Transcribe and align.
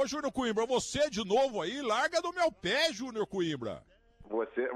Ô, 0.00 0.06
Júnior 0.06 0.32
Coimbra, 0.32 0.64
você 0.64 1.10
de 1.10 1.22
novo 1.26 1.60
aí, 1.60 1.82
larga 1.82 2.22
do 2.22 2.32
meu 2.32 2.50
pé, 2.50 2.90
Júnior 2.90 3.26
Coimbra. 3.26 3.82
Você, 4.30 4.66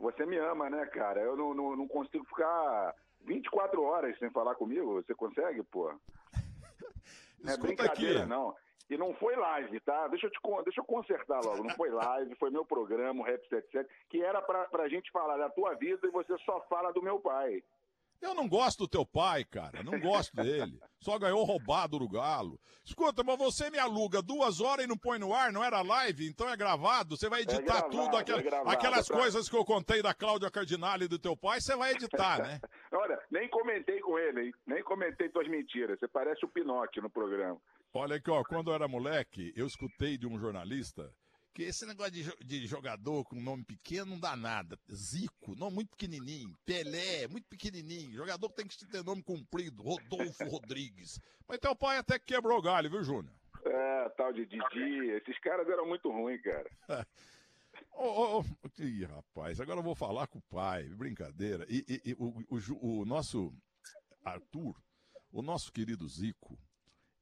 você 0.00 0.26
me 0.26 0.36
ama, 0.36 0.68
né, 0.68 0.84
cara? 0.86 1.20
Eu 1.20 1.36
não, 1.36 1.54
não, 1.54 1.76
não 1.76 1.86
consigo 1.86 2.24
ficar 2.24 2.92
24 3.20 3.80
horas 3.80 4.18
sem 4.18 4.30
falar 4.30 4.56
comigo. 4.56 4.94
Você 4.94 5.14
consegue, 5.14 5.62
pô? 5.62 5.94
é 7.46 7.56
brincadeira, 7.56 8.20
aqui. 8.20 8.28
não. 8.28 8.52
E 8.90 8.98
não 8.98 9.14
foi 9.14 9.36
live, 9.36 9.78
tá? 9.78 10.08
Deixa 10.08 10.26
eu, 10.26 10.30
te, 10.30 10.38
deixa 10.64 10.80
eu 10.80 10.84
consertar 10.84 11.40
logo. 11.44 11.62
Não 11.62 11.74
foi 11.76 11.90
live, 11.90 12.34
foi 12.34 12.50
meu 12.50 12.64
programa, 12.64 13.20
o 13.20 13.24
Rap 13.24 13.40
77, 13.48 13.88
que 14.10 14.22
era 14.22 14.42
pra, 14.42 14.64
pra 14.64 14.88
gente 14.88 15.08
falar 15.12 15.36
da 15.36 15.48
tua 15.50 15.74
vida 15.74 16.04
e 16.04 16.10
você 16.10 16.36
só 16.38 16.60
fala 16.68 16.92
do 16.92 17.00
meu 17.00 17.20
pai. 17.20 17.62
Eu 18.20 18.34
não 18.34 18.48
gosto 18.48 18.80
do 18.80 18.88
teu 18.88 19.04
pai, 19.04 19.44
cara. 19.44 19.82
Não 19.82 19.98
gosto 20.00 20.34
dele. 20.36 20.80
Só 21.00 21.18
ganhou 21.18 21.44
roubado 21.44 21.98
do 21.98 22.08
Galo. 22.08 22.58
Escuta, 22.84 23.22
mas 23.22 23.38
você 23.38 23.70
me 23.70 23.78
aluga 23.78 24.20
duas 24.22 24.60
horas 24.60 24.84
e 24.84 24.88
não 24.88 24.96
põe 24.96 25.18
no 25.18 25.34
ar, 25.34 25.52
não 25.52 25.62
era 25.64 25.82
live? 25.82 26.26
Então 26.26 26.48
é 26.48 26.56
gravado? 26.56 27.16
Você 27.16 27.28
vai 27.28 27.42
editar 27.42 27.60
é 27.60 27.64
gravado, 27.64 27.90
tudo, 27.90 28.16
aquel... 28.16 28.38
é 28.38 28.42
gravado, 28.42 28.70
aquelas 28.70 29.06
pra... 29.06 29.18
coisas 29.18 29.48
que 29.48 29.56
eu 29.56 29.64
contei 29.64 30.02
da 30.02 30.14
Cláudia 30.14 30.50
Cardinale 30.50 31.04
e 31.04 31.08
do 31.08 31.18
teu 31.18 31.36
pai, 31.36 31.60
você 31.60 31.76
vai 31.76 31.92
editar, 31.92 32.42
né? 32.42 32.60
Olha, 32.92 33.18
nem 33.30 33.48
comentei 33.48 34.00
com 34.00 34.18
ele, 34.18 34.46
hein? 34.46 34.54
Nem 34.66 34.82
comentei 34.82 35.28
tuas 35.28 35.48
mentiras. 35.48 35.98
Você 35.98 36.08
parece 36.08 36.44
o 36.44 36.48
Pinóquio 36.48 37.02
no 37.02 37.10
programa. 37.10 37.58
Olha 37.92 38.16
aqui, 38.16 38.30
ó, 38.30 38.42
quando 38.42 38.70
eu 38.70 38.74
era 38.74 38.88
moleque, 38.88 39.52
eu 39.56 39.66
escutei 39.66 40.18
de 40.18 40.26
um 40.26 40.38
jornalista 40.38 41.10
que 41.54 41.62
esse 41.62 41.86
negócio 41.86 42.10
de, 42.10 42.24
de, 42.44 42.66
jogador 42.66 43.24
com 43.24 43.36
nome 43.40 43.62
pequeno 43.64 44.06
não 44.06 44.18
dá 44.18 44.34
nada. 44.34 44.76
Zico, 44.92 45.54
não 45.54 45.70
muito 45.70 45.90
pequenininho. 45.90 46.58
Pelé, 46.66 47.28
muito 47.28 47.46
pequenininho. 47.48 48.12
Jogador 48.12 48.48
que 48.48 48.56
tem 48.56 48.66
que 48.66 48.86
ter 48.86 49.04
nome 49.04 49.22
comprido. 49.22 49.82
Rodolfo 49.82 50.44
Rodrigues. 50.44 51.20
Mas 51.46 51.60
teu 51.60 51.76
pai 51.76 51.98
até 51.98 52.18
que 52.18 52.34
quebrou 52.34 52.60
galho, 52.60 52.90
viu, 52.90 53.04
Júnior? 53.04 53.32
É, 53.64 54.08
tal 54.10 54.32
de 54.32 54.44
Didi. 54.44 55.10
Esses 55.12 55.38
caras 55.38 55.68
eram 55.68 55.86
muito 55.86 56.10
ruins, 56.10 56.42
cara. 56.42 56.70
Ô, 57.92 58.40
oh, 58.40 58.40
oh, 58.40 58.82
Ih, 58.82 59.04
rapaz, 59.04 59.60
agora 59.60 59.78
eu 59.78 59.84
vou 59.84 59.94
falar 59.94 60.26
com 60.26 60.38
o 60.38 60.42
pai. 60.50 60.88
Brincadeira. 60.88 61.64
E, 61.68 61.84
e, 61.88 62.10
e 62.10 62.14
o, 62.14 62.34
o, 62.50 63.00
o 63.00 63.04
nosso 63.04 63.54
Arthur, 64.24 64.74
o 65.30 65.40
nosso 65.40 65.72
querido 65.72 66.08
Zico, 66.08 66.58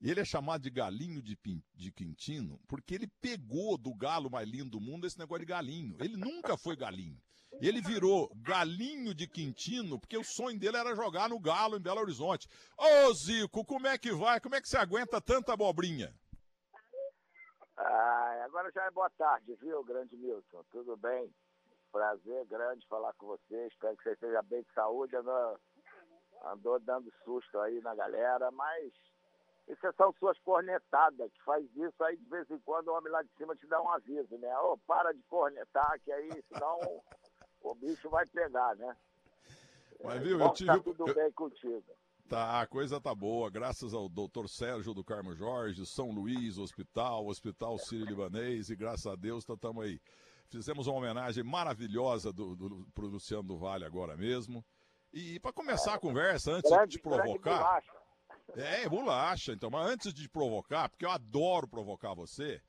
e 0.03 0.11
ele 0.11 0.21
é 0.21 0.25
chamado 0.25 0.63
de 0.63 0.71
galinho 0.71 1.23
de, 1.23 1.39
de 1.75 1.93
Quintino 1.93 2.61
porque 2.67 2.93
ele 2.95 3.07
pegou 3.21 3.79
do 3.79 3.95
galo 3.95 4.29
mais 4.29 4.49
lindo 4.49 4.71
do 4.71 4.81
mundo 4.81 5.07
esse 5.07 5.17
negócio 5.17 5.47
de 5.47 5.53
galinho. 5.53 5.97
Ele 6.01 6.17
nunca 6.17 6.59
foi 6.59 6.75
galinho. 6.75 7.23
Ele 7.61 7.81
virou 7.81 8.29
galinho 8.43 9.15
de 9.15 9.29
Quintino 9.29 10.01
porque 10.01 10.19
o 10.19 10.25
sonho 10.25 10.59
dele 10.59 10.77
era 10.77 10.97
jogar 10.97 11.29
no 11.29 11.39
galo 11.39 11.77
em 11.77 11.81
Belo 11.81 12.01
Horizonte. 12.01 12.49
Ô 12.77 13.15
Zico, 13.15 13.65
como 13.65 13.87
é 13.87 13.97
que 13.97 14.11
vai? 14.11 14.41
Como 14.41 14.57
é 14.57 14.61
que 14.61 14.69
você 14.69 14.77
aguenta 14.77 15.21
tanta 15.21 15.53
abobrinha? 15.53 16.13
Ah, 17.77 18.43
agora 18.45 18.73
já 18.73 18.85
é 18.85 18.91
boa 18.91 19.11
tarde, 19.11 19.55
viu, 19.61 19.85
grande 19.85 20.17
Milton? 20.17 20.65
Tudo 20.73 20.97
bem? 20.97 21.33
Prazer 21.93 22.45
grande 22.47 22.87
falar 22.89 23.13
com 23.15 23.27
você. 23.27 23.67
Espero 23.69 23.97
que 23.97 24.03
você 24.03 24.13
esteja 24.15 24.43
bem 24.43 24.63
de 24.63 24.73
saúde. 24.73 25.15
Andou 26.45 26.81
dando 26.81 27.13
susto 27.23 27.59
aí 27.61 27.81
na 27.83 27.95
galera, 27.95 28.51
mas 28.51 28.93
isso 29.69 29.93
são 29.97 30.13
suas 30.19 30.39
cornetadas, 30.41 31.31
que 31.33 31.43
faz 31.45 31.65
isso 31.77 32.05
aí 32.05 32.17
de 32.17 32.29
vez 32.29 32.51
em 32.51 32.59
quando 32.61 32.89
o 32.89 32.95
homem 32.95 33.13
lá 33.13 33.23
de 33.23 33.31
cima 33.37 33.55
te 33.55 33.67
dá 33.67 33.81
um 33.81 33.91
aviso, 33.91 34.37
né? 34.39 34.59
Ô, 34.59 34.73
oh, 34.73 34.79
para 34.79 35.13
de 35.13 35.23
cornetar, 35.25 36.01
que 36.05 36.13
aí 36.13 36.43
senão 36.53 36.79
o 37.61 37.75
bicho 37.75 38.11
vai 38.11 38.27
pegar, 38.27 38.75
né? 38.77 38.97
Mas 40.03 40.23
viu, 40.23 40.39
eu 40.39 40.53
tive... 40.53 40.67
Tá 40.67 40.81
tudo 40.81 41.09
eu... 41.09 41.15
bem 41.15 41.33
contigo. 41.33 41.85
Tá, 42.29 42.61
a 42.61 42.67
coisa 42.67 43.01
tá 43.01 43.15
boa, 43.15 43.51
graças 43.51 43.93
ao 43.93 44.09
doutor 44.09 44.49
Sérgio 44.49 44.95
do 44.95 45.05
Carmo 45.05 45.35
Jorge, 45.35 45.85
São 45.85 46.11
Luís, 46.11 46.57
Hospital, 46.57 47.27
Hospital 47.27 47.79
Sírio-Libanês, 47.79 48.71
e 48.71 48.77
graças 48.77 49.07
a 49.07 49.15
Deus 49.15 49.45
tá, 49.45 49.55
aí. 49.83 50.01
Fizemos 50.49 50.87
uma 50.87 50.97
homenagem 50.97 51.45
maravilhosa 51.45 52.33
do, 52.33 52.57
do, 52.57 52.87
pro 52.95 53.07
Luciano 53.07 53.43
do 53.43 53.59
Vale 53.59 53.85
agora 53.85 54.17
mesmo. 54.17 54.65
E 55.13 55.39
para 55.41 55.53
começar 55.53 55.93
é, 55.93 55.95
a 55.95 55.99
conversa, 55.99 56.53
antes 56.53 56.71
grande, 56.71 56.91
de 56.93 56.97
te 56.97 57.03
provocar. 57.03 57.83
É, 58.55 58.89
bolacha, 58.89 59.53
então. 59.53 59.71
Mas 59.71 59.91
antes 59.91 60.13
de 60.13 60.29
provocar, 60.29 60.89
porque 60.89 61.05
eu 61.05 61.11
adoro 61.11 61.67
provocar 61.67 62.15
você, 62.15 62.63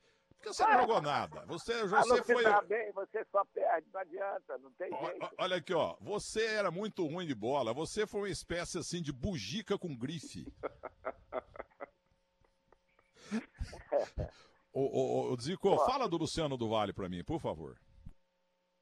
porque 0.44 0.52
você 0.52 0.66
não 0.66 0.80
jogou 0.80 1.00
nada. 1.00 1.46
Você, 1.46 1.86
você 1.86 2.22
foi. 2.22 2.42
Tá 2.42 2.60
bem, 2.62 2.92
você 2.92 3.24
só 3.32 3.42
perde, 3.46 3.88
não 3.92 4.00
adianta, 4.00 4.58
não 4.58 4.70
tem 4.72 4.90
jeito. 4.90 5.30
Olha 5.38 5.56
aqui, 5.56 5.72
ó. 5.72 5.96
Você 6.02 6.44
era 6.44 6.70
muito 6.70 7.06
ruim 7.06 7.26
de 7.26 7.34
bola. 7.34 7.72
Você 7.72 8.06
foi 8.06 8.20
uma 8.20 8.28
espécie 8.28 8.76
assim 8.78 9.00
de 9.00 9.10
bugica 9.10 9.78
com 9.78 9.96
grife. 9.96 10.46
ô, 14.72 14.80
ô, 14.80 15.32
ô, 15.32 15.36
Zico, 15.40 15.70
Pô. 15.70 15.78
fala 15.86 16.06
do 16.06 16.18
Luciano 16.18 16.58
do 16.58 16.68
Vale 16.68 16.92
pra 16.92 17.08
mim, 17.08 17.24
por 17.24 17.40
favor. 17.40 17.80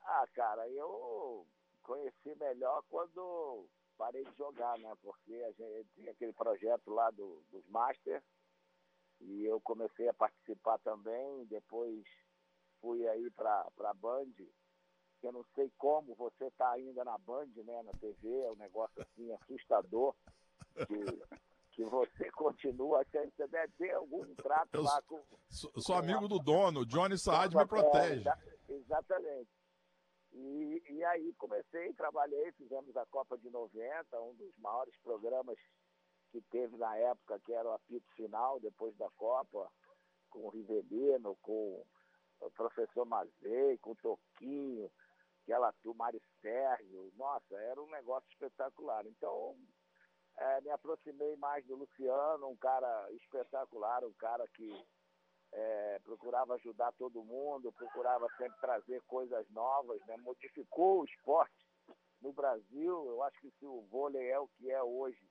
Ah, 0.04 0.26
cara, 0.34 0.68
eu 0.68 1.46
conheci 1.82 2.34
melhor 2.40 2.82
quando 2.90 3.68
parei 3.96 4.24
de 4.24 4.36
jogar, 4.36 4.78
né? 4.78 4.92
Porque 5.02 5.34
a 5.34 5.52
gente 5.52 5.88
tinha 5.94 6.10
aquele 6.10 6.32
projeto 6.32 6.90
lá 6.90 7.10
do, 7.10 7.42
dos 7.50 7.66
Master 7.68 8.22
e 9.20 9.44
eu 9.44 9.60
comecei 9.60 10.08
a 10.08 10.14
participar 10.14 10.78
também, 10.78 11.44
depois 11.46 12.04
fui 12.80 13.06
aí 13.06 13.30
para 13.30 13.66
a 13.84 13.94
Band, 13.94 14.32
que 15.20 15.26
eu 15.26 15.32
não 15.32 15.44
sei 15.54 15.70
como 15.78 16.14
você 16.16 16.46
está 16.46 16.72
ainda 16.72 17.04
na 17.04 17.16
Band, 17.18 17.50
né, 17.64 17.82
na 17.82 17.92
TV, 17.92 18.42
é 18.42 18.50
um 18.50 18.56
negócio 18.56 19.00
assim 19.00 19.32
assustador, 19.32 20.14
que, 20.74 21.36
que 21.72 21.84
você 21.84 22.30
continua, 22.32 23.04
você 23.04 23.46
deve 23.46 23.72
ter 23.78 23.92
algum 23.92 24.34
trato 24.34 24.74
eu 24.74 24.82
lá 24.82 25.00
com... 25.02 25.22
Sou, 25.48 25.70
sou 25.78 25.94
amigo 25.94 26.26
do 26.26 26.40
dono, 26.40 26.84
Johnny 26.84 27.16
Saad 27.16 27.56
me 27.56 27.66
protege. 27.66 28.28
É, 28.28 28.72
exatamente. 28.72 29.61
E, 30.32 30.82
e 30.88 31.04
aí 31.04 31.32
comecei, 31.34 31.92
trabalhei, 31.94 32.52
fizemos 32.52 32.96
a 32.96 33.04
Copa 33.06 33.36
de 33.36 33.50
90, 33.50 34.20
um 34.20 34.34
dos 34.34 34.56
maiores 34.58 34.96
programas 35.02 35.58
que 36.30 36.40
teve 36.50 36.76
na 36.76 36.96
época, 36.96 37.38
que 37.40 37.52
era 37.52 37.68
o 37.68 37.72
apito 37.72 38.10
final, 38.14 38.58
depois 38.58 38.96
da 38.96 39.10
Copa, 39.10 39.70
com 40.30 40.46
o 40.46 40.48
Rivelino, 40.48 41.36
com 41.42 41.84
o 42.40 42.50
professor 42.52 43.04
Mazei, 43.04 43.76
com 43.78 43.90
o 43.90 43.96
Toquinho, 43.96 44.90
aquela 45.42 45.72
turma, 45.82 46.04
Mário 46.04 46.22
Sérgio. 46.40 47.12
Nossa, 47.16 47.54
era 47.56 47.80
um 47.80 47.90
negócio 47.90 48.28
espetacular. 48.30 49.06
Então, 49.06 49.56
é, 50.38 50.60
me 50.62 50.70
aproximei 50.70 51.36
mais 51.36 51.64
do 51.66 51.76
Luciano, 51.76 52.48
um 52.48 52.56
cara 52.56 53.08
espetacular, 53.12 54.04
um 54.04 54.12
cara 54.14 54.46
que 54.54 54.72
é, 55.52 55.98
procurava 56.04 56.54
ajudar 56.54 56.92
todo 56.92 57.24
mundo, 57.24 57.72
procurava 57.72 58.26
sempre 58.38 58.58
trazer 58.60 59.02
coisas 59.02 59.48
novas, 59.50 60.00
né? 60.06 60.16
modificou 60.18 61.00
o 61.00 61.04
esporte 61.04 61.66
no 62.20 62.32
Brasil. 62.32 63.06
Eu 63.06 63.22
acho 63.22 63.38
que 63.40 63.50
se 63.58 63.66
o 63.66 63.82
vôlei 63.90 64.30
é 64.30 64.38
o 64.38 64.48
que 64.48 64.70
é 64.70 64.82
hoje, 64.82 65.22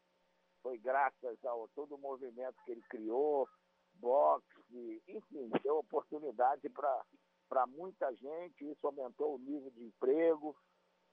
foi 0.62 0.78
graças 0.78 1.44
a 1.44 1.68
todo 1.76 1.96
o 1.96 2.00
movimento 2.00 2.56
que 2.64 2.72
ele 2.72 2.84
criou, 2.84 3.48
boxe, 3.96 5.04
enfim, 5.08 5.50
deu 5.64 5.78
oportunidade 5.78 6.70
para 6.70 7.68
muita 7.68 8.14
gente, 8.16 8.70
isso 8.70 8.86
aumentou 8.86 9.36
o 9.36 9.40
nível 9.40 9.72
de 9.72 9.84
emprego, 9.84 10.56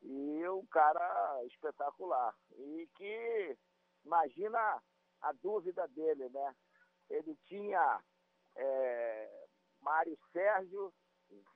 e 0.02 0.48
um 0.48 0.64
cara 0.66 1.44
espetacular. 1.46 2.34
E 2.56 2.88
que, 2.94 3.58
imagina 4.04 4.82
a 5.20 5.32
dúvida 5.32 5.86
dele, 5.88 6.28
né? 6.28 6.54
Ele 7.10 7.36
tinha 7.46 8.00
é, 8.58 9.46
Mário 9.80 10.18
Sérgio, 10.32 10.92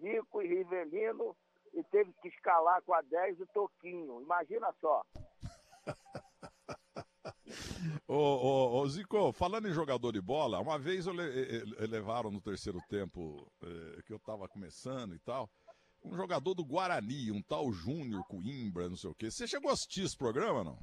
Zico 0.01 0.41
e 0.43 0.49
Rivelino 0.49 1.37
e 1.75 1.83
teve 1.85 2.13
que 2.21 2.29
escalar 2.29 2.83
com 2.83 2.95
a 2.95 3.03
10 3.03 3.41
o 3.41 3.47
Toquinho. 3.49 4.21
Imagina 4.21 4.73
só. 4.81 5.03
ô, 8.07 8.15
ô, 8.15 8.81
ô, 8.81 8.89
Zico, 8.89 9.33
falando 9.33 9.69
em 9.69 9.73
jogador 9.73 10.13
de 10.13 10.21
bola, 10.21 10.61
uma 10.61 10.79
vez 10.79 11.07
eu 11.07 11.13
le, 11.13 11.87
levaram 11.87 12.31
no 12.31 12.41
terceiro 12.41 12.79
tempo 12.89 13.51
eh, 13.63 14.03
que 14.07 14.13
eu 14.13 14.19
estava 14.19 14.49
começando 14.49 15.15
e 15.15 15.19
tal, 15.21 15.51
um 16.05 16.15
jogador 16.15 16.55
do 16.55 16.65
Guarani, 16.65 17.31
um 17.31 17.43
tal 17.43 17.73
Júnior 17.73 18.25
Coimbra, 18.27 18.89
não 18.89 18.97
sei 18.97 19.11
o 19.11 19.15
quê. 19.15 19.31
Você 19.31 19.47
chegou 19.47 19.71
a 19.71 19.75
assistir 19.75 20.05
esse 20.05 20.17
programa, 20.17 20.63
não? 20.65 20.79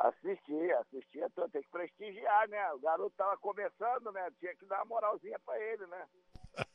Assisti, 0.00 0.72
assisti, 0.72 1.20
tem 1.52 1.62
que 1.62 1.68
prestigiar, 1.70 2.48
né? 2.48 2.72
O 2.72 2.78
garoto 2.78 3.14
tava 3.18 3.36
começando, 3.36 4.10
né? 4.12 4.30
Tinha 4.38 4.56
que 4.56 4.64
dar 4.64 4.78
uma 4.78 4.86
moralzinha 4.86 5.38
pra 5.44 5.60
ele, 5.60 5.86
né? 5.88 6.08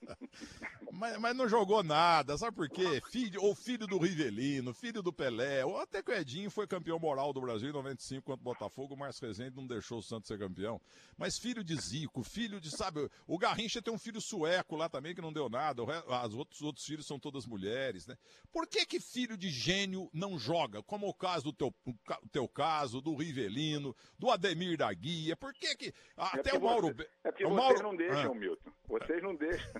mas, 0.91 1.17
mas 1.17 1.35
não 1.35 1.47
jogou 1.47 1.83
nada, 1.83 2.37
sabe 2.37 2.55
por 2.55 2.69
quê? 2.69 3.01
Filho, 3.11 3.41
ou 3.41 3.55
filho 3.55 3.87
do 3.87 3.97
Rivelino, 3.97 4.73
filho 4.73 5.01
do 5.01 5.11
Pelé, 5.11 5.65
ou 5.65 5.77
até 5.79 6.01
que 6.01 6.11
o 6.11 6.13
Edinho 6.13 6.49
foi 6.49 6.67
campeão 6.67 6.99
moral 6.99 7.33
do 7.33 7.41
Brasil 7.41 7.69
em 7.69 7.73
95 7.73 8.23
contra 8.23 8.41
o 8.41 8.43
Botafogo, 8.43 8.93
o 8.93 8.97
Márcio 8.97 9.27
Rezende 9.27 9.55
não 9.55 9.67
deixou 9.67 9.99
o 9.99 10.03
Santos 10.03 10.27
ser 10.27 10.39
campeão. 10.39 10.79
Mas 11.17 11.37
filho 11.37 11.63
de 11.63 11.75
Zico, 11.75 12.23
filho 12.23 12.61
de, 12.61 12.71
sabe, 12.71 13.09
o 13.27 13.37
Garrincha 13.37 13.81
tem 13.81 13.93
um 13.93 13.97
filho 13.97 14.21
sueco 14.21 14.75
lá 14.75 14.87
também 14.87 15.13
que 15.13 15.21
não 15.21 15.33
deu 15.33 15.49
nada, 15.49 15.83
os 15.83 16.35
outros, 16.35 16.61
outros 16.61 16.85
filhos 16.85 17.05
são 17.05 17.19
todas 17.19 17.45
mulheres, 17.45 18.07
né? 18.07 18.17
Por 18.51 18.67
que 18.67 18.85
que 18.85 18.99
filho 18.99 19.37
de 19.37 19.49
gênio 19.49 20.09
não 20.13 20.37
joga? 20.39 20.81
Como 20.83 21.07
o 21.07 21.13
caso 21.13 21.45
do 21.45 21.53
teu, 21.53 21.73
o 21.85 22.29
teu 22.31 22.47
caso, 22.47 23.01
do 23.01 23.15
Rivelino, 23.15 23.95
do 24.17 24.29
Ademir 24.29 24.77
da 24.77 24.91
Guia, 24.93 25.35
por 25.35 25.53
que 25.53 25.75
que, 25.75 25.93
até 26.15 26.51
é 26.51 26.57
o 26.57 26.61
Mauro... 26.61 26.87
Você, 26.87 27.09
é 27.23 27.31
porque 27.31 27.45
o 27.45 27.53
Mauro, 27.53 27.83
não 27.83 27.95
deixam, 27.95 28.31
ah. 28.31 28.35
Milton. 28.35 28.71
Vocês 28.87 29.21
não 29.21 29.35
deixam. 29.35 29.71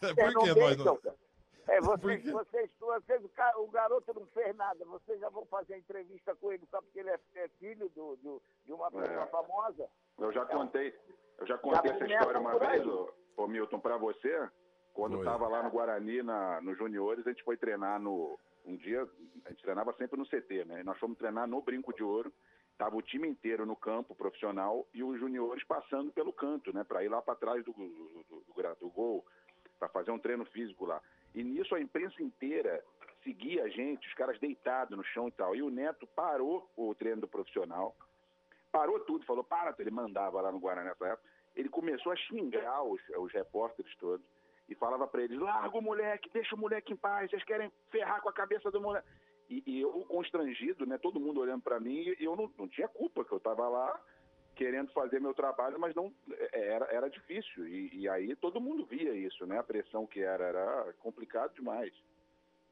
Por 0.00 0.44
que 0.44 0.54
nós 0.54 0.76
não? 0.76 0.98
É, 1.68 1.80
vocês, 1.82 2.24
vocês, 2.24 2.70
vocês, 2.80 3.22
o 3.56 3.66
garoto 3.68 4.14
não 4.14 4.26
fez 4.28 4.56
nada, 4.56 4.84
vocês 4.86 5.20
já 5.20 5.28
vão 5.28 5.44
fazer 5.46 5.76
entrevista 5.76 6.34
com 6.36 6.50
ele 6.50 6.66
só 6.70 6.80
porque 6.80 7.00
ele 7.00 7.10
é, 7.10 7.20
é 7.34 7.48
filho 7.60 7.90
do, 7.90 8.16
do, 8.16 8.42
de 8.64 8.72
uma 8.72 8.90
pessoa 8.90 9.24
é. 9.24 9.26
famosa? 9.26 9.88
Eu 10.18 10.32
já 10.32 10.46
contei, 10.46 10.98
eu 11.36 11.46
já 11.46 11.58
contei 11.58 11.90
já 11.90 11.96
essa 11.96 12.06
história 12.06 12.40
uma 12.40 12.58
vez, 12.58 12.86
ô, 12.86 13.12
ô 13.36 13.46
Milton, 13.46 13.78
para 13.80 13.98
você. 13.98 14.48
Quando 14.94 15.18
estava 15.18 15.46
lá 15.46 15.62
no 15.62 15.70
Guarani, 15.70 16.22
na, 16.24 16.60
no 16.60 16.74
Juniores, 16.74 17.24
a 17.24 17.30
gente 17.30 17.44
foi 17.44 17.56
treinar 17.56 18.00
no. 18.00 18.36
Um 18.64 18.76
dia, 18.76 19.08
a 19.44 19.50
gente 19.50 19.62
treinava 19.62 19.92
sempre 19.92 20.18
no 20.18 20.26
CT, 20.26 20.64
né? 20.64 20.80
E 20.80 20.84
nós 20.84 20.98
fomos 20.98 21.16
treinar 21.16 21.46
no 21.46 21.62
Brinco 21.62 21.94
de 21.94 22.02
Ouro. 22.02 22.32
Tava 22.78 22.96
o 22.96 23.02
time 23.02 23.26
inteiro 23.26 23.66
no 23.66 23.74
campo 23.74 24.14
profissional 24.14 24.86
e 24.94 25.02
os 25.02 25.18
juniores 25.18 25.64
passando 25.64 26.12
pelo 26.12 26.32
canto, 26.32 26.72
né? 26.72 26.84
Para 26.84 27.02
ir 27.02 27.08
lá 27.08 27.20
para 27.20 27.34
trás 27.34 27.64
do, 27.64 27.72
do, 27.72 27.84
do, 28.28 28.74
do 28.80 28.90
gol, 28.90 29.26
para 29.80 29.88
fazer 29.88 30.12
um 30.12 30.18
treino 30.18 30.44
físico 30.46 30.86
lá. 30.86 31.02
E 31.34 31.42
nisso 31.42 31.74
a 31.74 31.80
imprensa 31.80 32.22
inteira 32.22 32.82
seguia 33.24 33.64
a 33.64 33.68
gente, 33.68 34.06
os 34.06 34.14
caras 34.14 34.38
deitados 34.38 34.96
no 34.96 35.02
chão 35.04 35.26
e 35.26 35.32
tal. 35.32 35.56
E 35.56 35.62
o 35.62 35.70
Neto 35.70 36.06
parou 36.06 36.70
o 36.76 36.94
treino 36.94 37.22
do 37.22 37.28
profissional, 37.28 37.96
parou 38.70 39.00
tudo, 39.00 39.26
falou, 39.26 39.42
para, 39.42 39.74
ele 39.78 39.90
mandava 39.90 40.40
lá 40.40 40.52
no 40.52 40.60
Guaraná 40.60 40.90
nessa 40.90 41.06
época. 41.06 41.28
Ele 41.56 41.68
começou 41.68 42.12
a 42.12 42.16
xingar 42.16 42.82
os, 42.84 43.00
os 43.16 43.32
repórteres 43.32 43.94
todos 43.96 44.24
e 44.68 44.74
falava 44.76 45.08
para 45.08 45.22
eles, 45.22 45.38
larga 45.38 45.76
o 45.76 45.82
moleque, 45.82 46.30
deixa 46.32 46.54
o 46.54 46.58
moleque 46.58 46.92
em 46.92 46.96
paz, 46.96 47.30
vocês 47.30 47.42
querem 47.42 47.72
ferrar 47.90 48.22
com 48.22 48.28
a 48.28 48.32
cabeça 48.32 48.70
do 48.70 48.80
moleque. 48.80 49.08
E, 49.48 49.62
e 49.66 49.80
eu 49.80 49.90
constrangido, 50.06 50.84
né, 50.84 50.98
todo 50.98 51.20
mundo 51.20 51.40
olhando 51.40 51.62
para 51.62 51.80
mim, 51.80 52.14
e 52.18 52.24
eu 52.24 52.36
não, 52.36 52.50
não 52.58 52.68
tinha 52.68 52.88
culpa, 52.88 53.24
que 53.24 53.32
eu 53.32 53.38
estava 53.38 53.68
lá 53.68 54.00
querendo 54.54 54.92
fazer 54.92 55.20
meu 55.20 55.32
trabalho, 55.32 55.78
mas 55.78 55.94
não 55.94 56.12
é, 56.32 56.68
era, 56.74 56.84
era 56.86 57.08
difícil. 57.08 57.66
E, 57.66 58.00
e, 58.00 58.08
aí 58.08 58.34
todo 58.34 58.60
mundo 58.60 58.84
via 58.84 59.14
isso, 59.14 59.46
né? 59.46 59.58
A 59.58 59.62
pressão 59.62 60.04
que 60.04 60.20
era, 60.20 60.44
era 60.44 60.92
complicado 60.98 61.54
demais. 61.54 61.94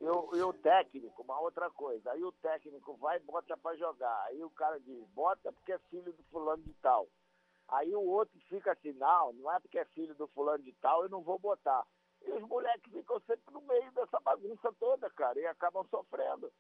E 0.00 0.05
o, 0.05 0.31
e 0.34 0.43
o 0.43 0.52
técnico, 0.52 1.23
uma 1.23 1.40
outra 1.40 1.70
coisa. 1.70 2.11
Aí 2.11 2.23
o 2.25 2.32
técnico 2.32 2.96
vai 2.96 3.19
e 3.19 3.20
bota 3.20 3.56
para 3.56 3.76
jogar. 3.76 4.25
Aí 4.25 4.43
o 4.43 4.50
cara 4.50 4.78
diz, 4.81 4.99
bota 5.14 5.52
porque 5.52 5.73
é 5.73 5.78
filho 5.90 6.12
do 6.12 6.23
fulano 6.25 6.62
de 6.62 6.75
tal. 6.75 7.08
Aí 7.69 7.94
o 7.94 8.02
outro 8.02 8.38
fica 8.49 8.73
assim, 8.73 8.93
não, 8.93 9.32
não 9.32 9.52
é 9.52 9.58
porque 9.61 9.78
é 9.78 9.84
filho 9.87 10.14
do 10.14 10.26
fulano 10.28 10.62
de 10.62 10.73
tal, 10.75 11.05
eu 11.05 11.08
não 11.08 11.23
vou 11.23 11.38
botar. 11.38 11.84
E 12.26 12.32
os 12.32 12.43
moleques 12.43 12.93
ficam 12.93 13.20
sempre 13.20 13.52
no 13.52 13.61
meio 13.62 13.90
dessa 13.93 14.19
bagunça 14.20 14.73
toda, 14.78 15.08
cara, 15.11 15.38
e 15.40 15.46
acabam 15.46 15.87
sofrendo. 15.88 16.52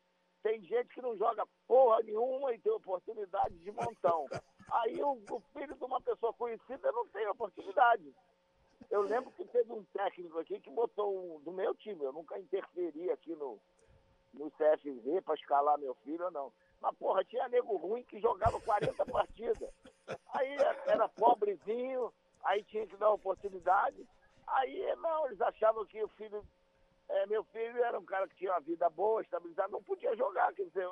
Tem 0.42 0.62
gente 0.62 0.94
que 0.94 1.02
não 1.02 1.16
joga 1.16 1.44
porra 1.66 2.02
nenhuma 2.02 2.54
e 2.54 2.58
tem 2.58 2.72
oportunidade 2.72 3.58
de 3.58 3.72
montão. 3.72 4.26
Aí 4.70 5.02
o, 5.02 5.20
o 5.30 5.40
filho 5.52 5.74
de 5.74 5.84
uma 5.84 6.00
pessoa 6.00 6.32
conhecida 6.34 6.92
não 6.92 7.06
tem 7.08 7.26
oportunidade. 7.26 8.14
Eu 8.90 9.02
lembro 9.02 9.32
que 9.32 9.44
teve 9.46 9.72
um 9.72 9.82
técnico 9.86 10.38
aqui 10.38 10.60
que 10.60 10.70
botou 10.70 11.36
um, 11.36 11.40
do 11.40 11.50
meu 11.50 11.74
time, 11.74 12.04
eu 12.04 12.12
nunca 12.12 12.38
interferi 12.38 13.10
aqui 13.10 13.34
no, 13.34 13.58
no 14.32 14.50
CFZ 14.52 15.24
para 15.24 15.34
escalar 15.34 15.78
meu 15.78 15.94
filho, 15.96 16.30
não. 16.30 16.52
Mas, 16.80 16.96
porra, 16.96 17.24
tinha 17.24 17.48
nego 17.48 17.76
ruim 17.76 18.04
que 18.04 18.20
jogava 18.20 18.60
40 18.60 19.04
partidas. 19.06 19.70
Aí 20.34 20.56
era 20.86 21.08
pobrezinho, 21.08 22.12
aí 22.44 22.62
tinha 22.64 22.86
que 22.86 22.96
dar 22.96 23.10
oportunidade. 23.10 24.06
Aí, 24.46 24.94
não, 24.96 25.26
eles 25.26 25.40
achavam 25.40 25.84
que 25.86 26.02
o 26.02 26.08
filho 26.08 26.44
é, 27.08 27.26
meu 27.26 27.44
filho 27.44 27.84
era 27.84 27.98
um 27.98 28.04
cara 28.04 28.26
que 28.28 28.36
tinha 28.36 28.52
uma 28.52 28.60
vida 28.60 28.90
boa, 28.90 29.22
estabilizada, 29.22 29.68
não 29.68 29.82
podia 29.82 30.16
jogar. 30.16 30.52
Quer 30.54 30.64
dizer, 30.64 30.86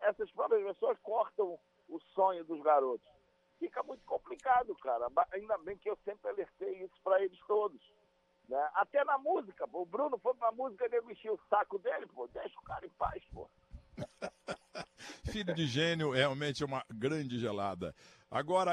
essas 0.00 0.30
próprias 0.32 0.62
pessoas 0.62 0.98
cortam 1.02 1.58
o 1.88 2.00
sonho 2.14 2.44
dos 2.44 2.62
garotos. 2.62 3.06
Fica 3.58 3.82
muito 3.82 4.04
complicado, 4.04 4.74
cara. 4.76 5.06
Ainda 5.32 5.56
bem 5.58 5.78
que 5.78 5.88
eu 5.88 5.96
sempre 6.04 6.30
alertei 6.30 6.82
isso 6.82 6.94
para 7.02 7.22
eles 7.22 7.38
todos. 7.46 7.80
Né? 8.48 8.70
Até 8.74 9.04
na 9.04 9.16
música, 9.18 9.66
pô. 9.68 9.82
o 9.82 9.86
Bruno 9.86 10.18
foi 10.18 10.34
pra 10.34 10.52
música, 10.52 10.84
ele 10.84 11.12
enchia 11.12 11.32
o 11.32 11.40
saco 11.48 11.78
dele, 11.78 12.06
pô. 12.06 12.26
Deixa 12.28 12.58
o 12.58 12.64
cara 12.64 12.84
em 12.84 12.90
paz, 12.90 13.22
pô. 13.32 13.48
Filho 15.30 15.54
de 15.54 15.66
gênio, 15.66 16.14
é 16.14 16.18
realmente 16.18 16.62
é 16.62 16.66
uma 16.66 16.84
grande 16.90 17.38
gelada. 17.38 17.94
Agora, 18.30 18.72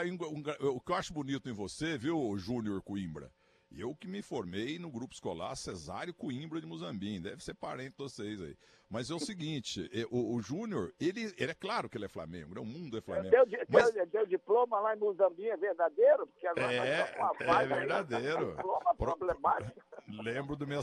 o 0.61 0.81
que 0.81 0.91
eu 0.91 0.95
acho 0.95 1.13
bonito 1.13 1.49
em 1.49 1.53
você, 1.53 1.97
viu, 1.97 2.37
Júnior 2.37 2.81
Coimbra? 2.81 3.31
Eu 3.71 3.95
que 3.95 4.07
me 4.07 4.21
formei 4.21 4.79
no 4.79 4.89
grupo 4.89 5.13
escolar 5.13 5.55
Cesário 5.55 6.13
Coimbra 6.13 6.59
de 6.59 6.65
Muzambim, 6.65 7.21
deve 7.21 7.43
ser 7.43 7.53
parente 7.53 7.91
de 7.91 7.97
vocês 7.97 8.41
aí. 8.41 8.55
Mas 8.89 9.11
é 9.11 9.13
o 9.13 9.19
seguinte, 9.19 9.87
o, 10.09 10.35
o 10.35 10.41
Júnior, 10.41 10.91
ele, 10.99 11.31
ele 11.37 11.51
é 11.51 11.53
claro 11.53 11.87
que 11.87 11.95
ele 11.95 12.05
é 12.05 12.09
Flamengo, 12.09 12.55
né? 12.55 12.61
o 12.61 12.65
mundo 12.65 12.97
é 12.97 13.01
Flamengo. 13.01 13.29
Deu, 13.29 13.45
mas... 13.69 13.93
deu, 13.93 14.05
deu 14.07 14.25
diploma 14.25 14.79
lá 14.79 14.95
em 14.95 14.99
Muzambim, 14.99 15.45
é 15.45 15.55
verdadeiro? 15.55 16.25
Porque 16.25 16.47
agora 16.47 16.73
é, 16.73 17.15
é 17.39 17.65
verdadeiro. 17.67 18.55
Diploma 18.57 18.95
Pro... 18.95 19.15
problemático. 19.15 19.79
Lembro 20.23 20.55
do 20.55 20.65
minha 20.65 20.81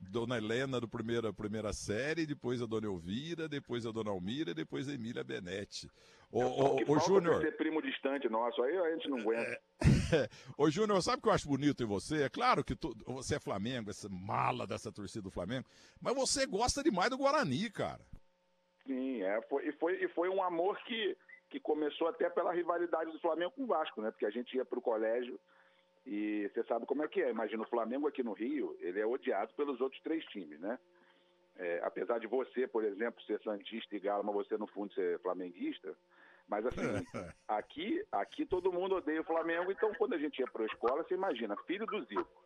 dona 0.00 0.38
Helena 0.38 0.80
do 0.80 0.86
primeira, 0.86 1.32
primeira 1.32 1.72
série, 1.72 2.24
depois 2.24 2.62
a 2.62 2.66
dona 2.66 2.86
Elvira, 2.86 3.48
depois 3.48 3.84
a 3.84 3.90
dona 3.90 4.10
Almira, 4.10 4.54
depois 4.54 4.88
a 4.88 4.92
Emília 4.92 5.24
Benetti. 5.24 5.90
Ô, 6.30 6.44
ô, 6.44 6.76
ô 6.86 6.98
Júnior. 7.00 7.44
primo 7.54 7.82
distante 7.82 8.28
nosso, 8.28 8.62
aí 8.62 8.76
a 8.78 8.94
gente 8.94 9.08
não 9.08 9.18
aguenta. 9.18 9.60
É... 9.82 10.01
Ô, 10.56 10.70
Júnior, 10.70 11.02
sabe 11.02 11.18
o 11.18 11.22
que 11.22 11.28
eu 11.28 11.32
acho 11.32 11.48
bonito 11.48 11.82
em 11.82 11.86
você? 11.86 12.24
É 12.24 12.28
claro 12.28 12.64
que 12.64 12.74
tu, 12.74 12.94
você 13.06 13.36
é 13.36 13.40
Flamengo, 13.40 13.90
essa 13.90 14.08
mala 14.08 14.66
dessa 14.66 14.92
torcida 14.92 15.22
do 15.22 15.30
Flamengo, 15.30 15.66
mas 16.00 16.14
você 16.14 16.46
gosta 16.46 16.82
demais 16.82 17.10
do 17.10 17.18
Guarani, 17.18 17.70
cara. 17.70 18.00
Sim, 18.86 19.22
é. 19.22 19.40
Foi, 19.42 19.68
e, 19.68 19.72
foi, 19.72 20.02
e 20.02 20.08
foi 20.08 20.28
um 20.28 20.42
amor 20.42 20.76
que, 20.84 21.16
que 21.50 21.60
começou 21.60 22.08
até 22.08 22.28
pela 22.28 22.52
rivalidade 22.52 23.10
do 23.10 23.20
Flamengo 23.20 23.52
com 23.52 23.64
o 23.64 23.66
Vasco, 23.66 24.00
né? 24.02 24.10
Porque 24.10 24.26
a 24.26 24.30
gente 24.30 24.56
ia 24.56 24.64
pro 24.64 24.80
colégio 24.80 25.38
e 26.04 26.50
você 26.52 26.64
sabe 26.64 26.84
como 26.86 27.04
é 27.04 27.08
que 27.08 27.22
é. 27.22 27.30
Imagina, 27.30 27.62
o 27.62 27.68
Flamengo 27.68 28.08
aqui 28.08 28.22
no 28.22 28.32
Rio, 28.32 28.76
ele 28.80 29.00
é 29.00 29.06
odiado 29.06 29.52
pelos 29.54 29.80
outros 29.80 30.02
três 30.02 30.24
times, 30.26 30.58
né? 30.60 30.78
É, 31.56 31.80
apesar 31.84 32.18
de 32.18 32.26
você, 32.26 32.66
por 32.66 32.82
exemplo, 32.82 33.22
ser 33.22 33.40
santista 33.42 33.94
e 33.94 34.00
galo, 34.00 34.24
mas 34.24 34.34
você 34.34 34.56
no 34.56 34.66
fundo 34.66 34.92
ser 34.94 35.18
flamenguista, 35.20 35.94
mas 36.48 36.66
assim, 36.66 36.80
aqui, 37.48 38.04
aqui 38.12 38.46
todo 38.46 38.72
mundo 38.72 38.96
odeia 38.96 39.20
o 39.20 39.24
Flamengo, 39.24 39.70
então 39.70 39.92
quando 39.94 40.14
a 40.14 40.18
gente 40.18 40.38
ia 40.38 40.46
para 40.46 40.62
a 40.62 40.66
escola, 40.66 41.02
você 41.02 41.14
imagina, 41.14 41.56
filho 41.66 41.86
do 41.86 42.04
Zico. 42.04 42.42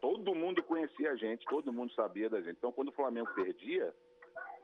Todo 0.00 0.34
mundo 0.34 0.62
conhecia 0.64 1.12
a 1.12 1.16
gente, 1.16 1.44
todo 1.46 1.72
mundo 1.72 1.92
sabia 1.94 2.28
da 2.28 2.40
gente. 2.40 2.56
Então 2.56 2.72
quando 2.72 2.88
o 2.88 2.92
Flamengo 2.92 3.32
perdia, 3.34 3.94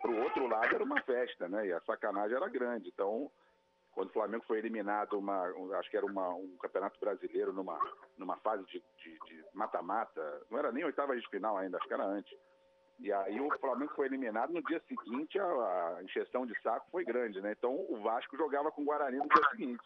pro 0.01 0.21
outro 0.23 0.47
lado 0.49 0.75
era 0.75 0.83
uma 0.83 1.01
festa, 1.03 1.49
né? 1.49 1.69
E 1.69 1.73
a 1.73 1.81
sacanagem 1.83 2.37
era 2.37 2.49
grande. 2.49 2.89
Então, 2.89 3.31
quando 3.93 4.09
o 4.11 4.13
Flamengo 4.13 4.45
foi 4.47 4.59
eliminado, 4.59 5.19
uma, 5.19 5.45
um, 5.53 5.73
acho 5.75 5.91
que 5.91 5.97
era 5.97 6.05
uma, 6.05 6.29
um 6.31 6.57
campeonato 6.61 6.99
brasileiro 6.99 7.53
numa, 7.53 7.79
numa 8.19 8.37
fase 8.39 8.65
de 8.65 8.83
mata-mata, 9.55 10.43
não 10.51 10.59
era 10.59 10.73
nem 10.73 10.85
oitava 10.85 11.17
de 11.17 11.29
final 11.29 11.57
ainda, 11.57 11.79
acho 11.79 11.87
que 11.87 11.95
era 11.95 12.05
antes. 12.05 12.37
E 13.03 13.13
aí 13.13 13.41
o 13.41 13.51
Flamengo 13.59 13.93
foi 13.97 14.07
eliminado, 14.07 14.53
no 14.53 14.63
dia 14.63 14.81
seguinte 14.87 15.37
a, 15.37 15.99
encheção 16.05 16.47
de 16.47 16.57
saco 16.63 16.87
foi 16.93 17.05
grande, 17.05 17.41
né? 17.41 17.51
Então 17.51 17.75
o 17.89 18.01
Vasco 18.01 18.37
jogava 18.37 18.71
com 18.71 18.83
o 18.83 18.85
Guarani 18.85 19.17
no 19.17 19.29
dia 19.29 19.51
seguinte. 19.51 19.83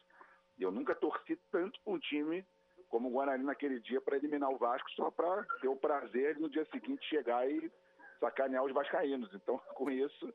Eu 0.59 0.71
nunca 0.71 0.95
torci 0.95 1.35
tanto 1.51 1.81
para 1.81 1.95
um 1.95 1.99
time 1.99 2.45
como 2.91 3.09
o 3.09 3.11
Guarani 3.11 3.43
naquele 3.43 3.81
dia 3.81 4.03
para 4.03 4.19
eliminar 4.19 4.51
o 4.51 4.59
Vasco, 4.59 4.91
só 4.91 5.11
para 5.11 5.45
ter 5.63 5.69
o 5.69 5.77
prazer 5.77 6.35
de 6.35 6.43
no 6.43 6.51
dia 6.51 6.67
seguinte 6.67 7.09
chegar 7.09 7.51
e 7.51 7.73
sacanear 8.21 8.63
os 8.63 8.73
vascaínos. 8.73 9.33
Então, 9.33 9.57
com 9.75 9.91
isso, 9.91 10.33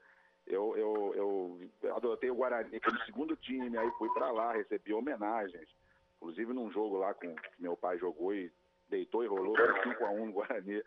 eu, 0.48 0.76
eu, 0.76 1.62
eu 1.84 1.96
adotei 1.96 2.32
o 2.32 2.36
Guarani 2.36 2.80
como 2.80 3.00
segundo 3.06 3.36
time, 3.36 3.78
aí 3.78 3.92
fui 4.00 4.10
para 4.16 4.32
lá, 4.32 4.54
recebi 4.54 4.92
homenagens. 4.92 5.70
Inclusive 6.18 6.52
num 6.52 6.72
jogo 6.72 6.98
lá 6.98 7.14
com 7.14 7.36
que 7.36 7.62
meu 7.62 7.78
pai 7.78 8.00
jogou 8.00 8.34
e 8.34 8.52
deitou 8.90 9.24
e 9.24 9.28
rolou 9.28 9.56
5 9.84 10.04
a 10.04 10.10
1 10.10 10.26
no 10.26 10.34
Guarani 10.34 10.82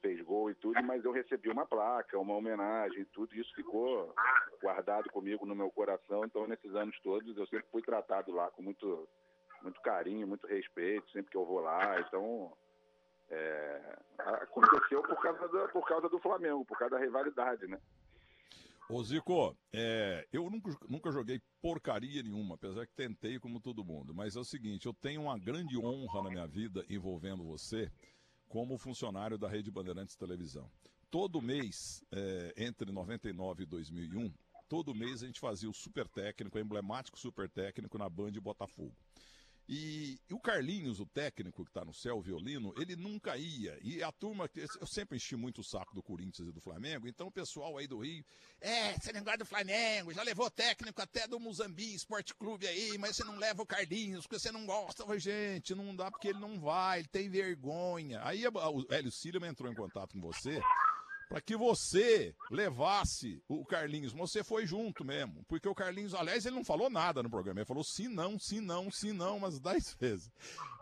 fez 0.00 0.20
gol 0.22 0.50
e 0.50 0.54
tudo, 0.54 0.82
mas 0.82 1.04
eu 1.04 1.12
recebi 1.12 1.48
uma 1.48 1.66
placa, 1.66 2.18
uma 2.18 2.34
homenagem, 2.34 3.04
tudo 3.12 3.34
isso 3.34 3.54
ficou 3.54 4.14
guardado 4.60 5.10
comigo 5.10 5.46
no 5.46 5.54
meu 5.54 5.70
coração. 5.70 6.24
Então, 6.24 6.46
nesses 6.46 6.74
anos 6.74 6.98
todos, 7.00 7.36
eu 7.36 7.46
sempre 7.46 7.66
fui 7.70 7.82
tratado 7.82 8.32
lá 8.32 8.50
com 8.50 8.62
muito, 8.62 9.08
muito 9.62 9.80
carinho, 9.80 10.26
muito 10.26 10.46
respeito, 10.46 11.10
sempre 11.10 11.30
que 11.30 11.36
eu 11.36 11.44
vou 11.44 11.60
lá. 11.60 12.00
Então, 12.00 12.52
é, 13.30 13.98
aconteceu 14.18 15.02
por 15.02 15.20
causa, 15.20 15.48
do, 15.48 15.68
por 15.68 15.86
causa 15.86 16.08
do 16.08 16.18
Flamengo, 16.18 16.64
por 16.64 16.78
causa 16.78 16.96
da 16.96 17.00
rivalidade, 17.00 17.66
né? 17.66 17.78
Ô 18.90 19.02
Zico, 19.02 19.54
é, 19.70 20.26
eu 20.32 20.48
nunca, 20.48 20.70
nunca 20.88 21.12
joguei 21.12 21.42
porcaria 21.60 22.22
nenhuma, 22.22 22.54
apesar 22.54 22.86
que 22.86 22.94
tentei 22.94 23.38
como 23.38 23.60
todo 23.60 23.84
mundo. 23.84 24.14
Mas 24.14 24.34
é 24.34 24.40
o 24.40 24.44
seguinte, 24.44 24.86
eu 24.86 24.94
tenho 24.94 25.20
uma 25.20 25.38
grande 25.38 25.76
honra 25.76 26.22
na 26.22 26.30
minha 26.30 26.46
vida 26.46 26.82
envolvendo 26.88 27.44
você 27.44 27.92
como 28.48 28.78
funcionário 28.78 29.36
da 29.36 29.48
Rede 29.48 29.70
Bandeirantes 29.70 30.16
Televisão. 30.16 30.70
Todo 31.10 31.40
mês, 31.40 32.04
é, 32.10 32.54
entre 32.56 32.90
99 32.90 33.62
e 33.62 33.66
2001, 33.66 34.32
todo 34.68 34.94
mês 34.94 35.22
a 35.22 35.26
gente 35.26 35.40
fazia 35.40 35.68
o 35.68 35.74
super 35.74 36.06
técnico, 36.08 36.58
o 36.58 36.60
emblemático 36.60 37.18
super 37.18 37.48
técnico 37.48 37.96
na 37.98 38.08
Band 38.08 38.32
Botafogo. 38.32 38.94
E, 39.68 40.18
e, 40.28 40.34
o 40.34 40.40
Carlinhos, 40.40 40.98
o 40.98 41.06
técnico 41.06 41.62
que 41.62 41.70
está 41.70 41.84
no 41.84 41.92
céu, 41.92 42.16
o 42.16 42.22
violino, 42.22 42.72
ele 42.78 42.96
nunca 42.96 43.36
ia. 43.36 43.78
E 43.82 44.02
a 44.02 44.10
turma, 44.10 44.48
eu 44.80 44.86
sempre 44.86 45.16
enchi 45.16 45.36
muito 45.36 45.60
o 45.60 45.64
saco 45.64 45.94
do 45.94 46.02
Corinthians 46.02 46.48
e 46.48 46.52
do 46.52 46.60
Flamengo, 46.60 47.06
então 47.06 47.26
o 47.26 47.32
pessoal 47.32 47.76
aí 47.76 47.86
do 47.86 47.98
Rio, 47.98 48.24
é, 48.60 48.94
não 49.12 49.22
gosta 49.22 49.38
do 49.38 49.44
Flamengo, 49.44 50.12
já 50.12 50.22
levou 50.22 50.50
técnico 50.50 51.02
até 51.02 51.26
do 51.26 51.38
Muzambi 51.38 51.94
Esporte 51.94 52.34
Clube 52.34 52.66
aí, 52.66 52.96
mas 52.96 53.16
você 53.16 53.24
não 53.24 53.36
leva 53.36 53.62
o 53.62 53.66
Carlinhos, 53.66 54.26
porque 54.26 54.38
você 54.38 54.50
não 54.50 54.64
gosta. 54.64 55.04
Mas, 55.04 55.22
gente, 55.22 55.74
não 55.74 55.94
dá 55.94 56.10
porque 56.10 56.28
ele 56.28 56.40
não 56.40 56.58
vai, 56.58 57.00
ele 57.00 57.08
tem 57.08 57.28
vergonha. 57.28 58.20
Aí 58.24 58.44
o 58.46 58.86
Hélio 58.90 59.12
Silva 59.12 59.46
entrou 59.46 59.70
em 59.70 59.74
contato 59.74 60.12
com 60.12 60.20
você 60.20 60.60
para 61.28 61.40
que 61.40 61.56
você 61.56 62.34
levasse 62.50 63.42
o 63.46 63.64
Carlinhos. 63.64 64.12
Você 64.12 64.42
foi 64.42 64.66
junto 64.66 65.04
mesmo, 65.04 65.44
porque 65.46 65.68
o 65.68 65.74
Carlinhos, 65.74 66.14
aliás, 66.14 66.46
ele 66.46 66.56
não 66.56 66.64
falou 66.64 66.88
nada 66.88 67.22
no 67.22 67.30
programa. 67.30 67.60
Ele 67.60 67.66
falou 67.66 67.84
sim, 67.84 68.08
não, 68.08 68.38
sim, 68.38 68.60
não, 68.60 68.90
sim, 68.90 69.12
não, 69.12 69.36
umas 69.36 69.60
dez 69.60 69.94
vezes. 70.00 70.30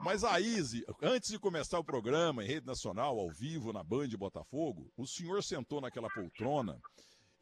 Mas 0.00 0.22
a 0.22 0.40
Izzy, 0.40 0.84
antes 1.02 1.30
de 1.30 1.38
começar 1.38 1.78
o 1.78 1.84
programa 1.84 2.44
em 2.44 2.46
rede 2.46 2.66
nacional, 2.66 3.18
ao 3.18 3.30
vivo, 3.30 3.72
na 3.72 3.82
Band 3.82 4.08
Botafogo, 4.10 4.90
o 4.96 5.06
senhor 5.06 5.42
sentou 5.42 5.80
naquela 5.80 6.08
poltrona 6.08 6.80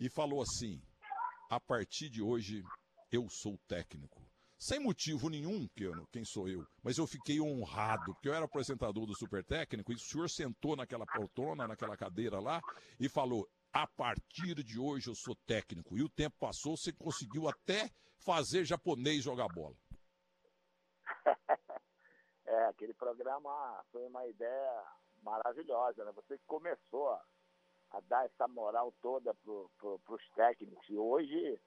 e 0.01 0.09
falou 0.09 0.41
assim: 0.41 0.81
a 1.51 1.61
partir 1.61 2.09
de 2.09 2.23
hoje 2.23 2.65
eu 3.13 3.29
sou 3.29 3.59
técnico 3.69 4.24
sem 4.65 4.81
motivo 4.81 5.29
nenhum, 5.29 5.69
que 5.77 5.85
eu, 5.85 6.07
quem 6.11 6.25
sou 6.25 6.49
eu, 6.49 6.67
mas 6.83 6.97
eu 6.97 7.07
fiquei 7.07 7.39
honrado, 7.39 8.15
porque 8.15 8.31
eu 8.31 8.35
era 8.35 8.47
apresentador 8.47 9.05
do 9.05 9.15
Super 9.15 9.45
Técnico, 9.45 9.93
e 9.93 9.95
o 9.95 9.99
senhor 9.99 10.27
sentou 10.31 10.75
naquela 10.75 11.05
poltrona, 11.05 11.69
naquela 11.69 11.99
cadeira 11.99 12.41
lá, 12.41 12.63
e 12.99 13.07
falou: 13.07 13.47
a 13.71 13.87
partir 13.87 14.65
de 14.65 14.81
hoje 14.81 15.11
eu 15.11 15.15
sou 15.15 15.37
técnico. 15.47 15.99
E 15.99 16.03
o 16.03 16.09
tempo 16.09 16.35
passou, 16.41 16.79
você 16.79 16.95
conseguiu 16.95 17.47
até 17.47 17.91
fazer 18.25 18.65
japonês 18.65 19.23
jogar 19.23 19.49
bola. 19.49 19.77
é, 22.47 22.65
aquele 22.65 22.95
programa 22.95 23.85
foi 23.93 24.07
uma 24.07 24.27
ideia 24.27 24.83
maravilhosa, 25.23 26.07
né? 26.07 26.13
Você 26.13 26.39
começou 26.47 27.11
a, 27.11 28.01
dar 28.09 28.25
essa 28.25 28.49
moral 28.49 28.95
toda 29.03 29.35
para 29.35 30.15
os 30.15 30.29
técnicos. 30.35 30.89
E 30.89 30.97
hoje 30.97 31.61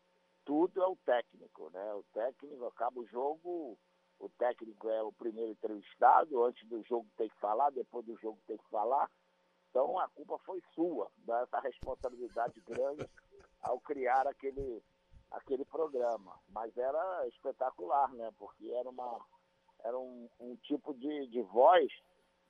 tudo 0.47 0.81
é 0.81 0.87
o 0.87 0.95
técnico, 0.95 1.69
né? 1.71 1.93
O 1.93 2.03
técnico 2.13 2.65
acaba 2.67 3.01
o 3.01 3.05
jogo, 3.05 3.77
o 4.17 4.29
técnico 4.29 4.89
é 4.89 5.03
o 5.03 5.11
primeiro 5.11 5.51
entrevistado, 5.51 6.41
antes 6.45 6.65
do 6.69 6.81
jogo 6.83 7.05
tem 7.17 7.27
que 7.27 7.37
falar, 7.37 7.69
depois 7.71 8.05
do 8.05 8.15
jogo 8.15 8.39
tem 8.47 8.55
que 8.55 8.69
falar. 8.69 9.11
Então 9.69 9.99
a 9.99 10.07
culpa 10.07 10.37
foi 10.45 10.63
sua, 10.73 11.11
dessa 11.17 11.59
responsabilidade 11.59 12.61
grande 12.61 13.05
ao 13.61 13.77
criar 13.81 14.25
aquele, 14.25 14.81
aquele 15.31 15.65
programa. 15.65 16.39
Mas 16.47 16.75
era 16.77 17.27
espetacular, 17.27 18.09
né? 18.13 18.31
Porque 18.37 18.71
era, 18.71 18.89
uma, 18.89 19.19
era 19.83 19.99
um, 19.99 20.29
um 20.39 20.55
tipo 20.55 20.93
de, 20.93 21.27
de 21.27 21.41
voz 21.41 21.91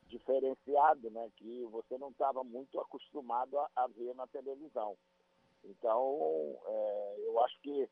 diferenciado, 0.03 1.09
né? 1.09 1.31
Que 1.35 1.65
você 1.65 1.97
não 1.97 2.11
estava 2.11 2.43
muito 2.43 2.79
acostumado 2.79 3.57
a, 3.57 3.67
a 3.75 3.87
ver 3.87 4.13
na 4.13 4.27
televisão. 4.27 4.95
Então, 5.63 6.59
é, 6.65 7.15
eu 7.25 7.43
acho 7.43 7.59
que 7.61 7.89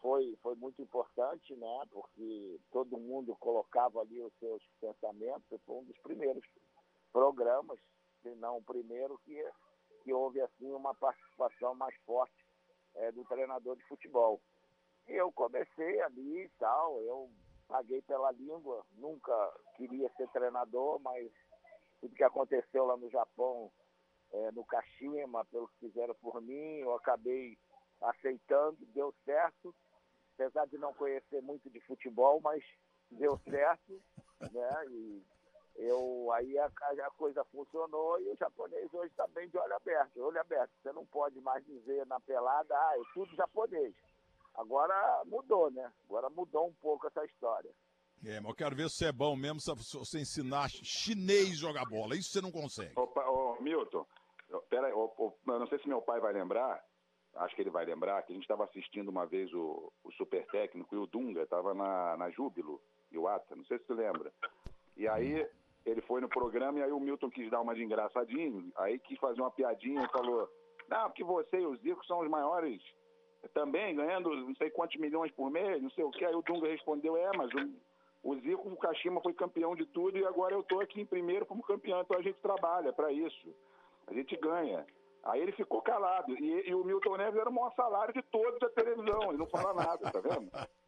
foi, 0.00 0.36
foi 0.42 0.54
muito 0.56 0.82
importante, 0.82 1.54
né? 1.56 1.82
Porque 1.90 2.60
todo 2.70 2.98
mundo 2.98 3.36
colocava 3.36 4.00
ali 4.00 4.20
os 4.20 4.32
seus 4.38 4.62
pensamentos. 4.80 5.60
Foi 5.64 5.76
um 5.76 5.84
dos 5.84 5.98
primeiros 5.98 6.44
programas, 7.12 7.78
se 8.22 8.34
não 8.36 8.58
o 8.58 8.62
primeiro, 8.62 9.18
que, 9.24 9.44
que 10.02 10.12
houve 10.12 10.40
assim 10.40 10.72
uma 10.72 10.94
participação 10.94 11.74
mais 11.74 11.94
forte 12.04 12.34
é, 12.96 13.12
do 13.12 13.24
treinador 13.24 13.76
de 13.76 13.84
futebol. 13.84 14.40
E 15.08 15.12
eu 15.12 15.32
comecei 15.32 16.00
ali 16.00 16.44
e 16.44 16.48
tal, 16.58 17.00
eu 17.02 17.30
paguei 17.68 18.02
pela 18.02 18.30
língua, 18.32 18.84
nunca 18.92 19.32
queria 19.76 20.10
ser 20.16 20.28
treinador, 20.28 21.00
mas 21.00 21.30
tudo 22.00 22.14
que 22.14 22.24
aconteceu 22.24 22.84
lá 22.84 22.96
no 22.96 23.08
Japão 23.08 23.70
é, 24.32 24.50
no 24.52 24.64
Kashima, 24.64 25.44
pelo 25.46 25.68
que 25.68 25.86
fizeram 25.88 26.14
por 26.14 26.40
mim, 26.40 26.78
eu 26.78 26.94
acabei 26.94 27.58
aceitando, 28.00 28.78
deu 28.94 29.14
certo, 29.24 29.74
apesar 30.34 30.66
de 30.66 30.78
não 30.78 30.92
conhecer 30.94 31.40
muito 31.42 31.70
de 31.70 31.80
futebol, 31.80 32.40
mas 32.40 32.64
deu 33.10 33.38
certo, 33.48 34.00
né? 34.52 34.86
E 34.90 35.22
eu 35.76 36.30
aí 36.32 36.58
a, 36.58 36.66
a 36.66 37.10
coisa 37.16 37.44
funcionou 37.46 38.20
e 38.20 38.28
o 38.28 38.36
japonês 38.36 38.92
hoje 38.92 39.10
está 39.10 39.26
bem 39.28 39.48
de 39.48 39.58
olho 39.58 39.74
aberto, 39.74 40.20
olho 40.20 40.40
aberto. 40.40 40.70
Você 40.82 40.92
não 40.92 41.06
pode 41.06 41.40
mais 41.40 41.64
dizer 41.64 42.06
na 42.06 42.20
pelada, 42.20 42.74
ah, 42.74 42.94
é 42.96 43.02
tudo 43.14 43.34
japonês. 43.34 43.94
Agora 44.54 45.22
mudou, 45.26 45.70
né? 45.70 45.90
Agora 46.04 46.28
mudou 46.28 46.68
um 46.68 46.74
pouco 46.74 47.06
essa 47.06 47.24
história. 47.24 47.70
É, 48.24 48.38
mas 48.38 48.50
eu 48.50 48.54
quero 48.54 48.76
ver 48.76 48.88
se 48.88 48.96
você 48.96 49.06
é 49.06 49.12
bom 49.12 49.34
mesmo 49.34 49.60
se 49.60 49.96
você 49.96 50.20
ensinar 50.20 50.68
chinês 50.70 51.58
jogar 51.58 51.84
bola. 51.86 52.14
Isso 52.14 52.30
você 52.30 52.40
não 52.40 52.52
consegue. 52.52 52.92
Opa, 52.96 53.24
ô, 53.28 53.60
Milton, 53.60 54.06
Pera 54.60 54.86
aí, 54.86 54.92
eu, 54.92 55.12
eu, 55.18 55.58
não 55.58 55.66
sei 55.66 55.78
se 55.78 55.88
meu 55.88 56.02
pai 56.02 56.20
vai 56.20 56.32
lembrar, 56.32 56.82
acho 57.36 57.54
que 57.54 57.62
ele 57.62 57.70
vai 57.70 57.84
lembrar, 57.84 58.22
que 58.22 58.32
a 58.32 58.34
gente 58.34 58.44
estava 58.44 58.64
assistindo 58.64 59.08
uma 59.08 59.26
vez 59.26 59.52
o, 59.52 59.92
o 60.04 60.12
Super 60.12 60.46
Técnico 60.46 60.94
e 60.94 60.98
o 60.98 61.06
Dunga 61.06 61.42
estava 61.42 61.74
na, 61.74 62.16
na 62.16 62.30
Júbilo, 62.30 62.80
e 63.10 63.18
o 63.18 63.28
Ata, 63.28 63.56
não 63.56 63.64
sei 63.64 63.78
se 63.78 63.86
você 63.86 63.94
lembra. 63.94 64.32
E 64.96 65.08
aí 65.08 65.46
ele 65.84 66.00
foi 66.02 66.20
no 66.20 66.28
programa 66.28 66.78
e 66.78 66.82
aí 66.82 66.92
o 66.92 67.00
Milton 67.00 67.30
quis 67.30 67.50
dar 67.50 67.60
uma 67.60 67.74
de 67.74 67.82
engraçadinho, 67.82 68.70
aí 68.76 68.98
quis 68.98 69.18
fazer 69.18 69.40
uma 69.40 69.50
piadinha 69.50 70.04
e 70.04 70.12
falou, 70.12 70.48
não, 70.88 71.04
porque 71.04 71.24
você 71.24 71.60
e 71.60 71.66
o 71.66 71.76
Zico 71.76 72.04
são 72.06 72.20
os 72.20 72.28
maiores 72.28 72.82
também, 73.54 73.96
ganhando 73.96 74.34
não 74.34 74.54
sei 74.54 74.70
quantos 74.70 75.00
milhões 75.00 75.32
por 75.32 75.50
mês, 75.50 75.82
não 75.82 75.90
sei 75.90 76.04
o 76.04 76.10
que. 76.10 76.24
Aí 76.24 76.34
o 76.34 76.42
Dunga 76.42 76.68
respondeu, 76.68 77.16
é, 77.16 77.30
mas 77.36 77.50
o, 77.52 78.30
o 78.30 78.36
Zico, 78.36 78.68
o 78.68 78.76
Kashima 78.76 79.20
foi 79.20 79.32
campeão 79.32 79.74
de 79.74 79.84
tudo 79.86 80.16
e 80.16 80.24
agora 80.24 80.54
eu 80.54 80.60
estou 80.60 80.80
aqui 80.80 81.00
em 81.00 81.06
primeiro 81.06 81.44
como 81.44 81.62
campeão, 81.62 82.00
então 82.00 82.18
a 82.18 82.22
gente 82.22 82.38
trabalha 82.40 82.92
para 82.92 83.10
isso 83.10 83.54
a 84.06 84.14
gente 84.14 84.36
ganha. 84.36 84.86
Aí 85.24 85.40
ele 85.40 85.52
ficou 85.52 85.80
calado. 85.82 86.32
E, 86.36 86.68
e 86.68 86.74
o 86.74 86.84
Milton 86.84 87.16
Neves 87.16 87.40
era 87.40 87.48
o 87.48 87.52
maior 87.52 87.72
salário 87.74 88.12
de 88.12 88.22
todos 88.22 88.58
da 88.58 88.68
televisão. 88.70 89.28
Ele 89.28 89.38
não 89.38 89.46
fala 89.46 89.72
nada, 89.72 90.10
tá 90.10 90.20
vendo? 90.20 90.50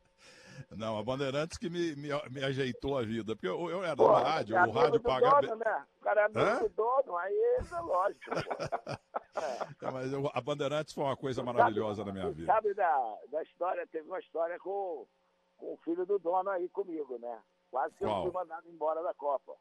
Não, 0.71 0.99
a 0.99 1.03
Bandeirantes 1.03 1.59
que 1.59 1.69
me, 1.69 1.95
me, 1.97 2.09
me, 2.31 2.45
ajeitou 2.45 2.99
a 2.99 3.03
vida. 3.03 3.35
Porque 3.35 3.47
eu, 3.47 3.71
eu 3.71 3.85
era 3.85 3.97
Pô, 3.97 4.09
da 4.09 4.19
rádio, 4.19 4.57
o 4.57 4.71
rádio 4.71 5.01
pagava. 5.01 5.41
Dono, 5.43 5.57
né? 5.57 5.87
O 6.01 6.05
cara 6.05 6.23
é 6.23 6.29
do 6.29 6.69
dono, 6.71 7.17
aí 7.17 7.35
é 7.73 7.81
lógico. 7.81 8.31
é. 9.83 9.91
mas 9.93 10.13
eu, 10.13 10.31
a 10.33 10.41
Bandeirantes 10.41 10.95
foi 10.95 11.05
uma 11.05 11.17
coisa 11.17 11.43
maravilhosa 11.43 12.05
sabe, 12.05 12.07
na 12.07 12.13
minha 12.13 12.33
vida. 12.33 12.53
Sabe 12.53 12.75
da, 12.75 13.17
da 13.31 13.43
história? 13.43 13.87
Teve 13.87 14.09
uma 14.09 14.19
história 14.19 14.59
com, 14.59 15.07
com 15.57 15.75
o 15.75 15.77
filho 15.79 16.05
do 16.07 16.19
dono 16.19 16.51
aí 16.51 16.69
comigo, 16.69 17.19
né? 17.19 17.41
Quase 17.71 17.95
que 17.95 18.05
Qual? 18.05 18.19
eu 18.19 18.23
fui 18.23 18.33
mandado 18.33 18.69
embora 18.69 19.03
da 19.03 19.15
Copa. 19.15 19.55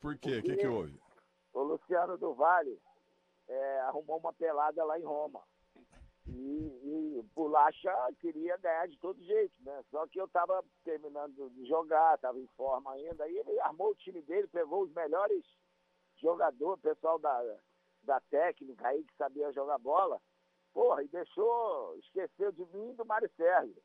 Por 0.00 0.16
quê? 0.18 0.38
O 0.38 0.42
que, 0.42 0.56
que 0.56 0.66
houve? 0.66 0.98
O 1.52 1.62
Luciano 1.62 2.16
do 2.16 2.34
Vale 2.34 2.80
é, 3.48 3.80
arrumou 3.80 4.18
uma 4.18 4.32
pelada 4.32 4.84
lá 4.84 4.98
em 4.98 5.04
Roma. 5.04 5.42
E, 6.26 7.18
e 7.18 7.22
Bolacha 7.34 7.92
queria 8.20 8.56
ganhar 8.58 8.86
de 8.86 8.96
todo 8.98 9.20
jeito, 9.24 9.54
né? 9.62 9.82
Só 9.90 10.06
que 10.06 10.20
eu 10.20 10.26
estava 10.26 10.62
terminando 10.84 11.50
de 11.50 11.66
jogar, 11.66 12.14
estava 12.14 12.38
em 12.38 12.46
forma 12.56 12.92
ainda. 12.92 13.24
Aí 13.24 13.36
ele 13.36 13.60
armou 13.60 13.90
o 13.90 13.94
time 13.96 14.22
dele, 14.22 14.46
pegou 14.46 14.82
os 14.82 14.92
melhores 14.92 15.44
jogadores, 16.20 16.82
pessoal 16.82 17.18
da, 17.18 17.56
da 18.04 18.20
técnica 18.30 18.86
aí 18.88 19.02
que 19.02 19.16
sabia 19.16 19.52
jogar 19.52 19.78
bola. 19.78 20.20
Porra, 20.72 21.02
e 21.02 21.08
deixou, 21.08 21.96
esqueceu 21.98 22.52
de 22.52 22.64
mim 22.66 22.90
e 22.90 22.94
do 22.94 23.04
Mário 23.04 23.30
Sérgio. 23.36 23.82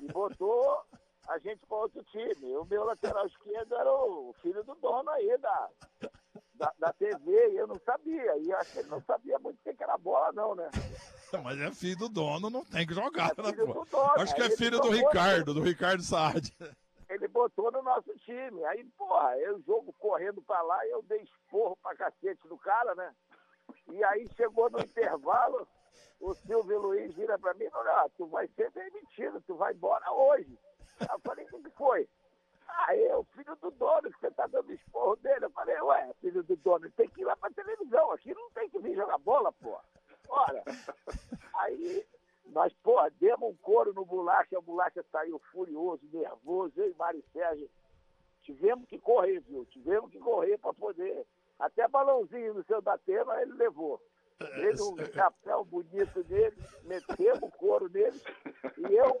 E 0.00 0.06
botou 0.08 0.82
a 1.28 1.38
gente 1.38 1.64
para 1.66 1.76
outro 1.76 2.02
time. 2.04 2.56
O 2.56 2.64
meu 2.64 2.82
lateral 2.82 3.26
esquerdo 3.26 3.76
era 3.76 3.92
o 3.94 4.32
filho 4.42 4.64
do 4.64 4.74
dono 4.74 5.08
aí 5.10 5.38
da, 5.38 5.70
da, 6.62 6.72
da 6.78 6.92
TV 6.92 7.50
e 7.50 7.56
eu 7.56 7.66
não 7.66 7.78
sabia. 7.80 8.38
E 8.38 8.52
acho 8.52 8.72
que 8.72 8.78
ele 8.78 8.88
não 8.88 9.02
sabia 9.02 9.38
muito 9.40 9.58
o 9.58 9.74
que 9.74 9.82
era 9.82 9.98
bola, 9.98 10.30
não, 10.32 10.54
né? 10.54 10.70
Mas 11.42 11.58
é 11.60 11.70
filho 11.72 11.96
do 11.96 12.08
dono, 12.08 12.50
não 12.50 12.64
tem 12.64 12.86
que 12.86 12.94
jogar, 12.94 13.32
é 13.36 13.42
né, 13.42 13.52
pô? 13.52 13.84
Dono, 13.90 14.12
acho 14.16 14.34
que 14.34 14.42
é 14.42 14.50
filho 14.50 14.78
do 14.80 14.90
Ricardo, 14.90 15.54
do 15.54 15.62
Ricardo 15.62 16.02
Saad. 16.02 16.54
Ele 17.08 17.26
botou 17.28 17.72
no 17.72 17.82
nosso 17.82 18.14
time. 18.18 18.64
Aí, 18.66 18.84
porra, 18.96 19.36
eu 19.38 19.60
jogo 19.62 19.92
correndo 19.98 20.42
pra 20.42 20.60
lá 20.62 20.86
e 20.86 20.90
eu 20.90 21.02
dei 21.02 21.22
esporro 21.22 21.76
pra 21.82 21.96
cacete 21.96 22.46
do 22.48 22.58
cara, 22.58 22.94
né? 22.94 23.14
E 23.90 24.04
aí 24.04 24.28
chegou 24.36 24.70
no 24.70 24.78
intervalo, 24.78 25.66
o 26.20 26.34
Silvio 26.34 26.80
Luiz 26.80 27.14
vira 27.14 27.38
pra 27.38 27.54
mim 27.54 27.64
e 27.64 27.70
falou, 27.70 27.92
ah, 27.92 28.06
tu 28.16 28.26
vai 28.26 28.46
ser 28.48 28.70
demitido, 28.70 29.42
tu 29.46 29.56
vai 29.56 29.72
embora 29.72 30.12
hoje. 30.12 30.58
Eu 31.00 31.18
falei, 31.20 31.46
o 31.50 31.62
que 31.62 31.70
foi? 31.70 32.08
Ah, 32.74 32.96
é 32.96 33.14
o 33.16 33.24
filho 33.24 33.54
do 33.56 33.70
dono 33.72 34.10
que 34.10 34.18
você 34.18 34.30
tá 34.30 34.46
dando 34.46 34.72
esporro 34.72 35.16
dele. 35.16 35.44
Eu 35.44 35.50
falei, 35.50 35.78
ué, 35.80 36.14
filho 36.20 36.42
do 36.42 36.56
dono, 36.56 36.90
tem 36.92 37.08
que 37.08 37.20
ir 37.20 37.24
lá 37.24 37.36
pra 37.36 37.50
televisão. 37.50 38.10
Aqui 38.12 38.34
não 38.34 38.50
tem 38.50 38.68
que 38.70 38.78
vir 38.78 38.96
jogar 38.96 39.18
bola, 39.18 39.52
pô. 39.52 39.78
Ora. 40.28 40.62
Aí 41.54 42.06
nós, 42.46 42.72
pô, 42.82 42.98
demos 43.20 43.50
um 43.50 43.56
couro 43.56 43.92
no 43.92 44.04
Bolacha, 44.04 44.58
o 44.58 44.62
Bolacha 44.62 45.04
saiu 45.12 45.38
furioso, 45.52 46.00
nervoso, 46.12 46.72
eu 46.76 46.90
e 46.90 46.94
Mário 46.94 47.22
Sérgio. 47.32 47.68
Tivemos 48.42 48.88
que 48.88 48.98
correr, 48.98 49.40
viu? 49.40 49.64
Tivemos 49.66 50.10
que 50.10 50.18
correr 50.18 50.58
para 50.58 50.72
poder. 50.72 51.26
Até 51.58 51.86
balãozinho 51.86 52.54
no 52.54 52.64
seu 52.64 52.80
Datena 52.82 53.40
ele 53.40 53.52
levou. 53.52 54.00
Fez 54.38 54.80
um 54.80 54.96
chapéu 55.12 55.64
bonito 55.64 56.24
dele, 56.24 56.56
metemos 56.82 57.42
o 57.42 57.52
couro 57.52 57.88
nele. 57.88 58.20
E 58.78 58.94
eu 58.94 59.20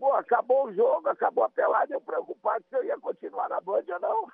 pô, 0.00 0.14
acabou 0.14 0.66
o 0.66 0.72
jogo, 0.72 1.08
acabou 1.08 1.44
a 1.44 1.50
pelada, 1.50 1.92
eu 1.92 2.00
preocupado 2.00 2.64
se 2.68 2.74
eu 2.74 2.82
ia 2.82 2.98
continuar 2.98 3.48
na 3.50 3.60
Band 3.60 3.84
ou 3.86 4.00
não. 4.00 4.26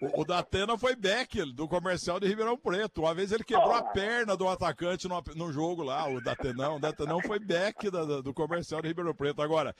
O, 0.00 0.22
o 0.22 0.24
Datena 0.24 0.76
foi 0.76 0.94
back 0.94 1.52
do 1.52 1.68
comercial 1.68 2.18
de 2.20 2.26
Ribeirão 2.26 2.58
Preto. 2.58 3.02
Uma 3.02 3.14
vez 3.14 3.32
ele 3.32 3.44
quebrou 3.44 3.72
a 3.72 3.82
perna 3.82 4.36
do 4.36 4.48
atacante 4.48 5.08
no, 5.08 5.22
no 5.36 5.52
jogo 5.52 5.82
lá, 5.82 6.08
o 6.08 6.20
Datenão. 6.20 6.76
O 6.76 6.80
Datenão 6.80 7.20
foi 7.22 7.38
back 7.38 7.88
da, 7.88 8.20
do 8.20 8.34
comercial 8.34 8.82
de 8.82 8.88
Ribeirão 8.88 9.14
Preto. 9.14 9.40
Agora, 9.40 9.74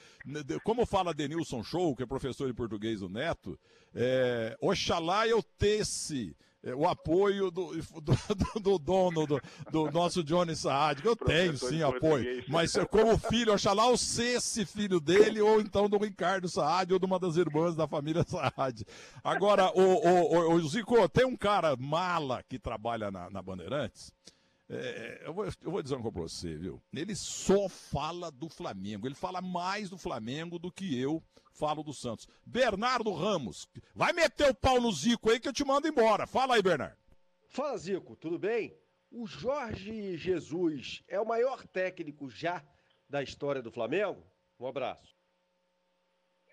como 0.65 0.87
fala 0.87 1.13
Denilson 1.13 1.63
Show, 1.63 1.95
que 1.95 2.05
é 2.05 2.07
professor 2.07 2.47
de 2.47 2.55
português 2.55 3.01
do 3.01 3.09
Neto, 3.09 3.59
é, 3.95 4.57
Oxalá 4.61 5.27
eu 5.27 5.43
tesse 5.59 6.37
o 6.75 6.87
apoio 6.87 7.51
do, 7.51 7.73
do, 8.01 8.61
do 8.61 8.79
dono 8.79 9.27
do, 9.27 9.41
do, 9.71 9.91
nosso 9.91 10.23
Johnny 10.23 10.55
Saad, 10.55 11.03
que 11.03 11.09
eu 11.09 11.17
tenho 11.17 11.57
sim 11.57 11.83
apoio, 11.83 12.45
mas 12.49 12.73
como 12.91 13.19
filho, 13.19 13.53
oxalá 13.53 13.89
o 13.89 13.95
esse 13.95 14.65
filho 14.65 15.01
dele, 15.01 15.41
ou 15.41 15.61
então 15.61 15.89
do 15.89 15.99
Ricardo 15.99 16.49
Saad, 16.49 16.93
ou 16.93 16.99
de 16.99 17.07
uma 17.07 17.19
das 17.19 17.37
irmãs 17.37 17.77
da 17.77 17.87
família 17.87 18.25
Saad. 18.29 18.85
Agora, 19.23 19.71
o, 19.75 19.83
o, 19.83 20.55
o, 20.55 20.69
Zico, 20.69 21.09
tem 21.09 21.27
um 21.27 21.37
cara 21.37 21.77
mala 21.77 22.43
que 22.49 22.59
trabalha 22.59 23.11
na, 23.11 23.31
na 23.31 23.43
Bandeirantes, 23.43 24.13
é, 24.71 25.23
eu, 25.25 25.33
vou, 25.33 25.47
eu 25.47 25.71
vou 25.71 25.83
dizer 25.83 25.95
uma 25.95 26.03
coisa 26.03 26.19
pra 26.19 26.23
você, 26.23 26.57
viu? 26.57 26.83
Ele 26.93 27.15
só 27.15 27.69
fala 27.69 28.31
do 28.31 28.49
Flamengo. 28.49 29.07
Ele 29.07 29.15
fala 29.15 29.41
mais 29.41 29.89
do 29.89 29.97
Flamengo 29.97 30.59
do 30.59 30.71
que 30.71 31.01
eu 31.01 31.23
falo 31.53 31.83
do 31.83 31.95
Santos. 31.95 32.29
Bernardo 32.45 33.13
Ramos, 33.13 33.67
vai 33.95 34.13
meter 34.13 34.51
o 34.51 34.55
pau 34.55 34.81
no 34.81 34.93
Zico 34.93 35.31
aí 35.31 35.41
que 35.41 35.49
eu 35.49 35.53
te 35.53 35.65
mando 35.65 35.89
embora. 35.89 36.27
Fala 36.27 36.55
aí, 36.55 36.63
Bernardo. 36.63 36.97
Fala, 37.49 37.79
Zico, 37.79 38.15
tudo 38.15 38.39
bem? 38.39 38.77
O 39.11 39.27
Jorge 39.27 40.19
Jesus 40.19 41.03
é 41.09 41.19
o 41.19 41.27
maior 41.27 41.67
técnico 41.67 42.29
já 42.29 42.63
da 43.09 43.23
história 43.23 43.63
do 43.63 43.73
Flamengo? 43.73 44.23
Um 44.61 44.67
abraço. 44.67 45.17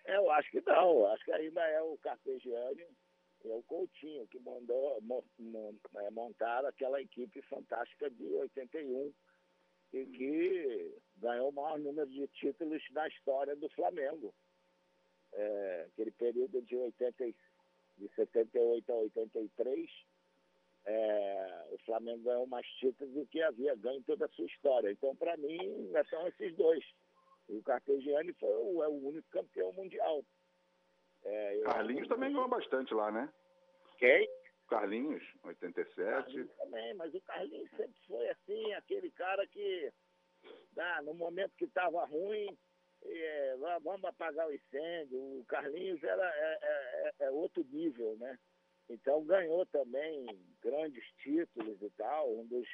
Eu 0.05 0.31
acho 0.31 0.49
que 0.51 0.61
não. 0.61 1.05
Acho 1.07 1.25
que 1.25 1.31
ainda 1.33 1.61
é 1.61 1.81
o 1.81 1.97
Carpegiani 1.97 2.85
é 3.51 3.55
o 3.55 3.63
Coutinho, 3.63 4.27
que 4.27 4.39
mandou 4.39 4.97
é, 4.97 6.09
montar 6.11 6.65
aquela 6.65 7.01
equipe 7.01 7.41
fantástica 7.43 8.09
de 8.09 8.25
81 8.25 9.13
e 9.93 10.05
que 10.05 10.97
ganhou 11.17 11.49
o 11.49 11.53
maior 11.53 11.79
número 11.79 12.09
de 12.09 12.27
títulos 12.27 12.83
na 12.91 13.07
história 13.07 13.55
do 13.55 13.69
Flamengo. 13.69 14.33
É, 15.33 15.87
aquele 15.91 16.11
período 16.11 16.61
de, 16.61 16.75
80, 16.75 17.25
de 17.97 18.07
78 18.15 18.91
a 18.91 18.95
83, 18.95 19.89
é, 20.85 21.65
o 21.71 21.77
Flamengo 21.79 22.23
ganhou 22.23 22.47
mais 22.47 22.65
títulos 22.79 23.13
do 23.13 23.25
que 23.27 23.41
havia 23.41 23.75
ganho 23.75 24.03
toda 24.03 24.25
a 24.25 24.29
sua 24.29 24.45
história. 24.45 24.91
Então, 24.91 25.15
para 25.15 25.35
mim, 25.37 25.57
são 26.09 26.27
esses 26.27 26.55
dois. 26.55 26.83
o 27.49 27.61
Carpegiani 27.63 28.33
foi 28.33 28.49
o, 28.49 28.83
é 28.83 28.87
o 28.87 29.07
único 29.07 29.27
campeão 29.29 29.71
mundial. 29.73 30.23
É, 31.25 31.61
Carlinhos 31.61 32.07
também 32.07 32.31
ganhou 32.31 32.47
bastante 32.47 32.93
lá, 32.93 33.11
né? 33.11 33.31
Quem? 33.97 34.29
Carlinhos, 34.67 35.23
87. 35.43 35.95
Carlinhos 35.95 36.51
também, 36.57 36.93
mas 36.93 37.13
o 37.13 37.21
Carlinhos 37.21 37.69
sempre 37.71 37.99
foi 38.07 38.29
assim, 38.29 38.73
aquele 38.73 39.11
cara 39.11 39.45
que, 39.47 39.91
ah, 40.77 41.01
no 41.01 41.13
momento 41.13 41.55
que 41.57 41.65
estava 41.65 42.05
ruim, 42.05 42.55
é, 43.03 43.57
vamos 43.83 44.03
apagar 44.05 44.47
o 44.47 44.53
incêndio. 44.53 45.19
O 45.19 45.45
Carlinhos 45.47 46.03
era, 46.03 46.25
é, 46.25 46.59
é, 46.61 47.13
é, 47.19 47.25
é 47.25 47.31
outro 47.31 47.63
nível, 47.63 48.15
né? 48.17 48.37
Então 48.89 49.23
ganhou 49.23 49.65
também 49.67 50.25
grandes 50.61 51.03
títulos 51.23 51.81
e 51.81 51.89
tal, 51.91 52.31
um 52.31 52.45
dos. 52.45 52.67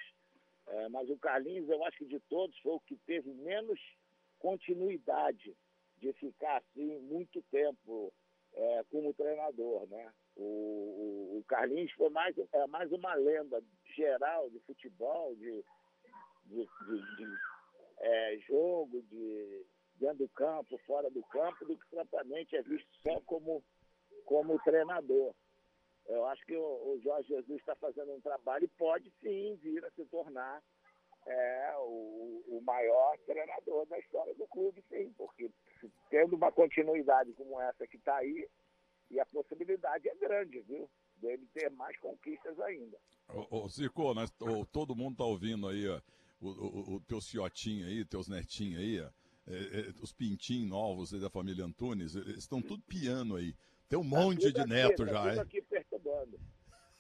É, 0.68 0.90
mas 0.90 1.10
o 1.10 1.18
Carlinhos, 1.18 1.70
eu 1.70 1.84
acho 1.86 1.98
que 1.98 2.06
de 2.06 2.20
todos 2.22 2.58
foi 2.60 2.74
o 2.74 2.80
que 2.82 2.96
teve 3.06 3.34
menos 3.34 3.80
continuidade 4.40 5.56
de 5.98 6.14
ficar 6.14 6.58
assim 6.58 7.00
muito 7.00 7.42
tempo 7.44 8.14
é, 8.54 8.84
como 8.92 9.14
treinador, 9.14 9.88
né? 9.88 10.12
O, 10.36 11.38
o, 11.38 11.44
Carlinhos 11.48 11.92
foi 11.94 12.10
mais, 12.10 12.36
é 12.38 12.68
mais 12.68 12.92
uma 12.92 13.14
lenda 13.16 13.62
geral 13.96 14.50
de 14.50 14.60
futebol, 14.62 15.36
de, 15.36 15.64
de, 16.46 16.66
de, 16.66 17.16
de 17.18 17.38
é, 18.00 18.38
jogo, 18.48 19.02
de 19.04 19.66
dentro 20.02 20.18
do 20.18 20.30
campo, 20.30 20.78
fora 20.80 21.10
do 21.12 21.22
campo, 21.24 21.66
do 21.66 21.78
que 21.78 21.86
propriamente 21.90 22.56
é 22.56 22.62
visto 22.64 22.90
só 23.04 23.22
como, 23.22 23.64
como 24.26 24.60
treinador. 24.64 25.34
Eu 26.08 26.26
acho 26.26 26.44
que 26.46 26.58
o, 26.58 26.62
o 26.62 27.00
Jorge 27.04 27.28
Jesus 27.28 27.60
está 27.60 27.76
fazendo 27.76 28.12
um 28.12 28.22
trabalho 28.22 28.66
e 28.66 28.78
pode 28.80 29.12
sim 29.22 29.56
vir 29.62 29.86
a 29.86 29.92
se 29.92 30.04
tornar 30.06 30.62
é, 31.28 31.74
o, 31.78 32.44
o 32.48 32.62
maior 32.64 33.18
treinador 33.26 33.86
da 33.86 34.00
história 34.00 34.34
do 34.34 34.48
clube, 34.48 34.84
sim, 34.90 35.14
porque 35.18 35.52
tendo 36.10 36.36
uma 36.36 36.52
continuidade 36.52 37.34
como 37.34 37.60
essa 37.60 37.88
que 37.88 37.98
está 37.98 38.18
aí, 38.18 38.48
e 39.10 39.20
a 39.20 39.26
possibilidade 39.26 40.08
é 40.08 40.16
grande, 40.16 40.62
viu? 40.62 40.90
Dele 41.18 41.48
ter 41.54 41.70
mais 41.70 41.98
conquistas 42.00 42.60
ainda. 42.62 42.98
Ô, 43.30 43.64
ô 43.64 43.68
Zico, 43.68 44.14
nós, 44.14 44.32
ô, 44.40 44.66
todo 44.66 44.96
mundo 44.96 45.14
está 45.14 45.26
ouvindo 45.26 45.68
aí, 45.68 45.88
ó, 45.88 46.02
o, 46.40 46.50
o, 46.50 46.96
o 46.96 47.02
teu 47.02 47.22
ciotinho 47.22 47.86
aí, 47.86 48.04
teus 48.06 48.28
netinhos 48.28 48.82
aí, 48.82 49.02
ó, 49.02 49.10
é, 49.48 49.54
é, 49.54 49.94
os 50.02 50.12
pintinhos 50.12 50.70
novos 50.70 51.14
aí 51.14 51.20
da 51.20 51.30
família 51.30 51.66
Antunes, 51.66 52.16
eles 52.16 52.38
estão 52.38 52.62
tudo 52.62 52.82
piano 52.84 53.36
aí. 53.36 53.54
Tem 53.90 54.00
um 54.00 54.04
monte 54.04 54.52
de 54.52 54.66
neto 54.66 55.04
aqui, 55.04 55.12
já, 55.12 55.34
é. 55.34 55.40
aqui 55.40 55.62
perturbando. 55.62 56.40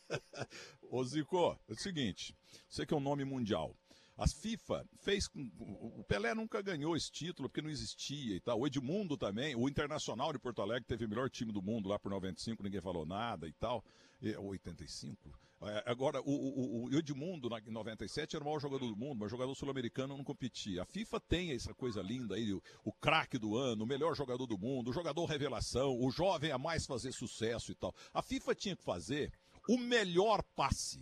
Ô 0.91 1.03
Zico, 1.03 1.57
é 1.67 1.71
o 1.71 1.75
seguinte, 1.75 2.35
você 2.67 2.85
que 2.85 2.93
é 2.93 2.97
um 2.97 3.01
nome 3.01 3.23
mundial, 3.23 3.75
a 4.17 4.27
FIFA 4.27 4.85
fez. 4.99 5.29
O 5.33 6.03
Pelé 6.07 6.33
nunca 6.33 6.61
ganhou 6.61 6.95
esse 6.95 7.11
título 7.11 7.49
porque 7.49 7.61
não 7.61 7.69
existia 7.69 8.35
e 8.35 8.39
tal. 8.39 8.59
O 8.59 8.67
Edmundo 8.67 9.17
também, 9.17 9.55
o 9.55 9.67
Internacional 9.67 10.31
de 10.31 10.39
Porto 10.39 10.61
Alegre 10.61 10.85
teve 10.85 11.05
o 11.05 11.09
melhor 11.09 11.29
time 11.29 11.51
do 11.51 11.61
mundo 11.61 11.89
lá 11.89 11.97
por 11.97 12.09
95, 12.09 12.63
ninguém 12.63 12.81
falou 12.81 13.05
nada 13.05 13.47
e 13.47 13.53
tal. 13.53 13.83
E, 14.21 14.35
85. 14.35 15.39
É, 15.63 15.83
agora, 15.85 16.19
o, 16.21 16.31
o, 16.31 16.85
o 16.85 16.97
Edmundo, 16.97 17.47
em 17.67 17.71
97, 17.71 18.35
era 18.35 18.43
o 18.43 18.47
maior 18.47 18.59
jogador 18.59 18.87
do 18.87 18.95
mundo, 18.95 19.19
mas 19.19 19.29
jogador 19.29 19.53
sul-americano 19.53 20.17
não 20.17 20.23
competia. 20.23 20.81
A 20.81 20.85
FIFA 20.85 21.19
tem 21.19 21.51
essa 21.51 21.73
coisa 21.73 22.01
linda 22.01 22.35
aí, 22.35 22.51
o, 22.51 22.61
o 22.83 22.91
craque 22.91 23.37
do 23.37 23.55
ano, 23.55 23.83
o 23.83 23.87
melhor 23.87 24.15
jogador 24.15 24.47
do 24.47 24.57
mundo, 24.57 24.89
o 24.89 24.93
jogador 24.93 25.25
revelação, 25.25 25.95
o 25.99 26.09
jovem 26.09 26.51
a 26.51 26.57
mais 26.57 26.87
fazer 26.87 27.11
sucesso 27.11 27.71
e 27.71 27.75
tal. 27.75 27.93
A 28.11 28.23
FIFA 28.23 28.55
tinha 28.55 28.75
que 28.75 28.83
fazer 28.83 29.31
o 29.69 29.77
melhor 29.77 30.41
passe 30.55 30.99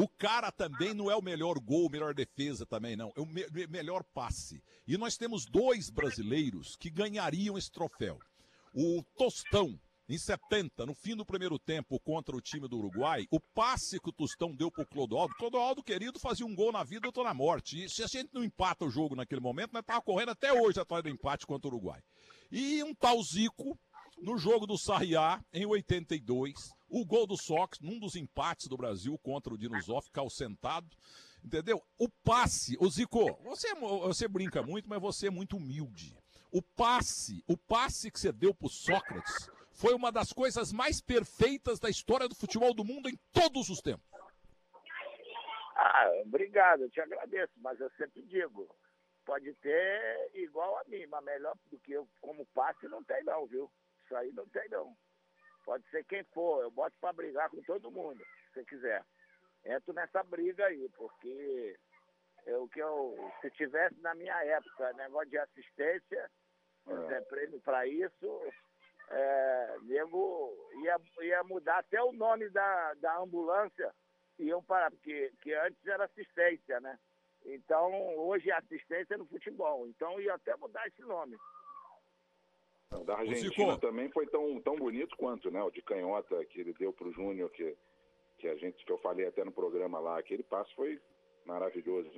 o 0.00 0.08
cara 0.08 0.50
também 0.50 0.94
não 0.94 1.10
é 1.10 1.16
o 1.16 1.22
melhor 1.22 1.58
gol, 1.58 1.90
melhor 1.90 2.14
defesa 2.14 2.64
também, 2.64 2.96
não. 2.96 3.12
É 3.14 3.20
o 3.20 3.26
me 3.26 3.44
melhor 3.68 4.02
passe. 4.14 4.62
E 4.86 4.96
nós 4.96 5.16
temos 5.16 5.44
dois 5.44 5.90
brasileiros 5.90 6.74
que 6.76 6.88
ganhariam 6.88 7.58
esse 7.58 7.70
troféu. 7.70 8.18
O 8.74 9.02
Tostão, 9.16 9.78
em 10.08 10.16
70, 10.16 10.86
no 10.86 10.94
fim 10.94 11.14
do 11.14 11.26
primeiro 11.26 11.58
tempo 11.58 12.00
contra 12.00 12.34
o 12.34 12.40
time 12.40 12.66
do 12.66 12.78
Uruguai, 12.78 13.26
o 13.30 13.38
passe 13.38 14.00
que 14.00 14.08
o 14.08 14.12
Tostão 14.12 14.54
deu 14.54 14.70
pro 14.70 14.86
Clodoaldo, 14.86 15.34
Clodoaldo, 15.34 15.82
querido, 15.82 16.18
fazia 16.18 16.46
um 16.46 16.54
gol 16.54 16.72
na 16.72 16.82
vida, 16.82 17.06
eu 17.06 17.12
tô 17.12 17.22
na 17.22 17.34
morte. 17.34 17.84
E 17.84 17.88
se 17.88 18.02
a 18.02 18.06
gente 18.06 18.30
não 18.32 18.42
empata 18.42 18.86
o 18.86 18.90
jogo 18.90 19.14
naquele 19.14 19.40
momento, 19.40 19.72
nós 19.72 19.84
tava 19.84 20.00
correndo 20.00 20.30
até 20.30 20.52
hoje 20.52 20.80
atrás 20.80 21.02
do 21.02 21.10
empate 21.10 21.46
contra 21.46 21.68
o 21.68 21.72
Uruguai. 21.72 22.00
E 22.50 22.82
um 22.82 22.94
tal 22.94 23.22
Zico, 23.22 23.78
no 24.22 24.38
jogo 24.38 24.66
do 24.66 24.78
Sarriá, 24.78 25.44
em 25.52 25.66
82, 25.66 26.72
o 26.90 27.04
gol 27.04 27.26
do 27.26 27.36
Sox, 27.36 27.78
num 27.80 27.98
dos 27.98 28.16
empates 28.16 28.66
do 28.66 28.76
Brasil 28.76 29.16
contra 29.18 29.54
o 29.54 29.58
Dinosof, 29.58 30.10
sentado, 30.28 30.88
Entendeu? 31.42 31.82
O 31.98 32.08
passe, 32.08 32.76
o 32.78 32.88
Zico, 32.90 33.32
você, 33.42 33.74
você 33.74 34.28
brinca 34.28 34.62
muito, 34.62 34.88
mas 34.88 35.00
você 35.00 35.28
é 35.28 35.30
muito 35.30 35.56
humilde. 35.56 36.16
O 36.52 36.60
passe, 36.60 37.42
o 37.46 37.56
passe 37.56 38.10
que 38.10 38.20
você 38.20 38.30
deu 38.30 38.54
pro 38.54 38.68
Sócrates 38.68 39.48
foi 39.72 39.94
uma 39.94 40.12
das 40.12 40.32
coisas 40.32 40.72
mais 40.72 41.00
perfeitas 41.00 41.78
da 41.78 41.88
história 41.88 42.28
do 42.28 42.34
futebol 42.34 42.74
do 42.74 42.84
mundo 42.84 43.08
em 43.08 43.18
todos 43.32 43.70
os 43.70 43.80
tempos. 43.80 44.04
Ah, 45.76 46.10
obrigado, 46.26 46.82
eu 46.82 46.90
te 46.90 47.00
agradeço, 47.00 47.54
mas 47.56 47.80
eu 47.80 47.90
sempre 47.96 48.20
digo, 48.22 48.68
pode 49.24 49.54
ter 49.54 50.30
igual 50.34 50.78
a 50.78 50.84
mim, 50.84 51.06
mas 51.06 51.24
melhor 51.24 51.56
do 51.70 51.78
que 51.78 51.92
eu 51.92 52.06
como 52.20 52.44
passe 52.46 52.86
não 52.86 53.02
tem 53.02 53.24
não, 53.24 53.46
viu? 53.46 53.70
Isso 54.04 54.14
aí 54.14 54.30
não 54.32 54.46
tem 54.48 54.68
não. 54.68 54.94
Pode 55.64 55.88
ser 55.90 56.04
quem 56.04 56.24
for, 56.24 56.62
eu 56.62 56.70
boto 56.70 56.96
para 57.00 57.12
brigar 57.12 57.50
com 57.50 57.62
todo 57.62 57.90
mundo, 57.90 58.18
se 58.18 58.54
você 58.54 58.64
quiser. 58.64 59.04
Entro 59.64 59.92
nessa 59.92 60.22
briga 60.22 60.66
aí, 60.66 60.88
porque 60.96 61.78
eu 62.46 62.66
que 62.68 62.80
eu, 62.80 63.14
se 63.40 63.50
tivesse 63.50 64.00
na 64.00 64.14
minha 64.14 64.44
época 64.44 64.92
negócio 64.94 65.28
de 65.30 65.38
assistência, 65.38 66.30
é. 66.86 67.20
prêmio 67.22 67.60
para 67.60 67.86
isso, 67.86 68.40
é, 69.10 69.76
nego 69.82 70.56
ia, 70.82 70.96
ia 71.22 71.44
mudar 71.44 71.78
até 71.78 72.02
o 72.02 72.12
nome 72.12 72.48
da, 72.50 72.94
da 72.94 73.18
ambulância, 73.18 73.92
iam 74.38 74.62
parar, 74.62 74.90
porque 74.90 75.32
que 75.42 75.52
antes 75.52 75.84
era 75.86 76.04
assistência, 76.04 76.80
né? 76.80 76.98
Então, 77.44 77.90
hoje 78.18 78.50
é 78.50 78.54
assistência 78.54 79.16
no 79.16 79.26
futebol. 79.26 79.86
Então, 79.88 80.20
ia 80.20 80.34
até 80.34 80.54
mudar 80.56 80.86
esse 80.86 81.00
nome. 81.02 81.36
Da 83.04 83.18
Argentina 83.18 83.78
também 83.78 84.10
foi 84.10 84.26
tão, 84.26 84.60
tão 84.60 84.74
bonito 84.74 85.16
quanto, 85.16 85.48
né? 85.50 85.62
O 85.62 85.70
de 85.70 85.80
canhota 85.80 86.44
que 86.46 86.60
ele 86.60 86.72
deu 86.72 86.92
para 86.92 87.06
o 87.06 87.12
Júnior, 87.12 87.48
que, 87.50 87.76
que 88.36 88.48
a 88.48 88.56
gente, 88.56 88.84
que 88.84 88.90
eu 88.90 88.98
falei 88.98 89.26
até 89.26 89.44
no 89.44 89.52
programa 89.52 90.00
lá, 90.00 90.18
aquele 90.18 90.42
passo 90.42 90.74
foi 90.74 91.00
maravilhoso. 91.44 92.10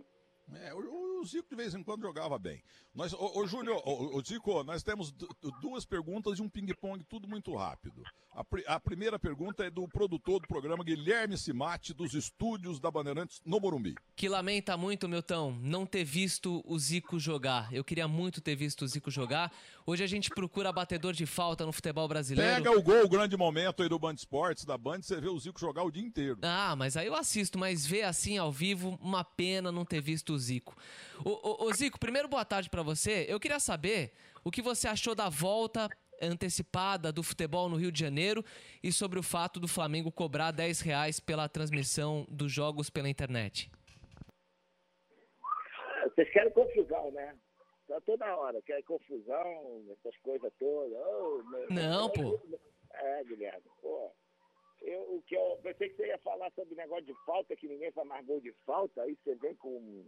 É, 0.55 0.75
o, 0.75 1.21
o, 1.21 1.25
Zico 1.25 1.49
de 1.49 1.57
vez 1.57 1.75
em 1.75 1.83
quando 1.83 2.03
jogava 2.03 2.39
bem. 2.39 2.63
Nós, 2.95 3.13
ô, 3.13 3.39
ô 3.39 3.47
Júnior, 3.47 3.81
ô, 3.85 4.17
ô, 4.17 4.23
Zico, 4.23 4.63
nós 4.65 4.83
temos 4.83 5.13
duas 5.61 5.85
perguntas 5.85 6.39
e 6.39 6.43
um 6.43 6.49
ping-pong, 6.49 7.03
tudo 7.05 7.29
muito 7.29 7.55
rápido. 7.55 8.03
A, 8.35 8.45
a, 8.75 8.81
primeira 8.81 9.19
pergunta 9.19 9.65
é 9.65 9.71
do 9.71 9.87
produtor 9.87 10.41
do 10.41 10.49
programa, 10.49 10.83
Guilherme 10.83 11.37
Simati, 11.37 11.93
dos 11.93 12.15
estúdios 12.15 12.81
da 12.81 12.91
Bandeirantes 12.91 13.41
no 13.45 13.61
Morumbi. 13.61 13.95
Que 14.17 14.29
lamenta 14.29 14.77
muito, 14.77 15.09
Milton, 15.09 15.59
não 15.61 15.87
ter 15.87 16.05
visto 16.05 16.63
o 16.65 16.79
Zico 16.79 17.19
jogar. 17.19 17.73
Eu 17.73 17.85
queria 17.85 18.09
muito 18.09 18.41
ter 18.41 18.57
visto 18.57 18.83
o 18.83 18.89
Zico 18.89 19.11
jogar. 19.11 19.53
Hoje 19.87 20.03
a 20.03 20.07
gente 20.07 20.31
procura 20.31 20.73
batedor 20.73 21.13
de 21.13 21.27
falta 21.27 21.67
no 21.67 21.73
futebol 21.73 22.09
brasileiro. 22.09 22.57
Pega 22.57 22.79
o 22.79 22.83
gol, 22.83 23.05
o 23.05 23.09
grande 23.09 23.37
momento 23.37 23.83
aí 23.83 23.89
do 23.89 23.99
Band 23.99 24.15
Esportes, 24.15 24.65
da 24.65 24.79
Band, 24.79 25.03
você 25.03 25.21
vê 25.21 25.29
o 25.29 25.39
Zico 25.39 25.61
jogar 25.61 25.83
o 25.83 25.91
dia 25.91 26.03
inteiro. 26.03 26.39
Ah, 26.43 26.75
mas 26.75 26.97
aí 26.97 27.07
eu 27.07 27.15
assisto, 27.15 27.59
mas 27.59 27.87
ver 27.87 28.03
assim 28.03 28.39
ao 28.39 28.51
vivo, 28.51 28.99
uma 29.03 29.25
pena 29.25 29.71
não 29.71 29.85
ter 29.85 30.01
visto 30.01 30.32
o 30.33 30.39
Zico. 30.39 30.77
Ô, 31.25 31.31
ô, 31.31 31.65
ô 31.67 31.73
Zico, 31.73 31.99
primeiro 31.99 32.29
boa 32.29 32.45
tarde 32.45 32.69
para 32.69 32.83
você. 32.83 33.27
Eu 33.29 33.39
queria 33.39 33.61
saber 33.61 34.13
o 34.45 34.51
que 34.51 34.63
você 34.63 34.89
achou 34.89 35.15
da 35.15 35.29
volta 35.29 35.89
antecipada 36.21 37.13
do 37.13 37.23
futebol 37.23 37.69
no 37.69 37.77
Rio 37.77 37.91
de 37.91 37.99
Janeiro 38.01 38.45
e 38.83 38.93
sobre 38.93 39.19
o 39.19 39.23
fato 39.23 39.59
do 39.59 39.67
Flamengo 39.67 40.13
cobrar 40.13 40.53
10 40.53 40.81
reais 40.81 41.19
pela 41.19 41.49
transmissão 41.49 42.27
dos 42.31 42.53
jogos 42.53 42.89
pela 42.89 43.09
internet. 43.09 43.71
Vocês 46.05 46.31
querem 46.31 46.53
confusão, 46.53 47.11
né? 47.13 47.35
Tá 47.89 48.01
toda 48.03 48.37
hora, 48.37 48.61
querem 48.63 48.85
confusão, 48.85 49.85
essas 49.91 50.17
coisas 50.19 50.53
todas. 50.59 50.93
Oh, 50.93 51.43
meu, 51.51 51.67
Não, 51.71 52.11
pô. 52.11 52.41
É, 52.93 53.25
Guilherme, 53.25 53.63
pô. 53.81 54.13
Eu, 54.85 55.17
o 55.17 55.23
que 55.23 55.37
eu 55.37 55.59
pensei 55.63 55.89
que 55.89 55.97
você 55.97 56.09
ia 56.09 56.19
falar 56.19 56.51
sobre 56.53 56.75
negócio 56.75 57.05
de 57.05 57.15
falta, 57.25 57.55
que 57.55 57.69
ninguém 57.69 57.93
faz 57.93 58.07
mais 58.07 58.27
gol 58.27 58.41
de 58.41 58.53
falta, 58.67 59.03
aí 59.03 59.17
você 59.23 59.35
vem 59.37 59.55
com 59.57 60.05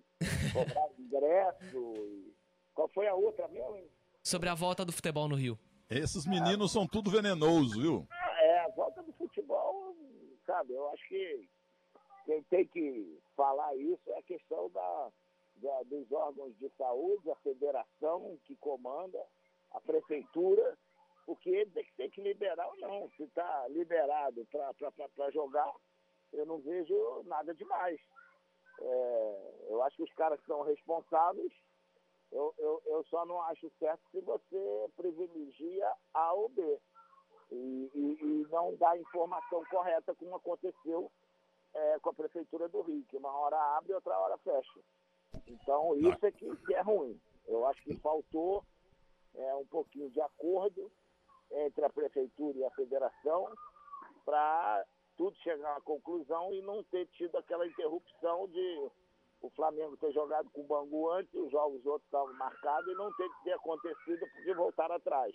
cobrar 0.52 0.88
ingresso. 0.98 1.94
E... 1.96 2.34
Qual 2.74 2.88
foi 2.88 3.06
a 3.06 3.14
outra 3.14 3.46
mesmo? 3.48 3.88
Sobre 4.22 4.48
a 4.48 4.54
volta 4.54 4.84
do 4.84 4.92
futebol 4.92 5.28
no 5.28 5.36
Rio. 5.36 5.58
Esses 5.88 6.26
meninos 6.26 6.72
são 6.72 6.86
tudo 6.86 7.10
venenosos, 7.10 7.76
viu? 7.76 8.06
Ah, 8.10 8.42
é, 8.42 8.58
a 8.60 8.68
volta 8.68 9.02
do 9.02 9.12
futebol, 9.12 9.94
sabe, 10.46 10.72
eu 10.72 10.88
acho 10.90 11.06
que 11.08 11.48
quem 12.24 12.42
tem 12.44 12.66
que 12.66 13.18
falar 13.36 13.76
isso 13.76 14.10
é 14.10 14.18
a 14.18 14.22
questão 14.22 14.70
da, 14.70 15.12
da 15.56 15.82
dos 15.84 16.10
órgãos 16.10 16.56
de 16.58 16.70
saúde, 16.70 17.30
a 17.30 17.36
federação 17.36 18.38
que 18.44 18.56
comanda, 18.56 19.22
a 19.72 19.80
prefeitura, 19.80 20.76
porque 21.26 21.50
ele 21.50 21.70
tem 21.70 21.84
que, 21.84 21.92
ter 21.94 22.10
que 22.10 22.22
liberar 22.22 22.66
ou 22.68 22.76
não. 22.78 23.10
Se 23.16 23.24
está 23.24 23.66
liberado 23.68 24.46
para 24.50 25.30
jogar, 25.30 25.72
eu 26.32 26.46
não 26.46 26.58
vejo 26.58 27.22
nada 27.24 27.54
demais. 27.54 28.00
É, 28.80 29.52
eu 29.68 29.82
acho 29.82 29.96
que 29.96 30.02
os 30.02 30.12
caras 30.14 30.40
que 30.40 30.46
são 30.46 30.62
responsáveis 30.62 31.52
eu, 32.34 32.52
eu, 32.58 32.82
eu 32.86 33.04
só 33.04 33.24
não 33.24 33.40
acho 33.42 33.70
certo 33.78 34.02
se 34.10 34.20
você 34.20 34.90
privilegia 34.96 35.88
A 36.12 36.32
ou 36.32 36.48
B 36.48 36.80
e, 37.52 37.90
e, 37.94 38.18
e 38.20 38.46
não 38.50 38.74
dá 38.74 38.90
a 38.90 38.98
informação 38.98 39.64
correta 39.70 40.12
como 40.16 40.34
aconteceu 40.34 41.10
é, 41.72 41.98
com 42.00 42.10
a 42.10 42.14
Prefeitura 42.14 42.68
do 42.68 42.82
Rio, 42.82 43.04
que 43.08 43.16
uma 43.16 43.30
hora 43.30 43.56
abre 43.76 43.92
e 43.92 43.94
outra 43.94 44.18
hora 44.18 44.36
fecha. 44.38 44.80
Então 45.46 45.96
isso 45.96 46.26
é 46.26 46.32
que, 46.32 46.56
que 46.56 46.74
é 46.74 46.80
ruim. 46.80 47.20
Eu 47.46 47.64
acho 47.66 47.80
que 47.82 47.96
faltou 47.98 48.64
é, 49.36 49.54
um 49.54 49.66
pouquinho 49.66 50.10
de 50.10 50.20
acordo 50.20 50.90
entre 51.50 51.84
a 51.84 51.90
Prefeitura 51.90 52.58
e 52.58 52.64
a 52.64 52.70
Federação 52.70 53.52
para 54.24 54.84
tudo 55.16 55.36
chegar 55.38 55.76
à 55.76 55.80
conclusão 55.80 56.52
e 56.52 56.62
não 56.62 56.82
ter 56.84 57.06
tido 57.08 57.36
aquela 57.36 57.66
interrupção 57.66 58.48
de 58.48 58.90
o 59.40 59.50
Flamengo 59.50 59.96
ter 59.98 60.10
jogado 60.12 60.48
com 60.50 60.62
o 60.62 60.66
Bangu 60.66 61.10
antes, 61.10 61.32
os 61.34 61.50
jogos 61.50 61.84
outros 61.84 62.06
estavam 62.06 62.32
marcados 62.34 62.90
e 62.90 62.94
não 62.94 63.12
ter, 63.12 63.28
ter 63.44 63.52
acontecido 63.52 64.26
porque 64.32 64.54
voltaram 64.54 64.94
atrás. 64.94 65.34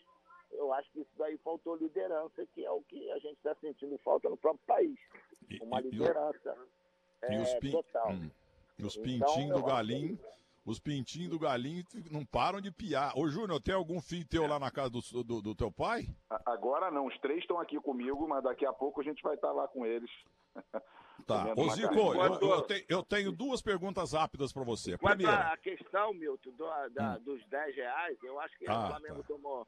Eu 0.51 0.73
acho 0.73 0.91
que 0.91 1.01
isso 1.01 1.11
daí 1.15 1.37
faltou 1.37 1.75
liderança, 1.75 2.43
que 2.47 2.65
é 2.65 2.71
o 2.71 2.81
que 2.81 3.11
a 3.11 3.19
gente 3.19 3.37
está 3.37 3.53
sentindo 3.55 3.97
falta 3.99 4.27
no 4.27 4.37
próprio 4.37 4.65
país. 4.65 4.99
Uma 5.61 5.79
liderança 5.79 6.57
e, 7.29 7.35
é, 7.35 7.41
os 7.41 7.53
pin... 7.55 7.71
total. 7.71 8.11
Hum. 8.11 8.31
E 8.79 8.85
os 8.85 8.97
pintinhos 8.97 9.37
então, 9.37 9.59
do 9.59 9.65
galinho, 9.65 10.17
os 10.69 10.79
pintinhos 10.79 11.31
do 11.31 11.39
galinho 11.39 11.83
não 12.11 12.23
param 12.23 12.61
de 12.61 12.71
piar. 12.71 13.11
Ô, 13.17 13.27
Júnior, 13.27 13.59
tem 13.59 13.73
algum 13.73 13.99
filho 13.99 14.27
teu 14.27 14.45
lá 14.45 14.59
na 14.59 14.69
casa 14.69 14.91
do, 14.91 15.23
do, 15.23 15.41
do 15.41 15.55
teu 15.55 15.71
pai? 15.71 16.05
Agora 16.45 16.91
não, 16.91 17.07
os 17.07 17.17
três 17.19 17.39
estão 17.39 17.59
aqui 17.59 17.79
comigo, 17.79 18.27
mas 18.27 18.43
daqui 18.43 18.65
a 18.65 18.73
pouco 18.73 19.01
a 19.01 19.03
gente 19.03 19.21
vai 19.23 19.33
estar 19.33 19.51
lá 19.51 19.67
com 19.67 19.85
eles. 19.85 20.09
Tá. 21.27 21.53
Ô, 21.55 21.69
Zico, 21.71 22.15
eu, 22.15 22.39
eu, 22.39 22.61
tenho, 22.63 22.85
eu, 22.89 23.03
tenho, 23.03 23.31
duas 23.31 23.61
perguntas 23.61 24.13
rápidas 24.13 24.51
para 24.51 24.63
você. 24.63 24.97
Primeira. 24.97 25.53
a 25.53 25.57
questão, 25.57 26.13
Milton, 26.13 26.51
do, 26.51 26.89
da, 26.89 27.17
hum. 27.17 27.23
dos 27.23 27.45
10 27.47 27.75
reais, 27.75 28.17
eu 28.23 28.39
acho 28.39 28.57
que 28.57 28.67
ah, 28.67 28.85
o 28.85 28.87
Flamengo 28.87 29.21
tá. 29.21 29.27
tomou, 29.27 29.67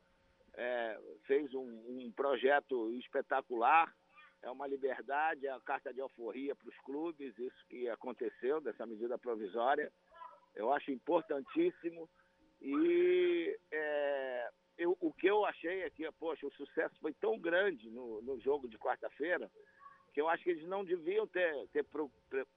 é, 0.55 0.97
fez 1.27 1.53
um, 1.53 1.59
um, 1.61 2.11
projeto 2.15 2.89
espetacular. 2.93 3.93
É 4.41 4.49
uma 4.49 4.65
liberdade, 4.65 5.45
é 5.45 5.51
a 5.51 5.59
carta 5.59 5.93
de 5.93 6.01
alforria 6.01 6.55
para 6.55 6.69
os 6.69 6.77
clubes, 6.79 7.37
isso 7.37 7.65
que 7.69 7.87
aconteceu, 7.89 8.59
dessa 8.59 8.85
medida 8.87 9.17
provisória. 9.19 9.91
Eu 10.55 10.71
acho 10.71 10.91
importantíssimo. 10.91 12.09
E 12.61 13.57
é, 13.71 14.49
eu, 14.77 14.97
o 14.99 15.11
que 15.13 15.27
eu 15.27 15.45
achei 15.45 15.81
é 15.81 15.89
que, 15.89 16.09
poxa, 16.13 16.45
o 16.45 16.51
sucesso 16.53 16.95
foi 16.99 17.13
tão 17.13 17.39
grande 17.39 17.89
no, 17.89 18.21
no 18.21 18.39
jogo 18.39 18.67
de 18.67 18.77
quarta-feira 18.77 19.49
que 20.13 20.21
eu 20.21 20.27
acho 20.27 20.43
que 20.43 20.49
eles 20.49 20.67
não 20.67 20.83
deviam 20.83 21.25
ter, 21.27 21.67
ter 21.69 21.85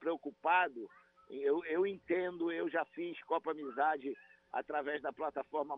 preocupado. 0.00 0.88
Eu, 1.30 1.64
eu 1.66 1.86
entendo, 1.86 2.50
eu 2.50 2.68
já 2.68 2.84
fiz 2.86 3.20
Copa 3.24 3.52
Amizade 3.52 4.14
através 4.52 5.00
da 5.02 5.12
plataforma 5.12 5.76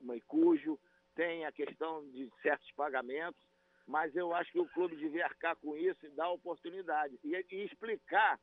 Maicujo, 0.00 0.78
tem 1.14 1.44
a 1.44 1.52
questão 1.52 2.08
de 2.10 2.28
certos 2.40 2.70
pagamentos, 2.72 3.40
mas 3.86 4.14
eu 4.16 4.32
acho 4.34 4.50
que 4.50 4.60
o 4.60 4.68
clube 4.68 4.96
devia 4.96 5.24
arcar 5.24 5.56
com 5.56 5.76
isso 5.76 6.06
e 6.06 6.10
dar 6.10 6.30
oportunidade. 6.30 7.18
E, 7.22 7.34
e 7.50 7.64
explicar 7.64 8.38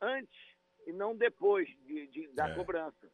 antes 0.00 0.57
e 0.86 0.92
não 0.92 1.16
depois 1.16 1.68
de, 1.86 2.06
de 2.08 2.28
da 2.28 2.48
é. 2.48 2.54
cobrança. 2.54 3.10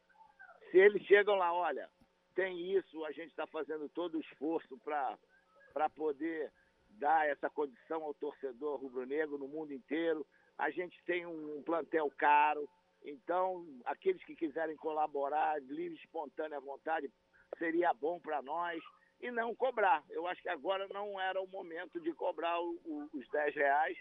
Se 0.71 0.79
eles 0.79 1.03
chegam 1.05 1.37
lá, 1.37 1.53
olha, 1.53 1.89
tem 2.35 2.73
isso, 2.77 3.05
a 3.05 3.13
gente 3.13 3.31
está 3.31 3.47
fazendo 3.47 3.89
todo 3.89 4.17
o 4.17 4.21
esforço 4.21 4.79
para 4.79 5.89
poder 5.91 6.53
dar 6.91 7.29
essa 7.29 7.49
condição 7.51 8.03
ao 8.03 8.15
torcedor 8.15 8.81
rubro-negro 8.81 9.39
no 9.39 9.49
mundo 9.49 9.73
inteiro. 9.73 10.27
A 10.59 10.71
gente 10.71 11.01
tem 11.05 11.27
um 11.27 11.63
plantel 11.63 12.11
caro, 12.17 12.69
então 13.05 13.67
aqueles 13.85 14.23
que 14.25 14.37
quiserem 14.37 14.77
colaborar, 14.77 15.61
livre, 15.63 15.99
espontânea 15.99 16.61
vontade, 16.61 17.11
seria 17.59 17.93
bom 17.93 18.21
para 18.21 18.43
nós 18.43 18.83
e 19.21 19.31
não 19.31 19.55
cobrar. 19.55 20.03
Eu 20.11 20.27
acho 20.27 20.43
que 20.43 20.49
agora 20.49 20.87
não 20.89 21.21
era 21.21 21.41
o 21.41 21.47
momento 21.47 22.01
de 22.01 22.13
cobrar 22.13 22.61
o, 22.61 22.81
o, 22.85 23.09
os 23.13 23.29
10 23.31 23.55
reais. 23.55 23.97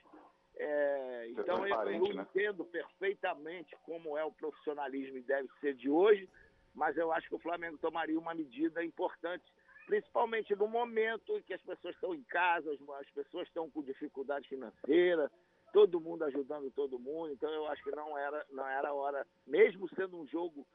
É, 0.55 1.27
então 1.29 1.67
eu, 1.67 1.75
eu 1.75 2.13
né? 2.13 2.21
entendo 2.21 2.63
perfeitamente 2.65 3.75
como 3.83 4.17
é 4.17 4.23
o 4.23 4.31
profissionalismo 4.31 5.17
e 5.17 5.23
deve 5.23 5.49
ser 5.59 5.73
de 5.73 5.89
hoje, 5.89 6.29
mas 6.73 6.95
eu 6.97 7.11
acho 7.11 7.27
que 7.27 7.35
o 7.35 7.39
Flamengo 7.39 7.77
tomaria 7.77 8.17
uma 8.17 8.33
medida 8.35 8.83
importante 8.83 9.43
principalmente 9.85 10.55
no 10.55 10.67
momento 10.67 11.37
em 11.37 11.41
que 11.41 11.53
as 11.53 11.61
pessoas 11.61 11.95
estão 11.95 12.13
em 12.13 12.23
casa, 12.23 12.71
as 12.71 13.09
pessoas 13.11 13.47
estão 13.47 13.69
com 13.69 13.83
dificuldade 13.83 14.47
financeira, 14.47 15.31
todo 15.71 15.99
mundo 15.99 16.23
ajudando 16.23 16.71
todo 16.71 16.99
mundo, 16.99 17.33
então 17.33 17.51
eu 17.51 17.67
acho 17.67 17.83
que 17.83 17.91
não 17.91 18.17
era, 18.17 18.45
não 18.51 18.67
era 18.67 18.93
hora, 18.93 19.25
mesmo 19.45 19.89
sendo 19.95 20.17
um 20.17 20.27
jogo 20.27 20.65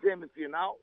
semifinal, 0.00 0.78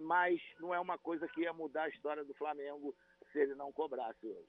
mas 0.00 0.40
não 0.60 0.74
é 0.74 0.78
uma 0.78 0.98
coisa 0.98 1.26
que 1.28 1.42
ia 1.42 1.52
mudar 1.52 1.84
a 1.84 1.88
história 1.88 2.24
do 2.24 2.34
Flamengo 2.34 2.94
se 3.32 3.38
ele 3.38 3.54
não 3.54 3.72
cobrasse 3.72 4.26
hoje. 4.26 4.48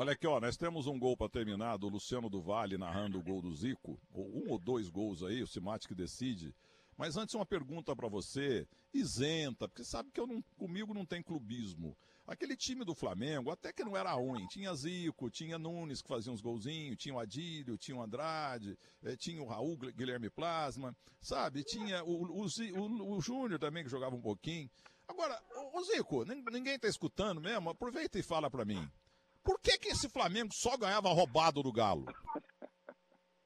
Olha 0.00 0.12
aqui, 0.12 0.28
ó, 0.28 0.38
nós 0.38 0.56
temos 0.56 0.86
um 0.86 0.96
gol 0.96 1.16
para 1.16 1.28
terminar 1.28 1.76
do 1.76 1.88
Luciano 1.88 2.30
do 2.30 2.40
Vale 2.40 2.78
narrando 2.78 3.18
o 3.18 3.22
gol 3.22 3.42
do 3.42 3.52
Zico, 3.52 3.98
um 4.14 4.48
ou 4.48 4.56
dois 4.56 4.88
gols 4.88 5.24
aí, 5.24 5.42
o 5.42 5.46
Simate 5.48 5.88
que 5.88 5.94
decide. 5.94 6.54
Mas 6.96 7.16
antes 7.16 7.34
uma 7.34 7.44
pergunta 7.44 7.96
para 7.96 8.06
você, 8.06 8.64
isenta, 8.94 9.66
porque 9.66 9.82
sabe 9.82 10.12
que 10.12 10.20
eu 10.20 10.26
não, 10.28 10.40
comigo 10.56 10.94
não 10.94 11.04
tem 11.04 11.20
clubismo. 11.20 11.98
Aquele 12.28 12.56
time 12.56 12.84
do 12.84 12.94
Flamengo 12.94 13.50
até 13.50 13.72
que 13.72 13.82
não 13.82 13.96
era 13.96 14.12
ruim. 14.12 14.46
Tinha 14.46 14.72
Zico, 14.72 15.28
tinha 15.30 15.58
Nunes 15.58 16.00
que 16.00 16.06
fazia 16.06 16.32
uns 16.32 16.40
golzinhos, 16.40 16.96
tinha 16.96 17.16
o 17.16 17.18
Adílio, 17.18 17.76
tinha 17.76 17.96
o 17.96 18.00
Andrade, 18.00 18.78
eh, 19.02 19.16
tinha 19.16 19.42
o 19.42 19.46
Raul 19.46 19.76
Guilherme 19.76 20.30
Plasma, 20.30 20.96
sabe? 21.20 21.64
Tinha 21.64 22.04
o, 22.04 22.22
o, 22.22 22.46
o, 22.46 23.16
o 23.16 23.20
Júnior 23.20 23.58
também 23.58 23.82
que 23.82 23.90
jogava 23.90 24.14
um 24.14 24.22
pouquinho. 24.22 24.70
Agora, 25.08 25.42
o, 25.74 25.82
Zico, 25.82 26.24
ninguém 26.24 26.76
está 26.76 26.86
escutando 26.86 27.40
mesmo, 27.40 27.68
aproveita 27.68 28.16
e 28.16 28.22
fala 28.22 28.48
para 28.48 28.64
mim. 28.64 28.88
Por 29.48 29.58
que, 29.62 29.78
que 29.78 29.88
esse 29.88 30.10
Flamengo 30.10 30.52
só 30.52 30.76
ganhava 30.76 31.08
roubado 31.08 31.62
do 31.62 31.72
Galo? 31.72 32.04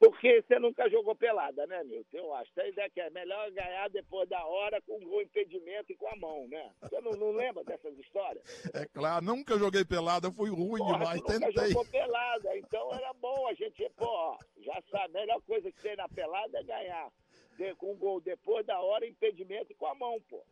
Porque 0.00 0.42
você 0.42 0.58
nunca 0.58 0.90
jogou 0.90 1.14
pelada, 1.14 1.64
né, 1.68 1.84
Milton? 1.84 2.16
Eu 2.16 2.34
acho. 2.34 2.50
A 2.58 2.66
ideia 2.66 2.90
que 2.90 3.00
é 3.00 3.08
melhor 3.10 3.48
ganhar 3.52 3.88
depois 3.88 4.28
da 4.28 4.44
hora 4.44 4.82
com 4.82 4.98
o 4.98 5.22
impedimento 5.22 5.92
e 5.92 5.96
com 5.96 6.08
a 6.08 6.16
mão, 6.16 6.48
né? 6.48 6.72
Você 6.82 7.00
não, 7.00 7.12
não 7.12 7.30
lembra 7.30 7.62
dessas 7.62 7.96
histórias? 8.00 8.42
É 8.74 8.84
claro, 8.86 9.24
nunca 9.24 9.56
joguei 9.56 9.84
pelada, 9.84 10.28
fui 10.32 10.50
ruim 10.50 10.78
Porra, 10.78 10.98
demais, 10.98 11.20
nunca 11.20 11.38
tentei. 11.38 11.68
jogou 11.68 11.84
pelada, 11.84 12.58
então 12.58 12.92
era 12.94 13.12
bom 13.12 13.46
a 13.46 13.54
gente, 13.54 13.88
pô, 13.90 14.36
já 14.58 14.82
sabe, 14.90 15.04
a 15.04 15.20
melhor 15.20 15.40
coisa 15.42 15.70
que 15.70 15.80
tem 15.80 15.94
na 15.94 16.08
pelada 16.08 16.58
é 16.58 16.64
ganhar. 16.64 17.12
de, 17.56 17.72
com 17.76 17.94
gol 17.94 18.20
depois 18.20 18.66
da 18.66 18.80
hora, 18.80 19.06
impedimento 19.06 19.72
com 19.76 19.86
a 19.86 19.94
mão, 19.94 20.20
pô. 20.28 20.42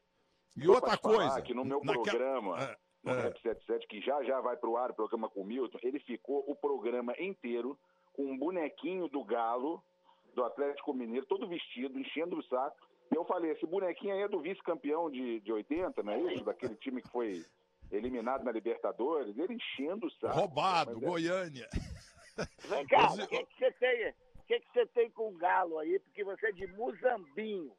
E 0.57 0.69
outra 0.69 0.97
coisa. 0.97 1.43
Que 1.43 1.55
no 1.55 1.65
meu 1.65 1.81
naquela... 1.83 2.05
programa, 2.05 2.63
é, 2.63 2.77
no 3.03 3.13
é. 3.13 3.33
77, 3.33 3.87
que 3.87 4.01
já 4.01 4.23
já 4.23 4.41
vai 4.41 4.57
pro 4.57 4.77
ar, 4.77 4.91
o 4.91 4.95
programa 4.95 5.29
com 5.29 5.41
o 5.41 5.45
Milton, 5.45 5.79
ele 5.83 5.99
ficou 6.01 6.45
o 6.47 6.55
programa 6.55 7.15
inteiro 7.19 7.79
com 8.13 8.25
um 8.25 8.39
bonequinho 8.39 9.09
do 9.09 9.25
Galo, 9.25 9.83
do 10.35 10.45
Atlético 10.45 10.95
Mineiro, 10.95 11.27
todo 11.27 11.49
vestido, 11.49 11.99
enchendo 11.99 12.39
o 12.39 12.43
saco. 12.45 12.77
E 13.13 13.17
eu 13.17 13.25
falei, 13.25 13.51
esse 13.53 13.67
bonequinho 13.67 14.15
aí 14.15 14.23
é 14.23 14.29
do 14.29 14.41
vice-campeão 14.41 15.11
de, 15.11 15.41
de 15.41 15.53
80, 15.53 16.03
não 16.03 16.13
é 16.13 16.35
isso? 16.35 16.45
Daquele 16.45 16.77
time 16.77 17.03
que 17.03 17.11
foi 17.11 17.45
eliminado 17.91 18.45
na 18.45 18.53
Libertadores, 18.53 19.37
ele 19.37 19.55
enchendo 19.55 20.07
o 20.07 20.11
saco. 20.13 20.39
Roubado, 20.39 20.93
é... 20.93 21.01
Goiânia. 21.01 21.69
Vem 22.69 22.87
cá, 22.87 23.13
o 23.13 23.27
que, 23.27 23.45
que 23.45 23.59
você 23.59 23.73
tem? 23.73 24.09
O 24.11 24.43
que, 24.47 24.61
que 24.61 24.73
você 24.73 24.87
tem 24.87 25.11
com 25.11 25.29
o 25.29 25.37
Galo 25.37 25.79
aí? 25.79 25.99
Porque 25.99 26.25
você 26.25 26.49
é 26.49 26.53
de 26.53 26.67
Muzambinho. 26.69 27.73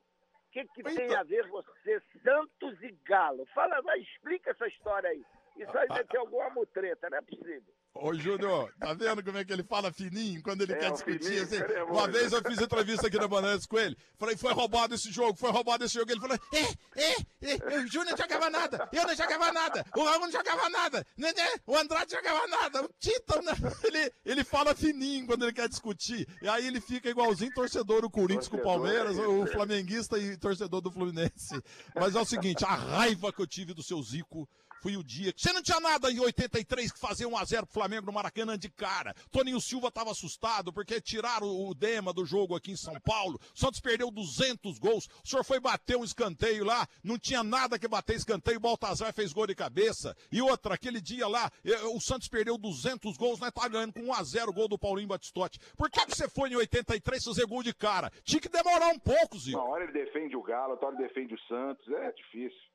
O 0.51 0.53
que, 0.53 0.65
que 0.65 0.83
tem 0.83 1.15
a 1.15 1.23
ver 1.23 1.47
você, 1.47 2.01
Santos 2.21 2.83
e 2.83 2.91
Galo? 3.05 3.45
Fala, 3.55 3.81
vai, 3.81 3.99
explica 4.01 4.51
essa 4.51 4.67
história 4.67 5.09
aí. 5.09 5.23
Isso 5.55 5.77
aí 5.77 5.87
deve 5.87 6.03
ter 6.09 6.17
alguma 6.17 6.49
mutreta, 6.49 7.09
não 7.09 7.19
é 7.19 7.21
possível. 7.21 7.73
Ô, 7.93 8.13
Júnior, 8.13 8.73
tá 8.79 8.93
vendo 8.93 9.21
como 9.21 9.37
é 9.37 9.43
que 9.43 9.51
ele 9.51 9.63
fala 9.63 9.91
fininho 9.91 10.41
quando 10.41 10.61
ele 10.61 10.73
é, 10.73 10.77
quer 10.77 10.91
discutir? 10.91 11.23
Fininho, 11.23 11.43
assim? 11.43 11.57
Uma 11.89 12.07
vez 12.07 12.31
eu 12.31 12.41
fiz 12.41 12.59
entrevista 12.59 13.07
aqui 13.07 13.17
na 13.17 13.27
Bananas 13.27 13.65
com 13.65 13.77
ele. 13.77 13.97
Falei, 14.17 14.37
foi 14.37 14.53
roubado 14.53 14.95
esse 14.95 15.11
jogo, 15.11 15.37
foi 15.37 15.51
roubado 15.51 15.83
esse 15.83 15.95
jogo. 15.95 16.09
Ele 16.09 16.21
falou, 16.21 16.39
é, 16.53 17.01
é, 17.01 17.75
é 17.75 17.79
o 17.79 17.87
Júnior 17.87 18.11
não 18.11 18.17
jogava 18.17 18.49
nada, 18.49 18.89
eu 18.93 19.05
não 19.05 19.15
jogava 19.15 19.51
nada, 19.51 19.85
o 19.95 20.03
Raul 20.03 20.21
não 20.21 20.31
jogava 20.31 20.69
nada, 20.69 21.05
né, 21.17 21.33
né? 21.35 21.47
o 21.67 21.75
Andrade 21.77 22.13
não 22.13 22.23
jogava 22.23 22.47
nada, 22.47 22.83
o 22.83 22.89
Tito, 22.99 23.41
né? 23.41 23.51
ele, 23.83 24.13
ele 24.25 24.43
fala 24.43 24.73
fininho 24.73 25.27
quando 25.27 25.43
ele 25.43 25.53
quer 25.53 25.67
discutir. 25.67 26.27
E 26.41 26.47
aí 26.47 26.65
ele 26.65 26.79
fica 26.79 27.09
igualzinho 27.09 27.53
torcedor 27.53 28.01
do 28.01 28.09
Corinthians 28.09 28.47
com 28.47 28.57
o 28.57 28.63
Palmeiras, 28.63 29.17
é 29.17 29.27
o 29.27 29.45
flamenguista 29.47 30.17
e 30.17 30.37
torcedor 30.37 30.81
do 30.81 30.91
Fluminense. 30.91 31.61
Mas 31.93 32.15
é 32.15 32.19
o 32.21 32.25
seguinte, 32.25 32.63
a 32.63 32.73
raiva 32.73 33.33
que 33.33 33.41
eu 33.41 33.47
tive 33.47 33.73
do 33.73 33.83
seu 33.83 34.01
Zico 34.01 34.47
foi 34.81 34.97
o 34.97 35.03
dia 35.03 35.31
você 35.37 35.53
não 35.53 35.61
tinha 35.61 35.79
nada 35.79 36.11
em 36.11 36.19
83 36.19 36.91
que 36.91 36.99
fazer 36.99 37.25
1 37.25 37.37
a 37.37 37.43
0 37.43 37.65
pro 37.65 37.73
Flamengo 37.73 38.05
no 38.05 38.13
Maracanã 38.13 38.57
de 38.57 38.69
cara. 38.69 39.13
Toninho 39.31 39.59
Silva 39.59 39.87
estava 39.87 40.11
assustado 40.11 40.71
porque 40.71 41.01
tiraram 41.01 41.47
o 41.47 41.73
Dema 41.73 42.13
do 42.13 42.25
jogo 42.25 42.55
aqui 42.55 42.71
em 42.71 42.77
São 42.77 42.93
Paulo. 43.01 43.39
O 43.55 43.59
Santos 43.59 43.79
perdeu 43.79 44.11
200 44.11 44.77
gols. 44.79 45.07
O 45.23 45.27
senhor 45.27 45.43
foi 45.43 45.59
bater 45.59 45.97
um 45.97 46.03
escanteio 46.03 46.63
lá, 46.63 46.87
não 47.03 47.17
tinha 47.17 47.43
nada 47.43 47.77
que 47.79 47.87
bater 47.87 48.15
escanteio. 48.15 48.59
Baltazar 48.59 49.13
fez 49.13 49.33
gol 49.33 49.47
de 49.47 49.55
cabeça. 49.55 50.15
E 50.31 50.41
outra, 50.41 50.75
aquele 50.75 51.01
dia 51.01 51.27
lá, 51.27 51.49
eh, 51.65 51.83
o 51.85 51.99
Santos 51.99 52.27
perdeu 52.27 52.57
200 52.57 53.17
gols, 53.17 53.39
nós 53.39 53.51
tá 53.51 53.67
ganhando 53.67 53.93
com 53.93 54.01
1 54.01 54.13
a 54.13 54.23
0 54.23 54.53
gol 54.53 54.67
do 54.67 54.77
Paulinho 54.77 55.07
Batistotti. 55.07 55.59
Por 55.75 55.89
que, 55.89 56.05
que 56.05 56.15
você 56.15 56.29
foi 56.29 56.49
em 56.49 56.55
83 56.55 57.23
fazer 57.23 57.45
gol 57.45 57.63
de 57.63 57.73
cara? 57.73 58.11
Tinha 58.23 58.41
que 58.41 58.49
demorar 58.49 58.89
um 58.89 58.99
pouco, 58.99 59.37
Zico. 59.39 59.57
Uma 59.57 59.69
hora 59.69 59.83
ele 59.83 59.93
defende 59.93 60.35
o 60.35 60.43
Galo, 60.43 60.71
outra 60.71 60.87
hora 60.87 60.95
ele 60.97 61.07
defende 61.07 61.33
o 61.33 61.39
Santos. 61.47 61.87
É 61.89 62.11
difícil. 62.11 62.70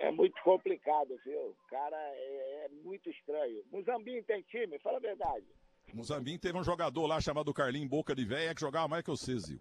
É 0.00 0.10
muito 0.10 0.42
complicado, 0.42 1.14
viu? 1.24 1.54
Cara, 1.68 1.96
é, 1.96 2.64
é 2.64 2.68
muito 2.82 3.10
estranho. 3.10 3.62
Muzambinho 3.70 4.24
tem 4.24 4.42
time? 4.42 4.78
Fala 4.78 4.96
a 4.96 5.00
verdade. 5.00 5.44
Muzambinho 5.92 6.38
teve 6.38 6.56
um 6.56 6.64
jogador 6.64 7.06
lá 7.06 7.20
chamado 7.20 7.52
Carlinho 7.52 7.88
Boca 7.88 8.14
de 8.14 8.24
Véia 8.24 8.54
que 8.54 8.62
jogava 8.62 8.88
mais 8.88 9.04
que 9.04 9.10
o 9.10 9.16
Césio. 9.16 9.58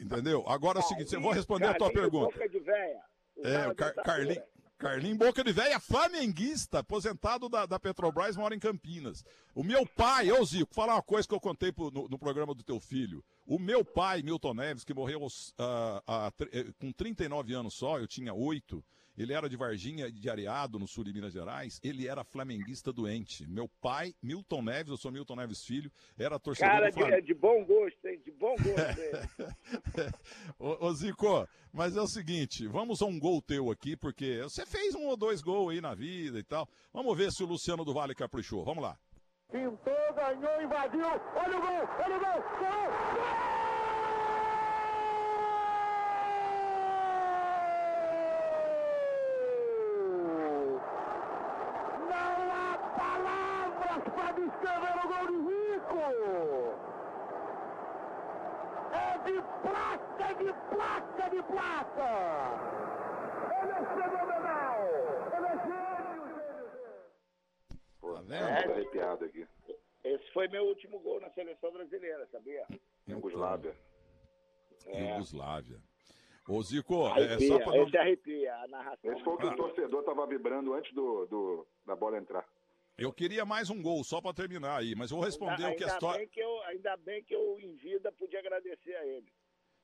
Entendeu? 0.00 0.44
Agora 0.48 0.80
é 0.80 0.82
o 0.82 0.84
seguinte, 0.84 1.14
eu 1.14 1.20
vou 1.20 1.30
responder 1.30 1.66
Carlinho 1.66 1.86
a 1.86 1.90
tua 1.90 2.00
pergunta. 2.00 2.32
Boca 2.32 2.48
de 2.48 2.58
Véia. 2.58 3.02
É, 3.44 3.68
o 3.68 3.74
Car 3.74 3.94
Carlinho. 3.94 4.42
Carlinho 4.78 5.16
Boca 5.16 5.42
de 5.42 5.52
Véia, 5.52 5.80
flamenguista, 5.80 6.80
aposentado 6.80 7.48
da, 7.48 7.64
da, 7.64 7.78
Petrobras, 7.78 8.36
mora 8.36 8.54
em 8.54 8.58
Campinas. 8.58 9.24
O 9.54 9.62
meu 9.62 9.86
pai, 9.86 10.30
ô 10.30 10.44
Zico, 10.44 10.74
falar 10.74 10.96
uma 10.96 11.02
coisa 11.02 11.26
que 11.26 11.34
eu 11.34 11.40
contei 11.40 11.72
pro, 11.72 11.90
no, 11.90 12.08
no, 12.08 12.18
programa 12.18 12.54
do 12.54 12.62
teu 12.62 12.78
filho. 12.78 13.24
O 13.46 13.58
meu 13.58 13.82
pai, 13.82 14.22
Milton 14.22 14.52
Neves, 14.52 14.84
que 14.84 14.92
morreu 14.92 15.20
uh, 15.20 15.26
uh, 15.26 16.74
com 16.78 16.92
39 16.92 17.54
anos 17.54 17.74
só, 17.74 17.98
eu 17.98 18.06
tinha 18.06 18.34
8, 18.34 18.84
ele 19.16 19.32
era 19.32 19.48
de 19.48 19.56
Varginha, 19.56 20.10
de 20.12 20.28
Areado, 20.28 20.78
no 20.78 20.86
sul 20.86 21.04
de 21.04 21.12
Minas 21.12 21.32
Gerais. 21.32 21.80
Ele 21.82 22.06
era 22.06 22.22
flamenguista 22.22 22.92
doente. 22.92 23.48
Meu 23.48 23.68
pai, 23.80 24.14
Milton 24.22 24.62
Neves, 24.62 24.90
eu 24.90 24.96
sou 24.96 25.10
Milton 25.10 25.36
Neves 25.36 25.64
Filho, 25.64 25.90
era 26.18 26.38
torcedor 26.38 26.70
Cara 26.70 26.90
do 26.90 26.94
Flamengo. 26.94 27.20
de, 27.22 27.26
de 27.28 27.34
bom 27.34 27.64
gosto, 27.64 28.06
hein? 28.06 28.20
De 28.22 28.30
bom 28.32 28.54
gosto. 28.56 30.20
ô, 30.58 30.86
ô, 30.86 30.92
Zico, 30.92 31.48
mas 31.72 31.96
é 31.96 32.00
o 32.00 32.06
seguinte, 32.06 32.66
vamos 32.66 33.00
a 33.00 33.06
um 33.06 33.18
gol 33.18 33.40
teu 33.40 33.70
aqui, 33.70 33.96
porque 33.96 34.42
você 34.42 34.66
fez 34.66 34.94
um 34.94 35.06
ou 35.06 35.16
dois 35.16 35.40
gols 35.40 35.72
aí 35.72 35.80
na 35.80 35.94
vida 35.94 36.38
e 36.38 36.44
tal. 36.44 36.68
Vamos 36.92 37.16
ver 37.16 37.32
se 37.32 37.42
o 37.42 37.46
Luciano 37.46 37.84
do 37.84 37.94
Vale 37.94 38.14
caprichou. 38.14 38.64
Vamos 38.64 38.82
lá. 38.82 38.98
Pintou, 39.50 39.94
ganhou, 40.14 40.62
invadiu. 40.62 41.06
Olha 41.06 41.56
o 41.56 41.60
gol, 41.60 41.88
olha 42.04 42.16
o 42.16 42.20
gol. 42.20 42.42
Gol! 42.58 42.90
gol! 43.14 43.66
escrever 54.46 54.96
o 54.96 55.08
gol 55.08 55.26
de 55.26 55.38
Rico! 55.48 56.06
É 58.92 59.18
de 59.24 59.36
placa, 59.62 60.24
é 60.24 60.34
de 60.34 60.52
placa, 60.70 61.30
de 61.30 61.42
placa! 61.42 62.12
Ele 63.62 63.72
é 63.72 63.84
fenomenal! 63.94 64.78
Ele 65.36 65.46
é 65.46 65.56
gênio, 65.66 66.22
gênio, 66.28 66.68
gênio! 66.70 67.06
Pô, 68.00 68.22
arrepiado 68.72 69.24
aqui. 69.24 69.46
Esse 70.04 70.32
foi 70.32 70.48
meu 70.48 70.64
último 70.64 71.00
gol 71.00 71.20
na 71.20 71.30
seleção 71.30 71.72
brasileira, 71.72 72.26
sabia? 72.30 72.66
Yugoslávia. 73.08 73.74
É. 74.86 75.10
Yugoslávia. 75.12 75.80
Ô, 76.48 76.62
Zico, 76.62 77.06
arrepia, 77.06 77.34
é 77.34 77.48
só 77.48 77.58
pra. 77.58 77.76
Esse 77.78 77.96
arrepia, 77.96 78.54
a 78.54 78.68
narração. 78.68 79.12
Esse 79.12 79.24
foi 79.24 79.34
o 79.34 79.36
que 79.36 79.46
o 79.46 79.56
torcedor 79.56 80.04
tava 80.04 80.26
vibrando 80.26 80.74
antes 80.74 80.94
do, 80.94 81.26
do, 81.26 81.66
da 81.84 81.96
bola 81.96 82.18
entrar. 82.18 82.46
Eu 82.96 83.12
queria 83.12 83.44
mais 83.44 83.68
um 83.68 83.82
gol, 83.82 84.02
só 84.04 84.20
para 84.20 84.32
terminar 84.32 84.78
aí, 84.78 84.94
mas 84.94 85.10
vou 85.10 85.20
responder 85.20 85.64
ainda, 85.64 85.72
o 85.72 85.76
que 85.76 85.84
a 85.84 85.88
história. 85.88 86.18
Bem 86.18 86.28
que 86.28 86.40
eu, 86.40 86.62
ainda 86.62 86.96
bem 86.98 87.22
que 87.24 87.34
eu, 87.34 87.58
em 87.58 87.74
vida, 87.74 88.12
pude 88.12 88.36
agradecer 88.36 88.94
a 88.94 89.06
ele. 89.06 89.30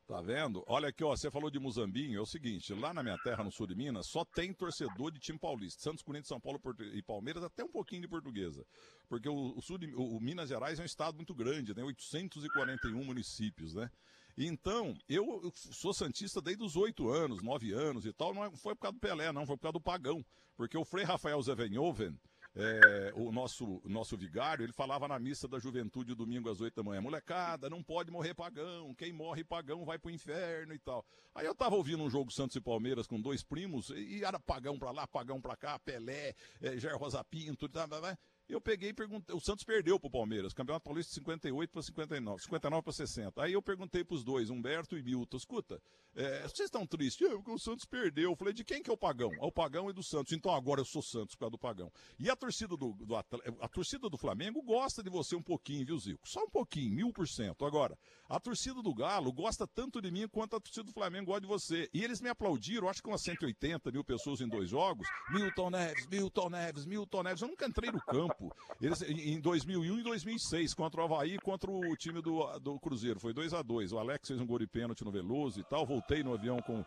Tá 0.07 0.21
vendo? 0.21 0.65
Olha 0.67 0.89
aqui, 0.89 1.05
ó, 1.05 1.17
você 1.17 1.31
falou 1.31 1.49
de 1.49 1.61
Muzambinho, 1.61 2.19
é 2.19 2.21
o 2.21 2.27
seguinte, 2.27 2.75
lá 2.75 2.93
na 2.93 3.03
minha 3.03 3.17
terra, 3.19 3.45
no 3.45 3.53
sul 3.53 3.69
de 3.69 3.75
Minas, 3.75 4.09
só 4.09 4.25
tem 4.25 4.53
torcedor 4.53 5.13
de 5.13 5.21
time 5.21 5.39
paulista. 5.39 5.81
Santos, 5.81 6.03
Corinthians, 6.03 6.29
São 6.29 6.41
Paulo 6.41 6.61
e 6.93 7.03
Palmeiras, 7.03 7.45
até 7.45 7.65
um 7.65 7.71
pouquinho 7.71 8.03
de 8.03 8.09
portuguesa. 8.09 8.67
Porque 9.09 9.29
o, 9.29 9.57
o 9.57 9.63
sul 9.63 9.79
de, 9.79 9.95
o, 9.95 10.17
o 10.17 10.21
Minas 10.21 10.49
Gerais 10.49 10.79
é 10.81 10.83
um 10.83 10.87
estado 10.87 11.17
muito 11.17 11.35
grande, 11.35 11.75
né? 11.75 11.85
841 11.85 13.05
municípios, 13.05 13.75
né? 13.75 13.89
Então, 14.37 14.97
eu 15.09 15.53
sou 15.55 15.93
Santista 15.93 16.41
desde 16.41 16.65
os 16.65 16.75
oito 16.75 17.09
anos, 17.11 17.43
nove 17.43 17.73
anos 17.73 18.05
e 18.05 18.13
tal. 18.13 18.35
Não 18.35 18.45
é, 18.45 18.51
foi 18.57 18.75
por 18.75 18.83
causa 18.83 18.95
do 18.95 19.01
Pelé, 19.01 19.31
não, 19.31 19.47
foi 19.47 19.57
por 19.57 19.63
causa 19.63 19.75
do 19.75 19.81
Pagão. 19.81 20.25
Porque 20.57 20.77
o 20.77 20.85
Frei 20.85 21.05
Rafael 21.05 21.41
Zevenhoven, 21.43 22.19
é, 22.55 23.13
o 23.15 23.33
nosso, 23.33 23.81
nosso 23.85 24.17
vigário, 24.17 24.65
ele 24.65 24.73
falava 24.73 25.09
na 25.09 25.19
missa 25.19 25.49
da 25.49 25.59
juventude 25.59 26.15
domingo 26.15 26.51
às 26.51 26.61
oito 26.61 26.75
da 26.75 26.83
manhã, 26.83 27.01
molecada, 27.01 27.71
não 27.71 27.83
pode 27.83 28.11
morrer 28.11 28.35
pagão, 28.35 28.95
quem 28.95 29.13
morre 29.13 29.43
pagão 29.45 29.85
vai 29.85 29.99
pro 29.99 30.11
inferno 30.11 30.75
e 30.75 30.79
tal. 30.79 31.05
Aí 31.35 31.47
eu 31.47 31.55
tava 31.55 31.77
ouvindo 31.77 32.03
um 32.03 32.11
jogo 32.11 32.31
Santos 32.31 32.57
e 32.57 32.61
Palmeiras 32.61 33.07
com 33.07 33.21
dois 33.21 33.43
primos, 33.43 33.91
e 33.91 34.23
era 34.25 34.39
pagão 34.39 34.79
pra 34.79 34.91
lá, 34.91 35.07
pagão 35.07 35.41
pra 35.41 35.57
cá, 35.57 35.79
Pelé, 35.79 36.35
é, 36.61 36.79
Jair 36.79 36.99
Rosa 36.99 37.25
Pinto, 37.25 37.69
tá, 37.69 37.89
tá, 37.89 38.01
tá. 38.01 38.19
Eu 38.53 38.61
peguei 38.61 38.91
e 38.91 38.93
perguntei. 38.93 39.35
O 39.35 39.41
Santos 39.41 39.65
perdeu 39.65 39.99
pro 39.99 40.11
Palmeiras. 40.11 40.53
Campeonato 40.53 40.85
Paulista 40.85 41.11
de 41.11 41.15
58 41.15 41.71
para 41.71 41.83
59. 41.83 42.43
59 42.43 42.83
para 42.83 42.93
60. 42.93 43.43
Aí 43.43 43.53
eu 43.53 43.63
perguntei 43.63 44.05
pros 44.05 44.23
dois, 44.23 44.51
Humberto 44.51 44.97
e 44.97 45.03
Milton, 45.03 45.37
escuta, 45.37 45.81
é, 46.15 46.43
vocês 46.43 46.67
estão 46.67 46.87
tristes? 46.87 47.27
É, 47.27 47.31
porque 47.35 47.51
o 47.51 47.59
Santos 47.59 47.85
perdeu. 47.85 48.31
Eu 48.31 48.37
falei, 48.37 48.53
de 48.53 48.63
quem 48.63 48.83
que 48.83 48.91
é 48.91 48.93
o 48.93 48.97
pagão? 48.97 49.33
É 49.35 49.45
o 49.45 49.51
pagão 49.51 49.89
e 49.89 49.93
do 49.93 50.03
Santos. 50.03 50.33
Então 50.33 50.55
agora 50.55 50.81
eu 50.81 50.85
sou 50.85 51.01
Santos 51.01 51.35
por 51.35 51.41
causa 51.41 51.53
do 51.53 51.59
pagão. 51.59 51.91
E 52.19 52.29
a 52.29 52.37
torcida 52.37 52.77
do, 52.77 52.93
do 52.93 53.17
a 53.17 53.69
torcida 53.69 54.11
do 54.11 54.19
Flamengo 54.19 54.63
gosta 54.63 55.03
de 55.03 55.09
você 55.09 55.35
um 55.35 55.43
pouquinho, 55.43 55.87
viu, 55.87 55.99
Zico? 55.99 56.29
Só 56.29 56.45
um 56.45 56.51
pouquinho, 56.51 56.95
mil 56.95 57.13
por 57.13 57.27
cento. 57.27 57.65
Agora, 57.65 57.97
a 58.29 58.39
torcida 58.39 58.83
do 58.83 58.95
Galo 58.95 59.33
gosta 59.33 59.67
tanto 59.67 60.03
de 60.03 60.11
mim 60.11 60.29
quanto 60.29 60.57
a 60.57 60.61
torcida 60.61 60.85
do 60.85 60.93
Flamengo 60.93 61.27
gosta 61.27 61.41
de 61.41 61.47
você. 61.47 61.89
E 61.95 62.05
eles 62.05 62.21
me 62.21 62.29
aplaudiram, 62.29 62.89
acho 62.89 63.03
que 63.03 63.09
umas 63.09 63.23
180 63.23 63.91
mil 63.91 64.05
pessoas 64.05 64.41
em 64.41 64.49
dois 64.49 64.69
jogos. 64.69 65.07
Milton 65.31 65.71
Neves, 65.71 66.07
Milton 66.07 66.51
Neves, 66.51 66.85
Milton 66.85 67.23
Neves. 67.23 67.43
Eu 67.43 67.49
nunca 67.49 67.67
entrei 67.67 67.91
no 67.91 68.01
campo. 68.03 68.42
Eles, 68.81 69.03
em 69.03 69.41
2001 69.41 69.99
e 69.99 70.03
2006, 70.03 70.75
contra 70.75 71.01
o 71.01 71.05
Havaí 71.05 71.35
e 71.35 71.39
contra 71.39 71.71
o 71.71 71.97
time 71.97 72.21
do, 72.21 72.59
do 72.59 72.79
Cruzeiro. 72.81 73.21
Foi 73.21 73.33
2 73.33 73.55
a 73.55 73.63
2 73.63 73.93
O 73.93 73.99
Alex 73.99 74.29
fez 74.29 74.41
um 74.41 74.47
gol 74.47 74.59
de 74.59 74.67
pênalti 74.67 75.05
no 75.05 75.11
Veloso 75.11 75.61
e 75.61 75.65
tal. 75.65 75.87
Voltei 75.87 76.23
no 76.23 76.35
avião 76.35 76.61
com. 76.61 76.85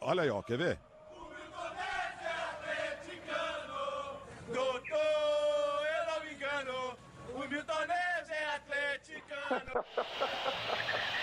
Olha 0.00 0.22
aí, 0.22 0.30
ó, 0.30 0.42
quer 0.42 0.58
ver? 0.58 0.78
Doutor, 4.52 4.90
eu 4.90 6.06
não 6.06 6.24
me 6.24 6.34
engano, 6.34 6.98
o 7.34 7.48
Milton 7.48 7.86
Neves 7.86 8.30
é 8.30 8.56
atleticano. 8.56 9.84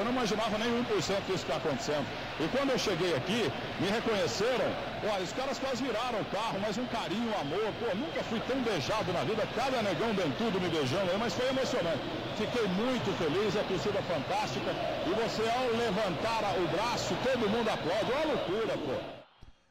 Eu 0.00 0.04
não 0.06 0.12
imaginava 0.12 0.56
nem 0.56 0.70
1% 0.82 0.88
disso 0.96 1.24
que 1.26 1.32
está 1.34 1.56
acontecendo. 1.56 2.06
E 2.40 2.48
quando 2.48 2.70
eu 2.70 2.78
cheguei 2.78 3.14
aqui, 3.14 3.52
me 3.78 3.88
reconheceram. 3.88 4.64
Olha, 5.04 5.22
os 5.22 5.32
caras 5.34 5.58
quase 5.58 5.84
viraram 5.84 6.22
o 6.22 6.24
carro, 6.24 6.58
mas 6.58 6.78
um 6.78 6.86
carinho, 6.86 7.28
um 7.28 7.38
amor. 7.38 7.70
Pô, 7.78 7.94
nunca 7.94 8.24
fui 8.24 8.40
tão 8.48 8.58
beijado 8.62 9.12
na 9.12 9.22
vida. 9.24 9.46
Cada 9.54 9.82
negão 9.82 10.14
dentudo 10.14 10.58
me 10.58 10.70
beijando 10.70 11.10
aí, 11.10 11.18
mas 11.18 11.34
foi 11.34 11.48
emocionante. 11.50 12.00
Fiquei 12.38 12.66
muito 12.68 13.12
feliz, 13.18 13.54
a 13.54 13.62
torcida 13.64 14.00
fantástica. 14.08 14.72
E 15.06 15.10
você, 15.10 15.42
ao 15.50 15.68
levantar 15.76 16.56
o 16.56 16.66
braço, 16.68 17.14
todo 17.22 17.50
mundo 17.50 17.68
aplaude. 17.68 18.10
Uma 18.10 18.24
loucura, 18.24 18.78
pô. 18.78 19.20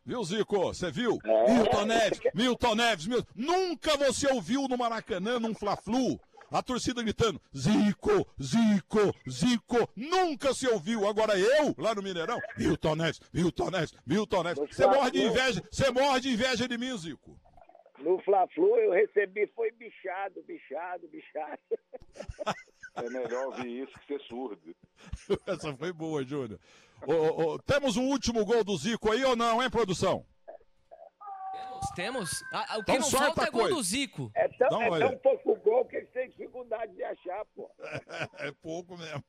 Viu, 0.06 0.24
Zico? 0.24 0.60
Você 0.74 0.92
viu? 0.92 1.18
É. 1.26 1.54
Milton 1.54 1.86
Neves, 1.86 2.20
Milton 2.36 2.76
Neves, 2.76 3.08
Milton. 3.08 3.32
Nunca 3.36 3.98
você 3.98 4.28
ouviu 4.32 4.68
no 4.68 4.78
Maracanã, 4.78 5.40
num 5.40 5.56
Fla-Flu, 5.56 6.20
a 6.52 6.62
torcida 6.64 7.02
gritando: 7.04 7.42
Zico, 7.56 8.28
Zico, 8.42 9.14
Zico. 9.30 9.90
Nunca 9.96 10.54
se 10.54 10.68
ouviu. 10.68 11.08
Agora 11.08 11.38
eu, 11.38 11.74
lá 11.78 11.94
no 11.96 12.02
Mineirão, 12.02 12.40
Milton 12.58 12.96
Neves, 12.96 13.22
Milton 13.34 13.70
Neves, 13.72 13.94
Milton 14.06 14.44
Neves. 14.44 14.60
Você 14.76 14.86
morre 14.88 15.12
de 15.12 15.22
inveja, 15.24 15.64
você 15.72 15.92
morre 15.92 16.20
de 16.22 16.30
inveja 16.30 16.68
de 16.68 16.78
mim, 16.78 16.98
Zico. 16.98 17.40
No 18.00 18.18
Fla-Flu 18.20 18.78
eu 18.78 18.92
recebi, 18.94 19.46
foi 19.56 19.72
bichado, 19.72 20.42
bichado, 20.48 21.08
bichado. 21.10 21.60
É 22.96 23.10
melhor 23.10 23.48
ouvir 23.48 23.84
isso 23.84 24.00
que 24.00 24.08
ser 24.08 24.22
surdo. 24.26 24.76
Essa 25.46 25.76
foi 25.76 25.92
boa, 25.92 26.24
Júnior. 26.24 26.60
Ô, 27.06 27.14
ô, 27.54 27.60
temos 27.60 27.98
um 27.98 28.08
último 28.08 28.46
gol 28.46 28.64
do 28.64 28.76
Zico 28.78 29.12
aí 29.12 29.24
ou 29.24 29.36
não, 29.36 29.62
hein, 29.62 29.70
produção? 29.70 30.26
Temos, 31.54 31.90
temos. 31.96 32.44
Ah, 32.54 32.78
o 32.78 32.84
que 32.84 32.92
Então 32.92 33.10
não 33.12 33.20
falta 33.20 33.42
é 33.44 33.48
a 33.48 33.52
gol 33.52 33.62
coisa. 33.62 33.76
do 33.76 33.84
Zico. 33.84 34.32
É 34.36 34.48
tão, 34.50 34.70
Não, 34.70 34.96
é 34.96 35.00
tão 35.00 35.18
pouco 35.18 35.56
gol 35.58 35.86
que 35.86 35.99
eles 36.10 36.14
têm 36.14 36.30
dificuldade 36.30 36.94
de 36.94 37.04
achar, 37.04 37.46
pô. 37.56 37.70
É 38.40 38.52
pouco 38.62 38.98
mesmo. 38.98 39.24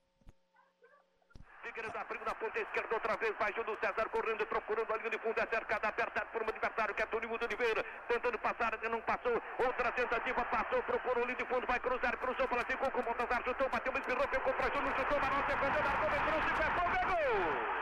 Figueiredo 1.63 1.99
abriu 1.99 2.25
na 2.25 2.35
ponta 2.35 2.59
esquerda 2.59 2.95
outra 2.95 3.17
vez, 3.17 3.37
vai 3.37 3.53
Júlio 3.53 3.79
César 3.79 4.09
correndo, 4.09 4.47
procurando 4.47 4.93
a 4.93 4.97
linha 4.97 5.11
de 5.11 5.19
fundo, 5.19 5.39
é 5.39 5.47
cercado, 5.47 5.85
apertado 5.85 6.31
por 6.33 6.43
um 6.43 6.49
adversário 6.49 6.95
que 6.95 7.03
é 7.03 7.07
Tony 7.07 7.27
Mudo 7.27 7.45
Oliveira, 7.45 7.85
tentando 8.09 8.39
passar, 8.39 8.81
não 8.89 9.01
passou, 9.03 9.41
outra 9.59 9.93
tentativa, 9.93 10.43
passou, 10.47 10.83
procurou 10.85 11.23
a 11.23 11.27
linha 11.27 11.37
de 11.37 11.45
fundo, 11.45 11.67
vai 11.67 11.79
cruzar, 11.79 12.17
cruzou 12.17 12.49
para 12.49 12.65
cinco, 12.65 12.91
com 12.91 13.01
o 13.01 13.03
Baltazar, 13.03 13.45
chutou, 13.45 13.69
bateu, 13.69 13.93
espirrou, 13.93 14.27
pegou 14.29 14.55
para 14.55 14.71
Júlio, 14.71 14.97
chutou, 14.97 15.21
Marão, 15.21 15.43
defendeu, 15.43 15.83
marcou, 15.83 16.11
vem 16.11 16.21
cruz, 16.25 16.45
e 16.47 16.55
pegou, 16.63 16.91
pegou! 16.97 17.81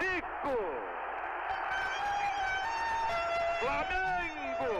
Zico! 0.00 0.56
Flamengo! 3.60 4.74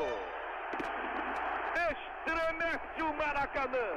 Estremece 1.91 3.03
o 3.03 3.13
Maracanã! 3.15 3.89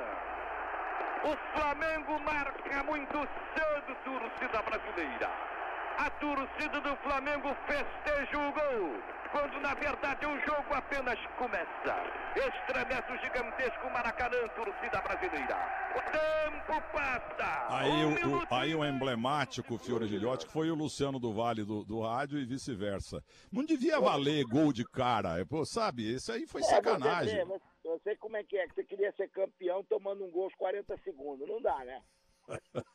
O 1.23 1.35
Flamengo 1.53 2.19
marca 2.21 2.83
muito 2.83 3.27
cedo, 3.53 3.95
torcida 4.05 4.61
brasileira. 4.61 5.29
A 5.97 6.09
torcida 6.11 6.79
do 6.79 6.95
Flamengo 6.97 7.53
festeja 7.73 8.37
o 8.37 8.51
gol, 8.51 9.01
quando 9.31 9.59
na 9.61 9.73
verdade 9.75 10.25
o 10.25 10.39
jogo 10.41 10.73
apenas 10.73 11.19
começa. 11.37 11.95
Estremece 12.35 13.11
o 13.11 13.17
gigantesco 13.17 13.89
Maracanã, 13.91 14.47
torcida 14.55 15.01
brasileira. 15.01 15.57
O 15.95 16.01
tempo 16.11 16.81
passa. 16.91 17.67
Aí, 17.69 17.91
Um 17.91 18.07
o, 18.07 18.11
minuto 18.15 18.47
aí 18.51 18.75
o 18.75 18.83
emblemático 18.85 19.77
Fiore 19.77 20.07
Gilhote, 20.07 20.45
que 20.47 20.51
foi 20.51 20.71
o 20.71 20.75
Luciano 20.75 21.19
do 21.19 21.31
Vale 21.33 21.63
do, 21.63 21.83
do 21.85 22.01
rádio 22.01 22.39
e 22.39 22.45
vice-versa. 22.45 23.23
Não 23.51 23.63
devia 23.63 23.99
valer 23.99 24.43
gol 24.45 24.73
de 24.73 24.83
cara, 24.85 25.45
pô, 25.45 25.63
sabe? 25.65 26.11
Isso 26.15 26.31
aí 26.31 26.47
foi 26.47 26.61
É, 26.61 26.63
você, 26.63 26.75
sacanagem. 26.75 27.35
vê, 27.35 27.45
você, 27.45 27.63
você 27.83 28.15
como 28.17 28.35
é 28.37 28.43
que 28.43 28.57
é? 28.57 28.67
Que 28.67 28.75
você 28.75 28.83
queria 28.83 29.11
ser 29.13 29.29
campeão 29.29 29.83
tomando 29.83 30.23
um 30.25 30.31
gol 30.31 30.45
aos 30.45 30.55
40 30.55 30.97
segundos. 31.03 31.47
Não 31.47 31.61
dá, 31.61 31.77
né? 31.85 32.01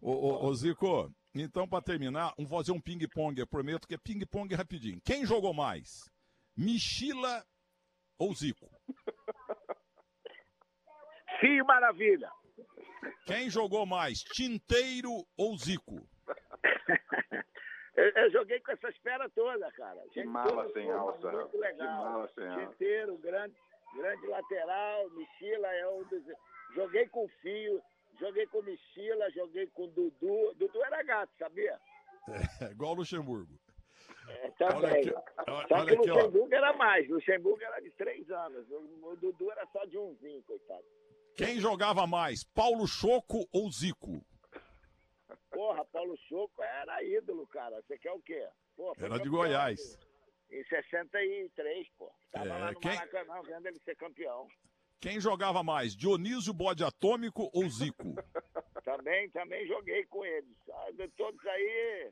Ô, 0.00 0.12
ô, 0.12 0.46
ô, 0.46 0.54
Zico, 0.54 1.12
então 1.40 1.68
pra 1.68 1.80
terminar, 1.82 2.32
vamos 2.36 2.50
fazer 2.50 2.72
um 2.72 2.80
ping-pong. 2.80 3.38
Eu 3.38 3.46
prometo 3.46 3.86
que 3.86 3.94
é 3.94 3.98
ping-pong 3.98 4.54
rapidinho. 4.54 5.00
Quem 5.04 5.24
jogou 5.24 5.52
mais? 5.54 6.10
Michila 6.56 7.44
ou 8.18 8.34
Zico? 8.34 8.68
Sim, 11.40 11.62
maravilha. 11.62 12.30
Quem 13.26 13.48
jogou 13.48 13.86
mais? 13.86 14.22
Tinteiro 14.22 15.24
ou 15.36 15.56
Zico? 15.56 16.08
Eu, 17.96 18.12
eu 18.14 18.30
joguei 18.30 18.60
com 18.60 18.70
essa 18.70 18.88
espera 18.90 19.28
toda, 19.30 19.72
cara. 19.72 20.00
Que 20.12 20.22
mala 20.22 20.70
sem 20.72 20.88
alça, 20.88 21.32
Muito 21.32 21.48
que 21.50 21.56
legal. 21.56 22.04
mala 22.04 22.28
sem 22.28 22.46
alça. 22.46 22.62
Inteiro, 22.62 23.18
grande, 23.18 23.56
grande 23.92 24.24
lateral, 24.28 25.10
Michila 25.10 25.66
é 25.66 25.88
um 25.88 26.04
dos. 26.04 26.22
Joguei 26.76 27.08
com 27.08 27.24
o 27.24 27.28
Fio, 27.42 27.82
joguei 28.18 28.46
com 28.46 28.62
Michila, 28.62 29.30
joguei 29.30 29.66
com 29.68 29.84
o 29.84 29.88
Dudu. 29.88 30.54
Dudu 30.56 30.84
era 30.84 31.02
gato, 31.02 31.32
sabia? 31.38 31.78
É 32.60 32.70
igual 32.72 32.92
o 32.92 32.96
Luxemburgo. 32.96 33.58
É, 34.28 34.52
Olha 34.60 34.72
também. 34.72 35.08
aqui, 35.08 35.14
olha 35.48 35.68
Só 35.68 35.86
que 35.86 35.92
o 35.94 35.98
aqui. 36.00 36.10
Luxemburgo 36.10 36.54
era 36.54 36.72
mais. 36.74 37.08
Luxemburgo 37.08 37.62
era 37.62 37.80
de 37.80 37.90
três 37.92 38.30
anos. 38.30 38.70
O, 38.70 39.08
o 39.10 39.16
Dudu 39.16 39.50
era 39.50 39.66
só 39.68 39.84
de 39.86 39.96
umzinho, 39.96 40.42
coitado. 40.42 40.84
Quem 41.36 41.58
jogava 41.60 42.06
mais? 42.06 42.44
Paulo 42.44 42.86
Choco 42.86 43.48
ou 43.52 43.70
Zico? 43.70 44.22
Porra, 45.50 45.84
Paulo 45.86 46.16
Choco 46.28 46.62
era 46.62 47.02
ídolo, 47.02 47.46
cara. 47.46 47.80
Você 47.82 47.98
quer 47.98 48.12
o 48.12 48.20
quê? 48.20 48.46
Foi 48.76 48.92
Era 48.98 49.18
de 49.18 49.28
Goiás. 49.28 49.98
Em 50.50 50.64
63, 50.64 51.88
pô. 51.98 52.10
Tava 52.32 52.46
É, 52.46 52.58
lá 52.58 52.72
no 52.72 52.80
quem- 52.80 52.94
Maracanã 52.94 53.40
vendo 53.42 53.66
ele 53.66 53.78
ser 53.80 53.96
campeão. 53.96 54.48
Quem 55.00 55.20
jogava 55.20 55.62
mais? 55.62 55.94
Dionísio 55.94 56.52
Bode 56.52 56.82
Atômico 56.84 57.48
ou 57.52 57.68
Zico? 57.68 58.14
Também, 58.84 59.28
também 59.30 59.66
joguei 59.66 60.06
com 60.06 60.24
eles. 60.24 60.56
Ah, 60.72 60.90
de 60.92 61.06
todos 61.08 61.44
aí, 61.46 62.10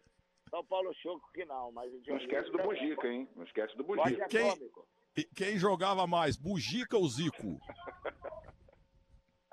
só 0.51 0.61
o 0.61 0.64
Paulo 0.64 0.92
Choco 0.96 1.27
que 1.33 1.42
não, 1.46 1.72
mas 1.72 1.90
Não 2.07 2.18
esquece 2.18 2.51
do 2.51 2.59
Bugica, 2.59 3.09
hein? 3.09 3.27
Não 3.35 3.44
esquece 3.44 3.75
do 3.79 3.83
Bugica. 3.83 4.29
Quem- 4.29 4.51
atômico. 4.51 4.87
Quem 5.35 5.57
jogava 5.59 6.07
mais? 6.07 6.37
Bugica 6.37 6.99
ou 6.99 7.09
Zico? 7.09 7.59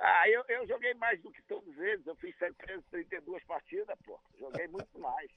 Ah, 0.06 0.28
eu, 0.28 0.44
eu 0.50 0.68
joguei 0.68 0.94
mais 0.96 1.22
do 1.22 1.32
que 1.32 1.42
todos 1.44 1.78
eles. 1.78 2.06
Eu 2.06 2.16
fiz 2.18 2.38
732 2.38 3.42
partidas, 3.46 3.98
pô. 4.06 4.20
Joguei 4.38 4.68
muito 4.68 5.00
mais. 5.00 5.32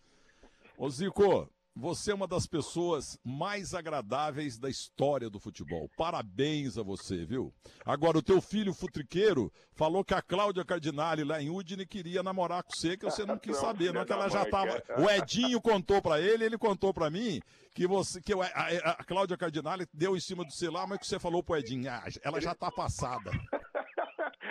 Ô 0.77 0.91
Zico, 0.91 1.49
você 1.79 2.11
é 2.11 2.15
uma 2.15 2.27
das 2.27 2.47
pessoas 2.47 3.19
mais 3.23 3.75
agradáveis 3.75 4.59
da 4.59 4.71
história 4.71 5.29
do 5.29 5.39
futebol. 5.39 5.91
Parabéns 5.97 6.79
a 6.79 6.83
você, 6.83 7.27
viu? 7.27 7.53
Agora, 7.85 8.17
o 8.17 8.23
teu 8.23 8.41
filho 8.41 8.73
futriqueiro 8.73 9.53
falou 9.75 10.03
que 10.03 10.15
a 10.15 10.23
Cláudia 10.23 10.65
Cardinale 10.65 11.23
lá 11.23 11.41
em 11.43 11.51
Udine 11.51 11.85
queria 11.85 12.23
namorar 12.23 12.62
com 12.62 12.71
você, 12.75 12.97
que 12.97 13.05
você 13.05 13.27
não 13.27 13.39
quis 13.39 13.57
saber, 13.61 13.93
não 13.93 13.93
filha 13.93 14.05
que 14.07 14.12
ela 14.12 14.29
já 14.31 14.47
tava. 14.47 14.83
O 14.99 15.11
Edinho 15.11 15.61
contou 15.61 16.01
pra 16.01 16.19
ele, 16.21 16.45
ele 16.45 16.57
contou 16.57 16.95
pra 16.95 17.11
mim 17.11 17.41
que 17.75 17.87
você 17.87 18.23
que 18.23 18.33
a, 18.33 18.39
a- 18.47 18.91
a 18.99 19.05
Cláudia 19.05 19.37
Cardinale 19.37 19.87
deu 19.93 20.17
em 20.17 20.21
cima 20.21 20.45
do 20.45 20.53
celular, 20.53 20.87
mas 20.87 20.99
que 20.99 21.07
você 21.07 21.19
falou 21.19 21.43
pro 21.43 21.57
Edinho, 21.59 21.91
ah, 21.91 22.03
ela 22.23 22.41
já 22.41 22.55
tá 22.55 22.71
passada. 22.73 23.31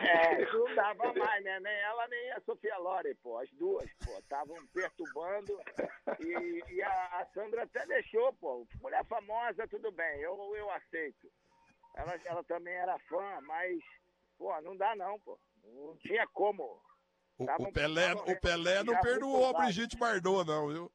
É, 0.08 0.46
não 0.54 0.76
dava 0.76 1.13
mais, 1.13 1.44
né? 1.44 1.60
Nem 1.60 1.74
ela, 1.74 2.08
nem 2.08 2.32
a 2.32 2.41
Sofia 2.41 2.78
Lore, 2.78 3.15
pô. 3.15 3.38
As 3.38 3.50
duas, 3.52 3.89
pô. 4.04 4.18
Estavam 4.20 4.56
perturbando. 4.74 5.60
E, 6.20 6.63
e 6.74 6.82
a, 6.82 7.20
a 7.20 7.26
Sandra 7.34 7.63
até 7.63 7.86
deixou, 7.86 8.34
pô. 8.34 8.68
Mulher 8.82 9.06
famosa, 9.06 9.68
tudo 9.68 9.91
bem. 9.91 10.22
Eu, 10.22 10.56
eu 10.56 10.70
aceito. 10.72 11.32
Ela, 11.96 12.20
ela 12.26 12.44
também 12.44 12.74
era 12.74 12.98
fã, 13.08 13.39
mas, 13.41 13.80
pô, 14.38 14.60
não 14.62 14.76
dá 14.76 14.96
não, 14.96 15.20
pô. 15.22 15.39
Não 15.63 15.98
tinha 15.98 16.28
como. 16.28 16.82
O, 17.38 17.44
o 17.44 17.72
Pelé, 17.74 18.13
o 18.13 18.39
Pelé 18.39 18.84
não 18.84 18.98
perdoou 19.02 19.48
a. 19.48 19.54
Brigitte 19.54 19.98
Bardot, 19.98 20.48
não, 20.48 20.68
viu? 20.68 20.91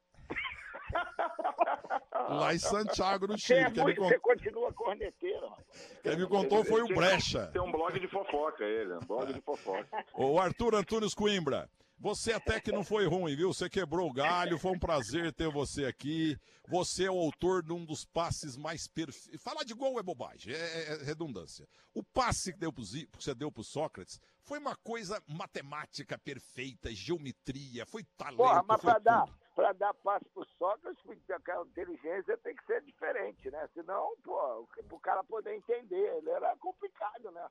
Lá 2.29 2.53
em 2.53 2.59
Santiago, 2.59 3.27
no 3.27 3.37
Você, 3.37 3.53
é 3.55 3.63
Chile. 3.63 3.71
Quem 3.73 3.83
me, 3.83 3.83
muito, 3.83 4.01
você 4.01 4.19
continua 4.19 4.73
corneteiro, 4.73 5.49
rapaz. 5.49 5.67
quem 6.03 6.17
me 6.17 6.27
contou 6.27 6.63
foi 6.63 6.81
o 6.81 6.87
Brecha. 6.87 7.47
Tem 7.47 7.61
um 7.61 7.71
blog 7.71 7.99
de 7.99 8.07
fofoca, 8.07 8.63
ele. 8.63 8.93
Um 8.93 8.99
blog 8.99 9.33
de 9.33 9.41
fofoca. 9.41 10.05
Ô 10.13 10.39
Arthur 10.39 10.75
Antunes 10.75 11.13
Coimbra, 11.13 11.69
você 11.97 12.33
até 12.33 12.59
que 12.59 12.71
não 12.71 12.83
foi 12.83 13.05
ruim, 13.05 13.35
viu? 13.35 13.53
Você 13.53 13.69
quebrou 13.69 14.09
o 14.09 14.13
galho, 14.13 14.57
foi 14.57 14.71
um 14.71 14.79
prazer 14.79 15.31
ter 15.33 15.49
você 15.49 15.85
aqui. 15.85 16.37
Você 16.69 17.05
é 17.05 17.11
o 17.11 17.19
autor 17.19 17.61
de 17.63 17.73
um 17.73 17.83
dos 17.85 18.05
passes 18.05 18.55
mais 18.55 18.87
perfeitos. 18.87 19.41
Falar 19.43 19.63
de 19.63 19.73
gol 19.73 19.99
é 19.99 20.03
bobagem, 20.03 20.53
é, 20.53 20.93
é 20.93 21.03
redundância. 21.03 21.67
O 21.93 22.01
passe 22.01 22.53
que, 22.53 22.59
deu 22.59 22.71
pro 22.71 22.83
Zi- 22.83 23.07
que 23.17 23.21
você 23.23 23.35
deu 23.35 23.51
pro 23.51 23.63
Sócrates 23.63 24.19
foi 24.43 24.57
uma 24.57 24.75
coisa 24.77 25.21
matemática 25.27 26.17
perfeita, 26.17 26.89
geometria, 26.93 27.85
foi 27.85 28.03
talento, 28.17 28.37
Porra, 28.37 28.63
mas 28.65 28.79
pra 28.81 28.97
dar, 28.99 29.25
pra 29.61 29.73
dar 29.73 29.93
passo 29.93 30.25
pro 30.33 30.43
Sócrates, 30.57 31.29
aquela 31.29 31.63
inteligência 31.65 32.35
tem 32.39 32.55
que 32.55 32.65
ser 32.65 32.81
diferente, 32.81 33.51
né? 33.51 33.69
Senão, 33.75 34.15
pô, 34.23 34.67
o 34.91 34.99
cara 34.99 35.23
poder 35.23 35.53
entender, 35.53 36.17
ele 36.17 36.31
era 36.31 36.57
complicado, 36.57 37.29
né? 37.29 37.47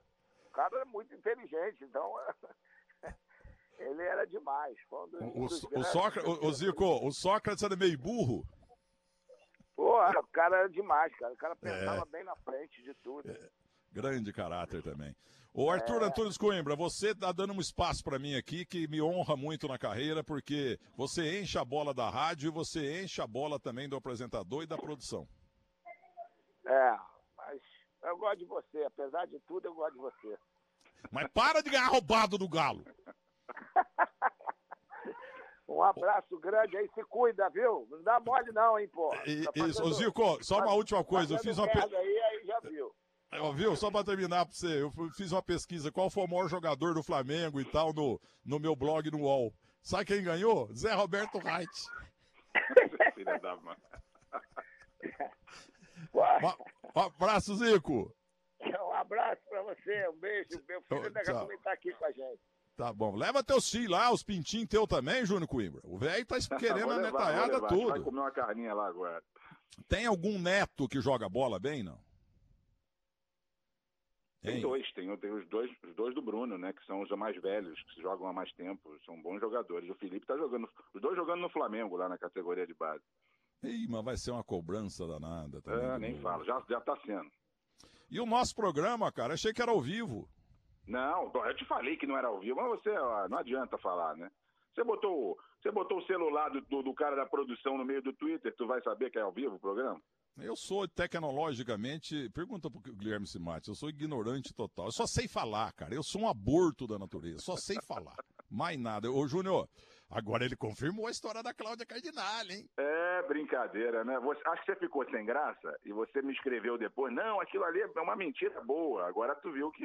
O 0.46 0.50
cara 0.50 0.74
era 0.74 0.84
muito 0.86 1.14
inteligente, 1.14 1.84
então 1.84 2.12
Ele 3.78 4.02
era 4.02 4.26
demais. 4.26 4.76
O, 4.90 5.44
o, 5.44 5.84
Sócrates, 5.84 6.28
o, 6.28 6.46
o, 6.46 6.52
Zico, 6.52 6.84
o 6.84 7.11
Sócrates 7.12 7.62
era 7.62 7.76
meio 7.76 7.96
burro. 7.96 8.44
Pô, 9.74 9.96
o 9.96 10.26
cara 10.32 10.58
era 10.58 10.68
demais, 10.68 11.16
cara. 11.16 11.32
O 11.32 11.36
cara 11.36 11.56
pensava 11.56 12.02
é. 12.02 12.11
bem 12.11 12.24
na 12.24 12.36
frente 12.36 12.82
de 12.82 12.92
tudo. 12.96 13.30
É. 13.30 13.50
Grande 13.93 14.32
caráter 14.32 14.82
também. 14.82 15.14
O 15.53 15.68
Arthur 15.68 16.03
é... 16.03 16.05
Antunes 16.05 16.38
Coimbra, 16.38 16.76
você 16.76 17.11
está 17.11 17.32
dando 17.32 17.53
um 17.53 17.61
espaço 17.61 18.05
para 18.05 18.20
mim 18.20 18.36
aqui 18.36 18.64
que 18.64 18.86
me 18.86 19.03
honra 19.03 19.36
muito 19.36 19.66
na 19.66 19.76
carreira, 19.76 20.22
porque 20.22 20.78
você 20.97 21.41
enche 21.41 21.59
a 21.59 21.64
bola 21.64 21.93
da 21.93 22.09
rádio 22.09 22.49
e 22.49 22.53
você 22.53 23.03
enche 23.03 23.20
a 23.20 23.26
bola 23.26 23.59
também 23.59 23.88
do 23.88 23.97
apresentador 23.97 24.62
e 24.62 24.66
da 24.66 24.78
produção. 24.78 25.26
É, 26.64 26.97
mas 27.36 27.61
eu 28.05 28.16
gosto 28.16 28.38
de 28.38 28.45
você, 28.45 28.84
apesar 28.84 29.26
de 29.26 29.41
tudo, 29.41 29.66
eu 29.66 29.74
gosto 29.74 29.95
de 29.95 29.99
você. 29.99 30.38
Mas 31.11 31.26
para 31.32 31.62
de 31.62 31.70
ganhar 31.70 31.88
roubado 31.88 32.38
do 32.38 32.49
Galo. 32.49 32.84
um 35.66 35.82
abraço 35.82 36.38
grande 36.38 36.76
aí, 36.76 36.88
se 36.95 37.03
cuida, 37.07 37.51
viu? 37.51 37.88
Não 37.91 38.01
dá 38.05 38.20
mole 38.20 38.53
não, 38.53 38.78
hein, 38.78 38.88
pô. 38.88 39.09
Tá 39.09 39.24
isso, 39.26 39.82
Ô, 39.82 39.93
Zico, 39.93 40.45
só 40.45 40.59
uma 40.59 40.74
última 40.74 41.03
coisa, 41.03 41.34
eu 41.34 41.38
fiz 41.41 41.59
uma... 41.59 41.66
Aí, 41.66 42.22
aí 42.22 42.47
já 42.47 42.61
viu. 42.61 42.95
Viu? 43.54 43.76
Só 43.76 43.90
para 43.90 44.04
terminar 44.04 44.44
para 44.44 44.54
você, 44.54 44.82
eu 44.82 44.90
fiz 45.16 45.30
uma 45.30 45.42
pesquisa 45.42 45.92
qual 45.92 46.10
foi 46.10 46.24
o 46.24 46.28
maior 46.28 46.48
jogador 46.48 46.94
do 46.94 47.02
Flamengo 47.02 47.60
e 47.60 47.64
tal 47.64 47.92
no, 47.92 48.20
no 48.44 48.58
meu 48.58 48.74
blog 48.74 49.08
no 49.10 49.20
UOL. 49.20 49.54
Sabe 49.82 50.04
quem 50.04 50.22
ganhou? 50.22 50.68
Zé 50.74 50.92
Roberto 50.94 51.38
Reit. 51.38 51.70
Filha 53.14 53.38
da 53.38 53.56
mãe. 53.56 53.76
Um 56.94 57.00
abraço, 57.00 57.56
Zico. 57.56 58.14
Um 58.60 58.92
abraço 58.92 59.40
para 59.48 59.62
você, 59.62 60.08
um 60.08 60.18
beijo. 60.18 60.62
Meu 60.68 60.82
filho 60.82 61.10
daqui 61.10 61.30
a 61.30 61.58
tá 61.62 61.72
aqui 61.72 61.92
com 61.92 62.04
a 62.04 62.10
gente. 62.10 62.40
Tá 62.76 62.92
bom. 62.92 63.14
Leva 63.14 63.44
teus 63.44 63.70
filhos 63.70 63.90
lá, 63.90 64.10
os 64.10 64.22
pintinhos 64.22 64.68
teu 64.68 64.86
também, 64.86 65.24
Júnior 65.24 65.48
Coimbra. 65.48 65.80
O 65.84 65.98
velho 65.98 66.26
tá 66.26 66.36
querendo 66.58 66.90
a 66.90 66.98
netalhada 66.98 67.68
tudo. 67.68 67.90
Vai 67.90 68.00
comer 68.00 68.20
uma 68.20 68.30
carninha 68.30 68.74
lá 68.74 68.88
agora. 68.88 69.22
Tem 69.88 70.06
algum 70.06 70.38
neto 70.38 70.88
que 70.88 71.00
joga 71.00 71.28
bola 71.28 71.58
bem, 71.58 71.82
não? 71.82 71.98
Tem, 74.43 74.55
tem 74.55 74.62
dois, 74.62 74.91
tem, 74.93 75.16
tem, 75.18 75.30
os 75.30 75.47
dois, 75.49 75.70
os 75.84 75.95
dois 75.95 76.14
do 76.14 76.22
Bruno, 76.22 76.57
né? 76.57 76.72
Que 76.72 76.84
são 76.86 77.03
os 77.03 77.11
mais 77.11 77.36
velhos, 77.41 77.80
que 77.82 77.95
se 77.95 78.01
jogam 78.01 78.26
há 78.26 78.32
mais 78.32 78.51
tempo, 78.53 78.97
são 79.05 79.20
bons 79.20 79.38
jogadores. 79.38 79.88
O 79.91 79.95
Felipe 79.97 80.26
tá 80.26 80.36
jogando, 80.36 80.68
os 80.95 81.01
dois 81.01 81.14
jogando 81.16 81.41
no 81.41 81.51
Flamengo 81.51 81.97
lá 81.97 82.09
na 82.09 82.16
categoria 82.16 82.66
de 82.66 82.74
base. 82.74 83.05
Ih, 83.62 83.86
mas 83.88 84.05
vai 84.05 84.16
ser 84.16 84.30
uma 84.30 84.43
cobrança 84.43 85.07
danada 85.07 85.61
também. 85.61 85.84
É, 85.84 85.99
nem 85.99 86.20
falo, 86.20 86.43
já, 86.45 86.62
já 86.68 86.80
tá 86.80 86.97
sendo. 87.05 87.30
E 88.11 88.18
o 88.18 88.26
nosso 88.26 88.55
programa, 88.57 89.12
cara, 89.12 89.34
achei 89.34 89.53
que 89.53 89.61
era 89.61 89.70
ao 89.70 89.80
vivo. 89.80 90.26
Não, 90.86 91.30
eu 91.32 91.57
te 91.57 91.64
falei 91.66 91.97
que 91.97 92.07
não 92.07 92.16
era 92.16 92.28
ao 92.28 92.41
vivo, 92.41 92.57
mas 92.57 92.70
você, 92.70 92.91
ó, 92.91 93.28
não 93.28 93.38
adianta 93.38 93.76
falar, 93.78 94.16
né? 94.16 94.30
Você 94.74 94.82
botou, 94.82 95.38
você 95.61 95.70
botou 95.70 95.99
o 95.99 96.07
celular 96.07 96.49
do, 96.49 96.61
do, 96.62 96.82
do 96.82 96.95
cara 96.95 97.14
da 97.14 97.26
produção 97.26 97.76
no 97.76 97.84
meio 97.84 98.03
do 98.03 98.12
Twitter, 98.14 98.55
tu 98.57 98.66
vai 98.66 98.80
saber 98.82 99.11
que 99.11 99.18
é 99.18 99.22
ao 99.22 99.32
vivo 99.32 99.57
o 99.57 99.61
programa? 99.61 100.01
Eu 100.38 100.56
sou 100.56 100.88
tecnologicamente. 100.88 102.30
Pergunta 102.30 102.70
pro 102.70 102.80
Guilherme 102.80 103.26
Simati, 103.26 103.68
eu 103.68 103.74
sou 103.74 103.88
ignorante 103.88 104.54
total. 104.54 104.86
Eu 104.86 104.92
só 104.92 105.06
sei 105.06 105.28
falar, 105.28 105.72
cara. 105.72 105.94
Eu 105.94 106.02
sou 106.02 106.22
um 106.22 106.28
aborto 106.28 106.86
da 106.86 106.98
natureza. 106.98 107.40
Só 107.40 107.56
sei 107.56 107.76
falar. 107.86 108.16
Mais 108.50 108.78
nada. 108.78 109.10
Ô, 109.10 109.26
Júnior, 109.28 109.68
agora 110.08 110.44
ele 110.44 110.56
confirmou 110.56 111.06
a 111.06 111.10
história 111.10 111.42
da 111.42 111.54
Cláudia 111.54 111.86
Cardinal, 111.86 112.46
hein? 112.48 112.68
É 112.78 113.22
brincadeira, 113.28 114.04
né? 114.04 114.18
Você, 114.20 114.40
acho 114.48 114.64
que 114.64 114.72
você 114.72 114.78
ficou 114.78 115.08
sem 115.10 115.24
graça 115.24 115.78
e 115.84 115.92
você 115.92 116.22
me 116.22 116.32
escreveu 116.32 116.78
depois. 116.78 117.14
Não, 117.14 117.40
aquilo 117.40 117.64
ali 117.64 117.80
é 117.80 118.00
uma 118.00 118.16
mentira 118.16 118.60
boa. 118.62 119.06
Agora 119.06 119.34
tu 119.36 119.52
viu 119.52 119.70
que. 119.70 119.84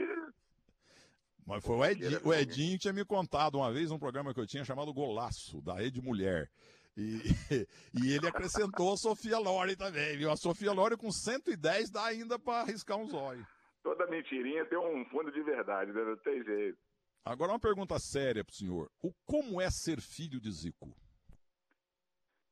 Mas 1.45 1.63
foi 1.63 1.75
o 1.75 1.85
Edinho, 1.85 2.19
o 2.23 2.33
Edinho 2.33 2.79
tinha 2.79 2.93
me 2.93 3.05
contado 3.05 3.55
uma 3.55 3.71
vez 3.71 3.91
um 3.91 3.99
programa 3.99 4.33
que 4.33 4.39
eu 4.39 4.47
tinha 4.47 4.65
chamado 4.65 4.91
Golaço, 4.91 5.61
da 5.61 5.75
Rede 5.75 6.01
Mulher. 6.01 6.49
E, 6.97 7.19
e 7.93 8.13
ele 8.13 8.27
acrescentou 8.27 8.93
a 8.93 8.97
Sofia 8.97 9.37
Lore 9.37 9.75
também, 9.75 10.17
viu? 10.17 10.31
A 10.31 10.37
Sofia 10.37 10.71
Lore 10.71 10.95
com 10.95 11.11
110 11.11 11.91
dá 11.91 12.05
ainda 12.05 12.39
para 12.39 12.61
arriscar 12.61 12.97
um 12.97 13.07
zóio. 13.07 13.45
Toda 13.83 14.07
mentirinha 14.07 14.65
tem 14.65 14.77
um 14.77 15.05
fundo 15.05 15.31
de 15.31 15.43
verdade, 15.43 15.91
né? 15.91 16.03
Não 16.03 16.17
tem 16.17 16.43
jeito. 16.43 16.77
Agora 17.23 17.51
uma 17.51 17.59
pergunta 17.59 17.99
séria 17.99 18.43
pro 18.43 18.55
senhor. 18.55 18.89
O 19.03 19.11
como 19.25 19.59
é 19.59 19.69
ser 19.69 19.99
filho 19.99 20.39
de 20.39 20.51
Zico? 20.51 20.95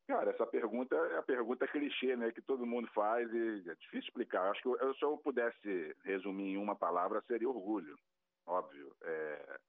Cara, 0.07 0.31
essa 0.31 0.45
pergunta 0.45 0.95
é 0.95 1.17
a 1.17 1.23
pergunta 1.23 1.67
clichê, 1.67 2.15
né? 2.15 2.31
Que 2.31 2.41
todo 2.41 2.65
mundo 2.65 2.89
faz 2.93 3.31
e 3.31 3.69
é 3.69 3.75
difícil 3.75 4.09
explicar. 4.09 4.51
Acho 4.51 4.61
que 4.61 4.67
eu, 4.67 4.93
se 4.95 5.05
eu 5.05 5.17
pudesse 5.17 5.95
resumir 6.03 6.53
em 6.53 6.57
uma 6.57 6.75
palavra, 6.75 7.23
seria 7.25 7.49
orgulho. 7.49 7.97
Óbvio. 8.45 8.93
É, 9.01 9.59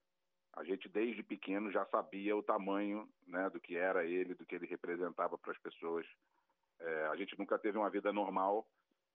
a 0.55 0.63
gente 0.63 0.87
desde 0.87 1.21
pequeno 1.21 1.71
já 1.71 1.85
sabia 1.87 2.35
o 2.35 2.43
tamanho 2.43 3.07
né, 3.27 3.49
do 3.49 3.59
que 3.59 3.75
era 3.75 4.05
ele, 4.05 4.33
do 4.33 4.45
que 4.45 4.55
ele 4.55 4.65
representava 4.65 5.37
para 5.37 5.51
as 5.51 5.57
pessoas. 5.59 6.05
É, 6.79 7.07
a 7.07 7.15
gente 7.15 7.37
nunca 7.37 7.59
teve 7.59 7.77
uma 7.77 7.89
vida 7.89 8.11
normal, 8.13 8.65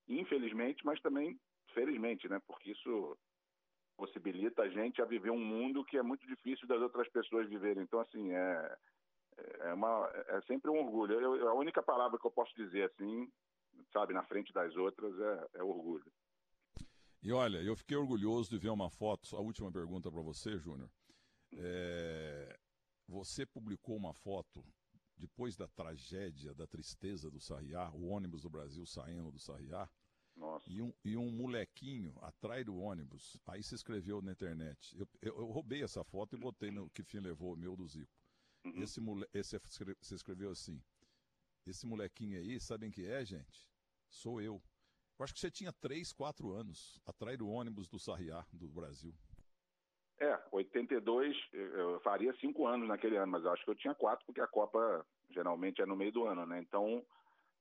infelizmente, 0.07 0.85
mas 0.85 1.01
também 1.01 1.39
felizmente, 1.73 2.29
né? 2.29 2.41
Porque 2.47 2.73
isso 2.73 3.17
possibilita 3.97 4.63
a 4.63 4.69
gente 4.69 5.01
a 5.01 5.05
viver 5.05 5.31
um 5.31 5.45
mundo 5.45 5.85
que 5.85 5.97
é 5.97 6.03
muito 6.03 6.27
difícil 6.27 6.67
das 6.67 6.81
outras 6.81 7.09
pessoas 7.09 7.49
viverem. 7.49 7.83
Então, 7.83 8.01
assim, 8.01 8.33
é, 8.33 8.77
é, 9.61 9.75
uma, 9.75 10.11
é 10.29 10.41
sempre 10.43 10.71
um 10.71 10.79
orgulho. 10.79 11.21
Eu, 11.21 11.49
a 11.49 11.55
única 11.55 11.83
palavra 11.83 12.19
que 12.19 12.27
eu 12.27 12.31
posso 12.31 12.55
dizer, 12.55 12.91
assim, 12.91 13.31
sabe, 13.93 14.13
na 14.13 14.23
frente 14.25 14.53
das 14.53 14.75
outras, 14.77 15.19
é, 15.19 15.49
é 15.55 15.63
orgulho. 15.63 16.11
E 17.23 17.33
olha, 17.33 17.59
eu 17.59 17.77
fiquei 17.77 17.97
orgulhoso 17.97 18.51
de 18.51 18.59
ver 18.59 18.71
uma 18.71 18.91
foto. 18.91 19.37
A 19.37 19.41
última 19.41 19.71
pergunta 19.71 20.11
para 20.11 20.23
você, 20.23 20.59
Júnior. 20.59 20.89
É, 21.57 22.59
você 23.09 23.45
publicou 23.45 23.97
uma 23.97 24.15
foto 24.15 24.65
depois 25.17 25.57
da 25.57 25.69
tragédia, 25.69 26.55
da 26.55 26.67
tristeza 26.67 27.31
do 27.31 27.41
Sarriá, 27.41 27.91
o 27.93 28.07
ônibus 28.07 28.43
do 28.43 28.51
Brasil 28.51 28.87
saindo 28.87 29.31
do 29.31 29.39
Sarriá, 29.39 29.89
e 30.67 30.81
um, 30.81 30.93
e 31.05 31.17
um 31.17 31.31
molequinho 31.31 32.17
atrás 32.23 32.65
do 32.65 32.77
ônibus. 32.77 33.37
Aí 33.47 33.63
você 33.63 33.75
escreveu 33.75 34.23
na 34.23 34.33
internet. 34.33 34.97
Eu, 34.99 35.09
eu, 35.21 35.39
eu 35.39 35.47
roubei 35.47 35.83
essa 35.83 36.03
foto 36.03 36.37
e 36.37 36.39
botei 36.39 36.71
no 36.71 36.89
que 36.91 37.03
fim 37.03 37.19
levou 37.19 37.53
o 37.53 37.57
meu 37.57 37.77
do 37.77 37.87
Zico. 37.87 38.11
Uhum. 38.65 38.83
Esse, 38.83 39.01
mole, 39.01 39.27
esse 39.35 39.59
você 40.01 40.15
escreveu 40.15 40.51
assim. 40.51 40.83
Esse 41.67 41.87
molequinho 41.87 42.39
aí, 42.39 42.59
sabem 42.59 42.91
que 42.91 43.05
é, 43.05 43.25
gente? 43.25 43.69
Sou 44.09 44.41
eu. 44.41 44.63
Eu 45.19 45.25
acho 45.25 45.35
que 45.35 45.41
você 45.41 45.51
tinha 45.51 45.73
3, 45.73 46.13
4 46.13 46.51
anos 46.53 46.99
atrás 47.05 47.37
do 47.37 47.49
ônibus 47.49 47.89
do 47.89 47.99
Sarriá, 47.99 48.47
do 48.53 48.69
Brasil. 48.69 49.15
É, 50.21 50.39
82, 50.53 51.35
eu 51.53 51.99
faria 52.01 52.35
cinco 52.35 52.67
anos 52.67 52.87
naquele 52.87 53.17
ano, 53.17 53.33
mas 53.33 53.43
eu 53.43 53.53
acho 53.53 53.65
que 53.65 53.71
eu 53.71 53.75
tinha 53.75 53.95
quatro, 53.95 54.25
porque 54.27 54.43
a 54.43 54.47
Copa 54.47 55.05
geralmente 55.31 55.81
é 55.81 55.87
no 55.87 55.97
meio 55.97 56.13
do 56.13 56.27
ano, 56.27 56.45
né? 56.45 56.61
Então, 56.61 57.03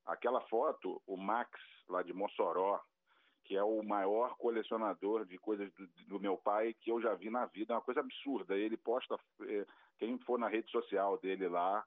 aquela 0.06 0.42
foto, 0.42 1.02
o 1.08 1.16
Max, 1.16 1.50
lá 1.88 2.04
de 2.04 2.12
Mossoró, 2.14 2.82
que 3.46 3.56
é 3.56 3.64
o 3.64 3.82
maior 3.82 4.36
colecionador 4.36 5.26
de 5.26 5.38
coisas 5.38 5.72
do, 5.74 5.88
do, 6.06 6.20
meu 6.20 6.38
pai 6.38 6.76
que 6.82 6.92
eu 6.92 7.02
já 7.02 7.16
vi 7.16 7.30
na 7.30 7.46
vida, 7.46 7.74
é 7.74 7.78
uma 7.78 7.82
coisa 7.82 8.02
absurda. 8.02 8.58
Ele 8.58 8.76
posta, 8.76 9.18
é, 9.44 9.66
quem 9.98 10.20
for 10.20 10.38
na 10.38 10.50
rede 10.50 10.70
social 10.70 11.18
dele 11.18 11.48
lá, 11.48 11.86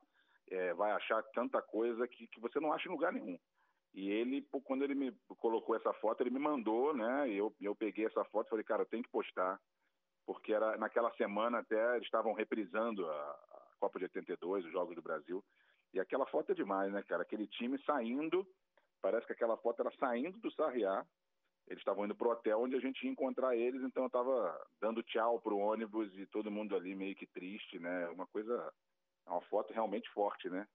é, 0.50 0.72
vai 0.72 0.90
achar 0.92 1.22
tanta 1.34 1.60
coisa 1.60 2.08
que, 2.08 2.26
que 2.26 2.40
você 2.40 2.58
não 2.58 2.72
acha 2.72 2.88
em 2.88 2.92
lugar 2.92 3.12
nenhum. 3.12 3.38
E 3.94 4.10
ele, 4.10 4.44
quando 4.64 4.82
ele 4.84 4.94
me 4.94 5.12
colocou 5.38 5.76
essa 5.76 5.92
foto, 5.94 6.22
ele 6.22 6.30
me 6.30 6.38
mandou, 6.38 6.94
né? 6.96 7.28
E 7.28 7.36
eu, 7.36 7.54
eu 7.60 7.74
peguei 7.74 8.06
essa 8.06 8.24
foto 8.24 8.46
e 8.46 8.50
falei, 8.50 8.64
cara, 8.64 8.86
tenho 8.86 9.02
que 9.02 9.10
postar 9.10 9.60
porque 10.26 10.52
era 10.52 10.76
naquela 10.76 11.10
semana 11.14 11.58
até 11.58 11.96
eles 11.96 12.06
estavam 12.06 12.32
reprisando 12.32 13.08
a, 13.08 13.12
a, 13.12 13.62
Copa 13.80 13.98
de 13.98 14.04
82, 14.04 14.64
os 14.64 14.72
Jogos 14.72 14.94
do 14.94 15.02
Brasil. 15.02 15.44
E 15.92 15.98
aquela 15.98 16.24
foto 16.26 16.52
é 16.52 16.54
demais, 16.54 16.92
né, 16.92 17.02
cara? 17.02 17.22
Aquele 17.22 17.46
time 17.48 17.82
saindo, 17.84 18.46
parece 19.00 19.26
que 19.26 19.32
aquela 19.32 19.56
foto 19.56 19.80
era 19.80 19.90
saindo 19.98 20.38
do 20.38 20.52
Sarriá. 20.52 21.04
Eles 21.66 21.80
estavam 21.80 22.04
indo 22.04 22.14
pro 22.14 22.30
hotel 22.30 22.60
onde 22.60 22.76
a 22.76 22.80
gente 22.80 23.04
ia 23.04 23.10
encontrar 23.10 23.56
eles, 23.56 23.82
então 23.82 24.04
eu 24.04 24.10
tava 24.10 24.66
dando 24.80 25.02
tchau 25.02 25.40
pro 25.40 25.58
ônibus 25.58 26.16
e 26.16 26.26
todo 26.26 26.50
mundo 26.50 26.76
ali 26.76 26.94
meio 26.94 27.14
que 27.14 27.26
triste, 27.26 27.78
né? 27.78 28.08
Uma 28.08 28.26
coisa, 28.26 28.72
uma 29.26 29.40
foto 29.42 29.72
realmente 29.72 30.08
forte, 30.10 30.48
né? 30.48 30.66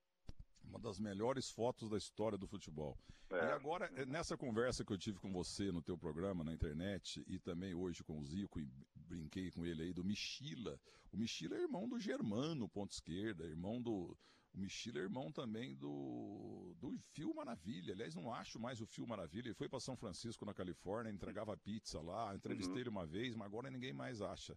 Uma 0.68 0.78
das 0.78 0.98
melhores 0.98 1.50
fotos 1.50 1.88
da 1.88 1.96
história 1.96 2.36
do 2.36 2.46
futebol. 2.46 2.96
É. 3.30 3.36
E 3.36 3.52
agora, 3.52 3.90
é, 3.96 4.04
nessa 4.04 4.36
conversa 4.36 4.84
que 4.84 4.92
eu 4.92 4.98
tive 4.98 5.18
com 5.18 5.32
você 5.32 5.72
no 5.72 5.82
teu 5.82 5.96
programa, 5.96 6.44
na 6.44 6.52
internet, 6.52 7.24
e 7.26 7.38
também 7.38 7.74
hoje 7.74 8.04
com 8.04 8.18
o 8.18 8.24
Zico, 8.24 8.60
e 8.60 8.68
brinquei 8.94 9.50
com 9.50 9.64
ele 9.64 9.82
aí, 9.82 9.92
do 9.92 10.04
Michila. 10.04 10.78
O 11.10 11.16
Michila 11.16 11.56
é 11.56 11.62
irmão 11.62 11.88
do 11.88 11.98
Germano, 11.98 12.68
ponto 12.68 12.92
esquerda, 12.92 13.44
irmão 13.44 13.80
do... 13.80 14.16
O 14.54 14.58
Michila 14.58 14.98
é 14.98 15.02
irmão 15.02 15.30
também 15.30 15.76
do, 15.76 16.74
do 16.78 16.98
Fio 17.12 17.34
Maravilha. 17.34 17.92
Aliás, 17.92 18.14
não 18.14 18.32
acho 18.32 18.58
mais 18.58 18.80
o 18.80 18.86
Fio 18.86 19.06
Maravilha. 19.06 19.48
Ele 19.48 19.54
foi 19.54 19.68
para 19.68 19.78
São 19.78 19.96
Francisco, 19.96 20.44
na 20.44 20.54
Califórnia, 20.54 21.12
entregava 21.12 21.56
pizza 21.56 22.00
lá. 22.00 22.34
Entrevistei 22.34 22.74
uhum. 22.74 22.80
ele 22.80 22.88
uma 22.88 23.06
vez, 23.06 23.36
mas 23.36 23.46
agora 23.46 23.70
ninguém 23.70 23.92
mais 23.92 24.22
acha. 24.22 24.56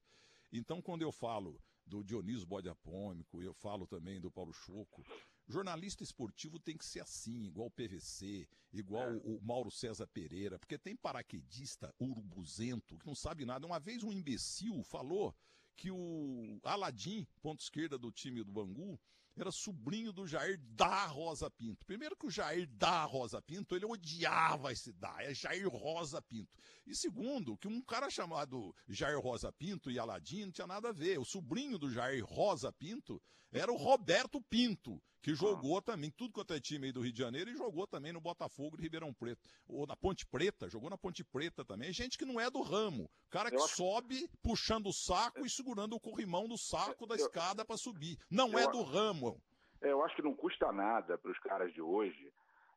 Então, 0.52 0.82
quando 0.82 1.02
eu 1.02 1.12
falo 1.12 1.62
do 1.86 2.04
Dionísio 2.04 2.48
Bode 2.48 2.70
Apômico, 2.70 3.42
eu 3.42 3.54
falo 3.54 3.86
também 3.86 4.20
do 4.20 4.32
Paulo 4.32 4.54
Choco, 4.54 5.04
Jornalista 5.48 6.04
esportivo 6.04 6.60
tem 6.60 6.78
que 6.78 6.86
ser 6.86 7.02
assim, 7.02 7.44
igual 7.44 7.68
o 7.68 7.72
PVC, 7.72 8.48
igual 8.72 9.10
é. 9.10 9.22
o 9.24 9.40
Mauro 9.42 9.72
César 9.72 10.08
Pereira, 10.08 10.58
porque 10.58 10.78
tem 10.78 10.96
paraquedista 10.96 11.94
urubuzento 12.00 12.98
que 12.98 13.08
não 13.08 13.16
sabe 13.16 13.46
nada. 13.46 13.66
Uma 13.66 13.80
vez 13.80 14.04
um 14.04 14.12
imbecil 14.12 14.82
falou 14.84 15.36
que 15.76 15.92
o 15.92 16.60
Aladim, 16.64 17.28
ponto 17.42 17.62
esquerda 17.62 17.98
do 17.98 18.12
time 18.12 18.44
do 18.44 18.52
Bangu, 18.52 19.00
era 19.36 19.52
sobrinho 19.52 20.12
do 20.12 20.28
Jair 20.28 20.60
da 20.60 21.06
Rosa 21.06 21.50
Pinto. 21.50 21.86
Primeiro 21.86 22.16
que 22.16 22.26
o 22.26 22.30
Jair 22.30 22.68
da 22.68 23.06
Rosa 23.06 23.42
Pinto, 23.42 23.76
ele 23.76 23.86
odiava 23.86 24.72
esse 24.72 24.92
da, 24.92 25.16
é 25.24 25.34
Jair 25.34 25.68
Rosa 25.70 26.22
Pinto. 26.22 26.52
E 26.86 26.96
segundo, 26.96 27.58
que 27.58 27.68
um 27.68 27.82
cara 27.82 28.10
chamado 28.10 28.76
Jair 28.88 29.20
Rosa 29.20 29.52
Pinto 29.52 29.90
e 29.90 29.98
Aladim 29.98 30.46
não 30.46 30.52
tinha 30.52 30.68
nada 30.68 30.90
a 30.90 30.94
ver. 30.94 31.18
O 31.20 31.26
sobrinho 31.26 31.78
do 31.80 31.90
Jair 31.90 32.24
Rosa 32.26 32.72
Pinto 32.74 33.22
era 33.52 33.72
o 33.72 33.76
Roberto 33.76 34.42
Pinto, 34.42 35.02
que 35.22 35.36
jogou 35.36 35.78
ah. 35.78 35.82
também, 35.82 36.10
tudo 36.12 36.34
quanto 36.34 36.54
é 36.54 36.60
time 36.60 36.88
aí 36.88 36.92
do 36.92 37.02
Rio 37.02 37.12
de 37.12 37.20
Janeiro, 37.20 37.52
e 37.52 37.56
jogou 37.56 37.86
também 37.86 38.12
no 38.12 38.20
Botafogo 38.22 38.78
de 38.78 38.84
Ribeirão 38.84 39.14
Preto. 39.14 39.42
Ou 39.68 39.86
na 39.86 39.96
Ponte 39.96 40.26
Preta, 40.26 40.70
jogou 40.70 40.90
na 40.90 40.98
Ponte 40.98 41.24
Preta 41.24 41.64
também. 41.64 41.92
Gente 41.94 42.18
que 42.18 42.26
não 42.26 42.40
é 42.40 42.50
do 42.50 42.62
ramo. 42.62 43.10
Cara 43.30 43.50
que 43.50 43.56
eu 43.56 43.68
sobe 43.68 44.30
puxando 44.42 44.88
o 44.88 44.94
saco 44.94 45.46
e 45.46 45.50
segurando 45.50 45.96
o 45.96 46.00
corrimão 46.00 46.48
do 46.48 46.58
saco 46.58 47.06
da 47.06 47.16
eu... 47.16 47.20
escada 47.20 47.64
para 47.64 47.78
subir. 47.78 48.18
Não 48.30 48.54
eu... 48.54 48.60
é 48.60 48.72
do 48.72 48.82
ramo. 48.82 49.42
É, 49.82 49.92
eu 49.92 50.04
acho 50.04 50.16
que 50.16 50.22
não 50.22 50.36
custa 50.36 50.72
nada 50.72 51.18
para 51.18 51.32
os 51.32 51.40
caras 51.40 51.74
de 51.74 51.82
hoje 51.82 52.32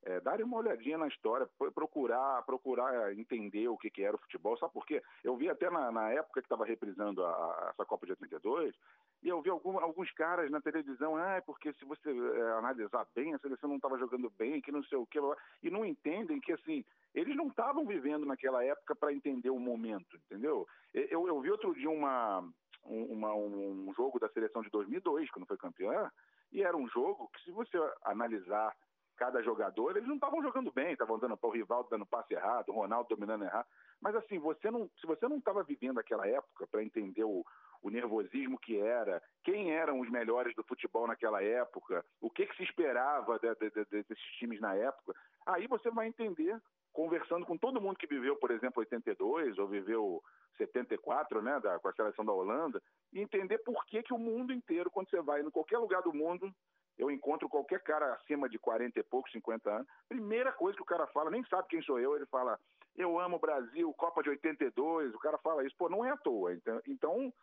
é, 0.05 0.21
darem 0.21 0.45
uma 0.45 0.59
olhadinha 0.59 0.99
na 0.99 1.09
história, 1.09 1.49
procurar 1.75 2.43
procurar 2.43 3.13
entender 3.17 3.69
o 3.69 3.77
que, 3.77 3.91
que 3.91 4.03
era 4.03 4.17
o 4.17 4.19
futebol. 4.21 4.57
Sabe 4.59 4.73
por 4.73 4.87
quê? 4.87 5.03
Eu 5.23 5.37
vi 5.37 5.49
até 5.49 5.71
na, 5.71 5.91
na 5.91 6.11
época 6.11 6.41
que 6.41 6.47
estava 6.47 6.65
reprisando 6.65 7.25
a, 7.25 7.31
a, 7.31 7.71
essa 7.71 7.85
Copa 7.85 8.07
de 8.07 8.13
82, 8.13 8.75
e 9.23 9.29
eu 9.29 9.41
vi 9.41 9.49
algum, 9.49 9.79
alguns 9.79 10.11
caras 10.13 10.51
na 10.51 10.61
televisão, 10.61 11.17
ah, 11.17 11.43
porque 11.47 11.73
se 11.75 11.85
você 11.85 12.11
é, 12.11 12.53
analisar 12.59 13.07
bem, 13.15 13.35
a 13.35 13.39
seleção 13.39 13.69
não 13.69 13.77
estava 13.77 13.99
jogando 13.99 14.31
bem, 14.31 14.61
que 14.61 14.71
não 14.71 14.85
sei 14.85 14.99
o 14.99 15.07
quê, 15.07 15.19
e 15.63 15.71
não 15.71 15.85
entendem 15.85 16.39
que, 16.41 16.53
assim, 16.53 16.85
eles 17.15 17.35
não 17.35 17.49
estavam 17.49 17.87
vivendo 17.87 18.27
naquela 18.27 18.63
época 18.63 18.95
para 18.95 19.15
entender 19.15 19.51
o 19.51 19.59
momento, 19.59 20.17
entendeu? 20.17 20.67
Eu, 20.93 21.27
eu 21.27 21.41
vi 21.41 21.51
outro 21.51 21.75
dia 21.75 21.89
uma, 21.89 22.47
uma, 22.85 23.35
um 23.35 23.93
jogo 23.97 24.19
da 24.19 24.29
seleção 24.29 24.61
de 24.61 24.69
2002, 24.69 25.31
quando 25.31 25.47
foi 25.47 25.57
campeã, 25.57 26.11
e 26.53 26.63
era 26.63 26.77
um 26.77 26.89
jogo 26.89 27.31
que, 27.33 27.45
se 27.45 27.51
você 27.51 27.79
analisar 28.03 28.75
cada 29.17 29.43
jogador, 29.43 29.97
eles 29.97 30.09
não 30.09 30.17
estavam 30.17 30.43
jogando 30.43 30.73
bem, 30.73 30.93
estavam 30.93 31.19
dando 31.19 31.37
para 31.37 31.49
o 31.49 31.53
Rivaldo 31.53 31.89
dando 31.91 32.07
passe 32.07 32.35
errado, 32.35 32.69
o 32.69 32.73
Ronaldo 32.73 33.09
dominando 33.09 33.45
errado. 33.45 33.67
Mas 34.01 34.15
assim, 34.17 34.39
você 34.39 34.71
não, 34.71 34.89
se 35.01 35.07
você 35.07 35.27
não 35.29 35.39
estava 35.39 35.63
vivendo 35.63 35.99
aquela 35.99 36.27
época 36.27 36.67
para 36.67 36.83
entender 36.83 37.25
o, 37.25 37.45
o 37.83 37.91
nervosismo 37.91 38.59
que 38.59 38.79
era, 38.79 39.23
quem 39.43 39.73
eram 39.73 40.01
os 40.01 40.11
melhores 40.11 40.55
do 40.55 40.65
futebol 40.65 41.07
naquela 41.07 41.43
época, 41.43 42.05
o 42.21 42.31
que, 42.31 42.47
que 42.47 42.57
se 42.57 42.63
esperava 42.65 43.39
de, 43.39 43.55
de, 43.55 43.71
de, 43.71 43.85
desses 43.85 44.25
times 44.39 44.61
na 44.61 44.75
época, 44.75 45.15
aí 45.47 45.67
você 45.67 45.91
vai 45.91 46.07
entender, 46.07 46.61
conversando 46.93 47.45
com 47.45 47.59
todo 47.59 47.81
mundo 47.81 47.99
que 47.99 48.07
viveu, 48.07 48.37
por 48.37 48.51
exemplo, 48.51 48.81
82 48.81 49.59
ou 49.59 49.69
viveu 49.69 50.23
74, 50.57 51.43
né, 51.43 51.61
da, 51.61 51.79
com 51.79 51.89
a 51.89 51.93
seleção 51.93 52.25
da 52.25 52.33
Holanda, 52.33 52.83
e 53.13 53.21
entender 53.21 53.59
por 53.59 53.85
que, 53.87 54.03
que 54.03 54.15
o 54.15 54.19
mundo 54.19 54.53
inteiro, 54.53 54.91
quando 54.91 55.11
você 55.11 55.21
vai 55.21 55.43
em 55.43 55.51
qualquer 55.51 55.79
lugar 55.79 56.03
do 56.03 56.13
mundo, 56.13 56.51
eu 56.99 57.11
encontro 57.11 57.49
qualquer 57.49 57.81
cara 57.83 58.15
acima 58.15 58.49
de 58.49 58.59
40 58.59 58.99
e 58.99 59.03
poucos, 59.03 59.33
50 59.33 59.71
anos, 59.71 59.89
primeira 60.09 60.53
coisa 60.53 60.77
que 60.77 60.83
o 60.83 60.87
cara 60.87 61.07
fala, 61.09 61.31
nem 61.31 61.45
sabe 61.47 61.69
quem 61.69 61.83
sou 61.83 61.99
eu, 61.99 62.15
ele 62.17 62.27
fala, 62.27 62.59
eu 62.97 63.19
amo 63.19 63.37
o 63.37 63.41
Brasil, 63.41 63.93
Copa 63.95 64.23
de 64.23 64.31
82, 64.31 65.15
o 65.15 65.19
cara 65.19 65.39
fala 65.39 65.65
isso, 65.67 65.75
pô, 65.77 65.89
não 65.89 66.05
é 66.05 66.11
à 66.11 66.17
toa. 66.17 66.55
Então, 66.55 66.81
então 66.87 67.35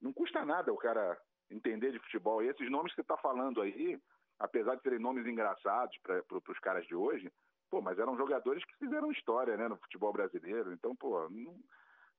não 0.00 0.12
custa 0.12 0.44
nada 0.44 0.72
o 0.72 0.76
cara 0.76 1.18
entender 1.50 1.92
de 1.92 1.98
futebol. 1.98 2.42
E 2.42 2.48
esses 2.48 2.70
nomes 2.70 2.92
que 2.92 2.96
você 2.96 3.02
está 3.02 3.16
falando 3.16 3.60
aí, 3.60 4.00
apesar 4.38 4.76
de 4.76 4.82
serem 4.82 4.98
nomes 4.98 5.26
engraçados 5.26 5.96
para 6.02 6.22
os 6.48 6.58
caras 6.60 6.86
de 6.86 6.94
hoje, 6.94 7.32
pô, 7.70 7.80
mas 7.80 7.98
eram 7.98 8.16
jogadores 8.16 8.64
que 8.64 8.76
fizeram 8.76 9.10
história 9.10 9.56
né, 9.56 9.68
no 9.68 9.76
futebol 9.76 10.12
brasileiro. 10.12 10.72
Então, 10.72 10.94
pô, 10.94 11.28
não, 11.28 11.58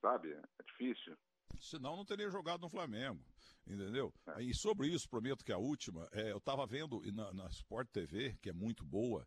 sabe, 0.01 0.31
é 0.33 0.63
difícil. 0.65 1.15
Senão 1.59 1.95
não 1.95 2.05
teria 2.05 2.29
jogado 2.29 2.61
no 2.61 2.69
Flamengo, 2.69 3.23
entendeu? 3.65 4.13
É. 4.27 4.43
E 4.43 4.53
sobre 4.53 4.87
isso, 4.87 5.07
prometo 5.07 5.45
que 5.45 5.51
a 5.51 5.57
última, 5.57 6.07
é, 6.11 6.31
eu 6.31 6.37
estava 6.37 6.65
vendo 6.65 7.01
na, 7.11 7.33
na 7.33 7.47
Sport 7.47 7.89
TV, 7.89 8.37
que 8.41 8.49
é 8.49 8.53
muito 8.53 8.83
boa, 8.83 9.25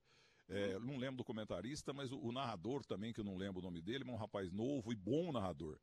é, 0.48 0.78
não 0.78 0.96
lembro 0.96 1.16
do 1.16 1.24
comentarista, 1.24 1.92
mas 1.92 2.12
o, 2.12 2.18
o, 2.18 2.30
narrador 2.30 2.84
também, 2.84 3.12
que 3.12 3.20
eu 3.20 3.24
não 3.24 3.36
lembro 3.36 3.60
o 3.60 3.64
nome 3.64 3.82
dele, 3.82 4.04
mas 4.04 4.14
um 4.14 4.18
rapaz 4.18 4.52
novo 4.52 4.92
e 4.92 4.96
bom 4.96 5.32
narrador. 5.32 5.78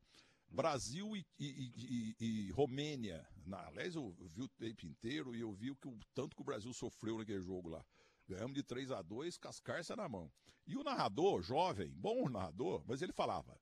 Brasil 0.48 1.16
e, 1.16 1.26
e, 1.38 2.14
e, 2.20 2.46
e 2.46 2.50
Romênia. 2.52 3.26
Na, 3.44 3.66
aliás, 3.66 3.94
eu 3.94 4.14
vi 4.30 4.42
o 4.42 4.48
tempo 4.48 4.86
inteiro 4.86 5.34
e 5.34 5.40
eu 5.40 5.52
vi 5.52 5.70
o, 5.70 5.76
que, 5.76 5.88
o 5.88 5.98
tanto 6.14 6.36
que 6.36 6.42
o 6.42 6.44
Brasil 6.44 6.72
sofreu 6.72 7.18
naquele 7.18 7.40
jogo 7.40 7.68
lá. 7.68 7.84
Ganhamos 8.26 8.54
de 8.54 8.62
3 8.62 8.90
a 8.92 9.02
2 9.02 9.36
cascarça 9.36 9.96
na 9.96 10.08
mão. 10.08 10.32
E 10.66 10.76
o 10.76 10.84
narrador, 10.84 11.42
jovem, 11.42 11.90
bom 11.90 12.28
narrador, 12.28 12.82
mas 12.86 13.02
ele 13.02 13.12
falava 13.12 13.58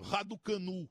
Raducanu. 0.00 0.88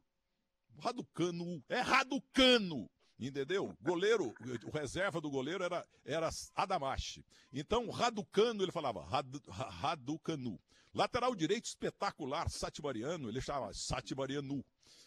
Raducanu. 0.79 1.63
É 1.67 1.81
Raducano. 1.81 2.89
Entendeu? 3.19 3.75
Goleiro, 3.81 4.33
o 4.63 4.69
reserva 4.69 5.19
do 5.19 5.29
goleiro 5.29 5.63
era, 5.63 5.87
era 6.05 6.29
Adamashi. 6.55 7.25
Então, 7.51 7.89
Raducano, 7.89 8.63
ele 8.63 8.71
falava 8.71 9.03
Rad, 9.03 9.27
Raducanu. 9.47 10.59
Lateral 10.93 11.35
direito 11.35 11.65
espetacular, 11.65 12.49
Satmariano, 12.49 13.27
ele 13.27 13.41
chamava 13.41 13.73
Satmarianu. 13.73 14.63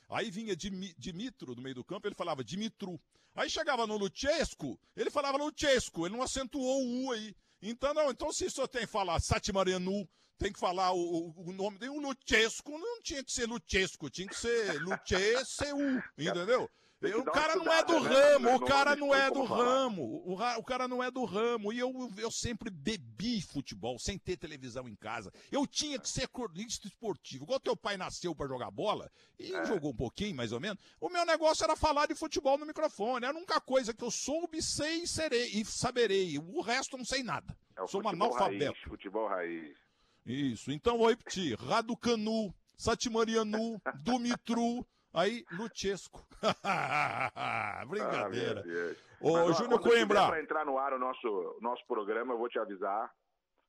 Aí 0.09 0.29
vinha 0.31 0.57
Dimitro 0.57 1.55
do 1.55 1.63
meio 1.63 1.77
do 1.77 1.85
campo, 1.85 2.09
ele 2.09 2.17
falava 2.17 2.43
Dimitru. 2.43 3.01
Aí 3.35 3.49
chegava 3.49 3.87
no 3.87 3.97
Luchesco, 3.97 4.79
ele 4.97 5.09
falava 5.09 5.39
Luchesco, 5.39 6.05
ele 6.05 6.17
não 6.17 6.23
acentuou 6.23 6.83
o 6.83 7.07
U 7.07 7.13
aí. 7.13 7.35
Então, 7.63 7.95
não, 7.95 8.11
então 8.11 8.33
se 8.33 8.51
só 8.51 8.67
tem 8.67 8.83
que 8.83 8.87
falar 8.89 9.21
Satmarianu, 9.21 10.09
tem 10.41 10.51
que 10.51 10.59
falar 10.59 10.93
o, 10.95 11.35
o 11.37 11.53
nome 11.53 11.79
dele, 11.79 11.93
o 11.93 12.01
Luchesco 12.01 12.73
não 12.79 13.03
tinha 13.03 13.23
que 13.23 13.31
ser 13.31 13.47
Luchesco, 13.47 14.09
tinha 14.09 14.27
que 14.27 14.35
ser 14.35 14.81
Luchescu, 14.81 16.03
entendeu? 16.19 16.69
O 17.17 17.25
cara 17.25 17.57
não 17.57 17.73
é 17.73 17.83
do 17.83 17.99
ramo, 17.99 18.55
o 18.57 18.61
cara 18.61 18.97
não 18.97 19.15
é 19.15 19.31
do 19.31 19.43
ramo, 19.43 20.23
o, 20.27 20.63
cara 20.63 20.87
não 20.87 21.03
é 21.03 21.11
do 21.11 21.25
ramo. 21.25 21.73
E 21.73 21.79
eu, 21.79 21.91
eu 22.19 22.31
sempre 22.31 22.69
bebi 22.69 23.41
futebol, 23.41 23.99
sem 23.99 24.19
ter 24.19 24.37
televisão 24.37 24.87
em 24.87 24.95
casa. 24.95 25.33
Eu 25.51 25.67
tinha 25.67 25.99
que 25.99 26.07
ser 26.07 26.29
cordista 26.29 26.87
esportivo. 26.87 27.45
Igual 27.45 27.59
teu 27.59 27.75
pai 27.75 27.97
nasceu 27.97 28.35
para 28.35 28.49
jogar 28.49 28.71
bola, 28.71 29.11
e 29.39 29.55
é. 29.55 29.65
jogou 29.65 29.93
um 29.93 29.97
pouquinho, 29.97 30.37
mais 30.37 30.53
ou 30.53 30.61
menos. 30.61 30.79
O 31.01 31.09
meu 31.09 31.25
negócio 31.25 31.65
era 31.65 31.75
falar 31.75 32.05
de 32.05 32.15
futebol 32.15 32.59
no 32.59 32.67
microfone. 32.67 33.25
Era 33.25 33.35
a 33.35 33.39
única 33.39 33.61
coisa 33.63 33.95
que 33.95 34.05
eu 34.05 34.11
soube, 34.11 34.63
sei 34.63 35.05
e 35.05 35.09
serei, 35.09 35.49
e 35.53 35.65
saberei. 35.65 36.37
O 36.39 36.61
resto 36.61 36.99
não 36.99 37.05
sei 37.07 37.23
nada. 37.23 37.57
É 37.79 37.87
Sou 37.87 38.05
um 38.05 38.09
analfabeto. 38.09 38.75
Raiz, 38.75 38.85
futebol 38.85 39.27
raiz. 39.27 39.90
Isso. 40.25 40.71
Então 40.71 40.99
vou 40.99 41.09
repetir. 41.09 41.57
Raducanu, 41.59 42.55
Satimarianu, 42.77 43.81
Dumitru. 44.03 44.87
Aí, 45.13 45.45
Luchesco. 45.53 46.25
Brincadeira. 47.89 48.63
Ah, 48.63 49.11
Ô, 49.21 49.53
Júnior 49.53 49.81
Coimbra. 49.81 50.29
Para 50.29 50.41
entrar 50.41 50.65
no 50.65 50.79
ar 50.79 50.93
o 50.93 50.99
nosso, 50.99 51.59
nosso 51.61 51.85
programa, 51.87 52.33
eu 52.33 52.39
vou 52.39 52.49
te 52.49 52.59
avisar, 52.59 53.13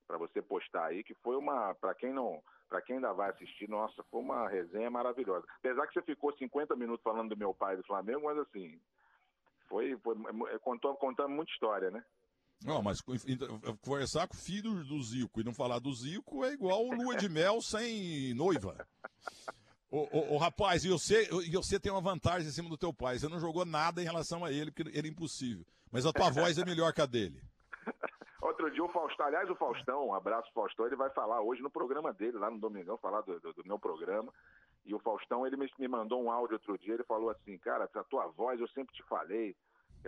para 0.08 0.18
você 0.18 0.42
postar 0.42 0.86
aí, 0.86 1.04
que 1.04 1.16
foi 1.16 1.36
uma. 1.36 1.74
Para 1.76 1.96
quem 1.96 2.14
não. 2.14 2.42
Para 2.70 2.82
quem 2.82 2.98
ainda 2.98 3.12
vai 3.12 3.32
assistir, 3.32 3.68
nossa, 3.68 4.02
foi 4.10 4.22
uma 4.22 4.48
resenha 4.48 4.90
maravilhosa. 4.90 5.46
Apesar 5.58 5.88
que 5.88 5.94
você 5.94 6.02
ficou 6.04 6.32
50 6.38 6.74
minutos 6.76 7.04
falando 7.04 7.30
do 7.30 7.38
meu 7.38 7.54
pai 7.54 7.76
do 7.76 7.84
Flamengo, 7.84 8.24
mas 8.24 8.38
assim, 8.38 8.80
foi, 9.68 9.98
foi 9.98 10.16
contou, 10.60 10.96
contando 10.96 11.30
muita 11.30 11.52
história, 11.52 11.92
né? 11.92 12.02
Não, 12.64 12.82
mas 12.82 13.02
conversar 13.82 14.28
com 14.28 14.36
o 14.36 14.40
filho 14.40 14.84
do 14.84 15.02
Zico 15.02 15.42
e 15.42 15.44
não 15.44 15.54
falar 15.54 15.80
do 15.80 15.94
Zico 15.94 16.46
é 16.46 16.54
igual 16.54 16.84
lua 16.84 17.16
de 17.16 17.28
mel 17.28 17.62
sem 17.62 18.34
noiva. 18.36 18.78
Ô, 19.90 20.36
ô, 20.36 20.38
rapaz, 20.38 20.86
e 20.86 20.90
você, 20.90 21.28
e 21.46 21.52
você 21.52 21.80
tem 21.80 21.92
uma 21.92 22.00
vantagem 22.00 22.48
em 22.48 22.52
cima 22.52 22.70
do 22.70 22.78
teu 22.78 22.94
pai. 22.94 23.20
Você 23.20 23.28
não 23.28 23.40
jogou 23.40 23.66
nada 23.66 24.02
em 24.02 24.06
relação 24.06 24.46
a 24.46 24.52
ele, 24.52 24.72
porque 24.72 24.90
ele 24.98 25.08
é 25.08 25.12
impossível. 25.12 25.66
Mas 25.92 26.06
a 26.06 26.14
tua 26.14 26.30
voz 26.30 26.58
é 26.58 26.64
melhor 26.64 26.94
que 26.94 27.02
a 27.02 27.06
dele. 27.06 27.42
Outro 28.42 28.72
dia 28.72 28.84
o 28.84 28.90
Faustão, 28.90 29.26
aliás, 29.26 29.50
o 29.50 29.56
Faustão, 29.56 30.08
um 30.08 30.14
abraço 30.14 30.52
Faustão, 30.54 30.86
ele 30.86 30.96
vai 30.96 31.10
falar 31.12 31.42
hoje 31.42 31.62
no 31.62 31.70
programa 31.70 32.14
dele, 32.14 32.38
lá 32.38 32.50
no 32.50 32.58
Domingão, 32.58 32.98
falar 32.98 33.22
do, 33.22 33.40
do, 33.40 33.54
do 33.54 33.66
meu 33.66 33.78
programa. 33.78 34.34
E 34.86 34.96
o 34.96 35.00
Faustão, 35.00 35.46
ele 35.46 35.58
me, 35.58 35.70
me 35.78 35.88
mandou 35.88 36.24
um 36.24 36.32
áudio 36.32 36.56
outro 36.56 36.78
dia, 36.78 36.94
ele 36.94 37.04
falou 37.04 37.30
assim, 37.30 37.58
cara, 37.58 37.90
a 37.94 38.04
tua 38.04 38.28
voz, 38.28 38.60
eu 38.60 38.68
sempre 38.70 38.96
te 38.96 39.04
falei, 39.04 39.56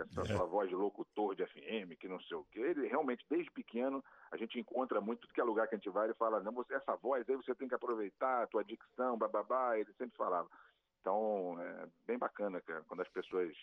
essa 0.00 0.22
é. 0.22 0.36
sua 0.36 0.46
voz 0.46 0.68
de 0.68 0.74
locutor 0.74 1.34
de 1.34 1.46
FM, 1.46 1.98
que 1.98 2.08
não 2.08 2.20
sei 2.20 2.36
o 2.36 2.44
quê. 2.50 2.60
Ele 2.60 2.88
realmente, 2.88 3.24
desde 3.28 3.50
pequeno, 3.50 4.04
a 4.30 4.36
gente 4.36 4.58
encontra 4.58 5.00
muito, 5.00 5.20
tudo 5.20 5.34
que 5.34 5.40
é 5.40 5.44
lugar 5.44 5.68
que 5.68 5.74
a 5.74 5.78
gente 5.78 5.90
vai, 5.90 6.06
ele 6.06 6.14
fala, 6.14 6.40
não, 6.40 6.52
você, 6.52 6.74
essa 6.74 6.96
voz 6.96 7.28
aí 7.28 7.36
você 7.36 7.54
tem 7.54 7.68
que 7.68 7.74
aproveitar, 7.74 8.42
a 8.42 8.46
tua 8.46 8.64
dicção, 8.64 9.16
bababá, 9.18 9.78
ele 9.78 9.92
sempre 9.98 10.16
falava. 10.16 10.48
Então, 11.00 11.56
é 11.60 11.86
bem 12.06 12.18
bacana, 12.18 12.60
cara, 12.62 12.82
quando 12.88 13.00
as 13.00 13.08
pessoas 13.08 13.54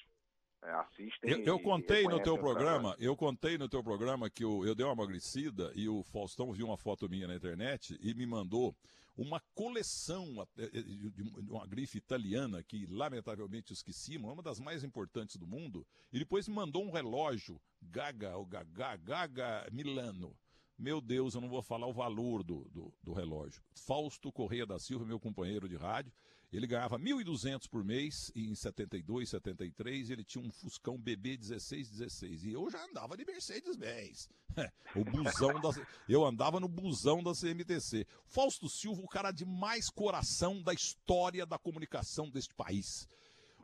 é, 0.63 0.71
assistem. 0.71 1.31
Eu, 1.31 1.43
eu 1.43 1.59
contei 1.59 2.07
no 2.07 2.21
teu 2.21 2.37
programa, 2.37 2.95
eu 2.99 3.15
contei 3.15 3.57
no 3.57 3.67
teu 3.67 3.83
programa 3.83 4.29
que 4.29 4.43
eu, 4.43 4.65
eu 4.65 4.75
dei 4.75 4.85
uma 4.85 4.93
emagrecida 4.93 5.71
e 5.75 5.89
o 5.89 6.03
Faustão 6.03 6.51
viu 6.51 6.67
uma 6.67 6.77
foto 6.77 7.09
minha 7.09 7.27
na 7.27 7.35
internet 7.35 7.97
e 7.99 8.13
me 8.13 8.27
mandou 8.27 8.75
uma 9.15 9.39
coleção 9.53 10.47
eh, 10.57 10.69
de 10.69 11.21
uma 11.49 11.65
grife 11.67 11.97
italiana 11.97 12.63
que 12.63 12.85
lamentavelmente 12.87 13.73
esqueci, 13.73 14.17
uma 14.17 14.41
das 14.41 14.59
mais 14.59 14.83
importantes 14.83 15.35
do 15.35 15.47
mundo, 15.47 15.85
e 16.11 16.19
depois 16.19 16.47
me 16.47 16.55
mandou 16.55 16.83
um 16.83 16.91
relógio 16.91 17.61
Gaga, 17.81 18.37
o 18.37 18.45
Gaga, 18.45 18.95
Gaga 18.97 19.67
Milano. 19.71 20.35
Meu 20.77 20.99
Deus, 20.99 21.35
eu 21.35 21.41
não 21.41 21.49
vou 21.49 21.61
falar 21.61 21.85
o 21.85 21.93
valor 21.93 22.43
do, 22.43 22.67
do, 22.71 22.93
do 23.03 23.13
relógio. 23.13 23.61
Fausto 23.71 24.31
Correia 24.31 24.65
da 24.65 24.79
Silva, 24.79 25.05
meu 25.05 25.19
companheiro 25.19 25.69
de 25.69 25.75
rádio, 25.75 26.11
Ele 26.51 26.67
ganhava 26.67 26.99
1.200 26.99 27.69
por 27.69 27.83
mês 27.83 28.29
em 28.35 28.53
72, 28.53 29.29
73, 29.29 30.09
ele 30.09 30.23
tinha 30.23 30.43
um 30.43 30.51
Fuscão 30.51 30.97
BB 30.97 31.37
1616 31.37 32.43
e 32.43 32.51
eu 32.51 32.69
já 32.69 32.83
andava 32.83 33.15
de 33.15 33.23
Mercedes-Benz. 33.23 34.29
o 34.95 35.05
busão 35.05 35.61
da 35.61 35.69
eu 36.09 36.25
andava 36.25 36.59
no 36.59 36.67
busão 36.67 37.23
da 37.23 37.31
CMTC. 37.31 38.05
Fausto 38.25 38.67
Silva, 38.67 39.01
o 39.01 39.07
cara 39.07 39.31
de 39.31 39.45
mais 39.45 39.89
coração 39.89 40.61
da 40.61 40.73
história 40.73 41.45
da 41.45 41.57
comunicação 41.57 42.29
deste 42.29 42.53
país. 42.53 43.07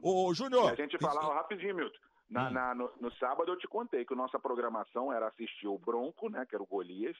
Ô, 0.01 0.33
Júnior. 0.33 0.71
A 0.71 0.75
gente 0.75 0.97
falava 0.97 1.33
rapidinho, 1.33 1.75
Milton. 1.75 1.97
Na, 2.29 2.47
hum. 2.47 2.51
na, 2.51 2.75
no, 2.75 2.91
no, 3.01 3.11
sábado 3.15 3.51
eu 3.51 3.57
te 3.57 3.67
contei 3.67 4.05
que 4.05 4.15
nossa 4.15 4.39
programação 4.39 5.11
era 5.11 5.27
assistir 5.27 5.67
o 5.67 5.77
Bronco, 5.77 6.29
né, 6.29 6.45
que 6.45 6.55
era 6.55 6.63
o 6.63 6.67
Golias, 6.67 7.17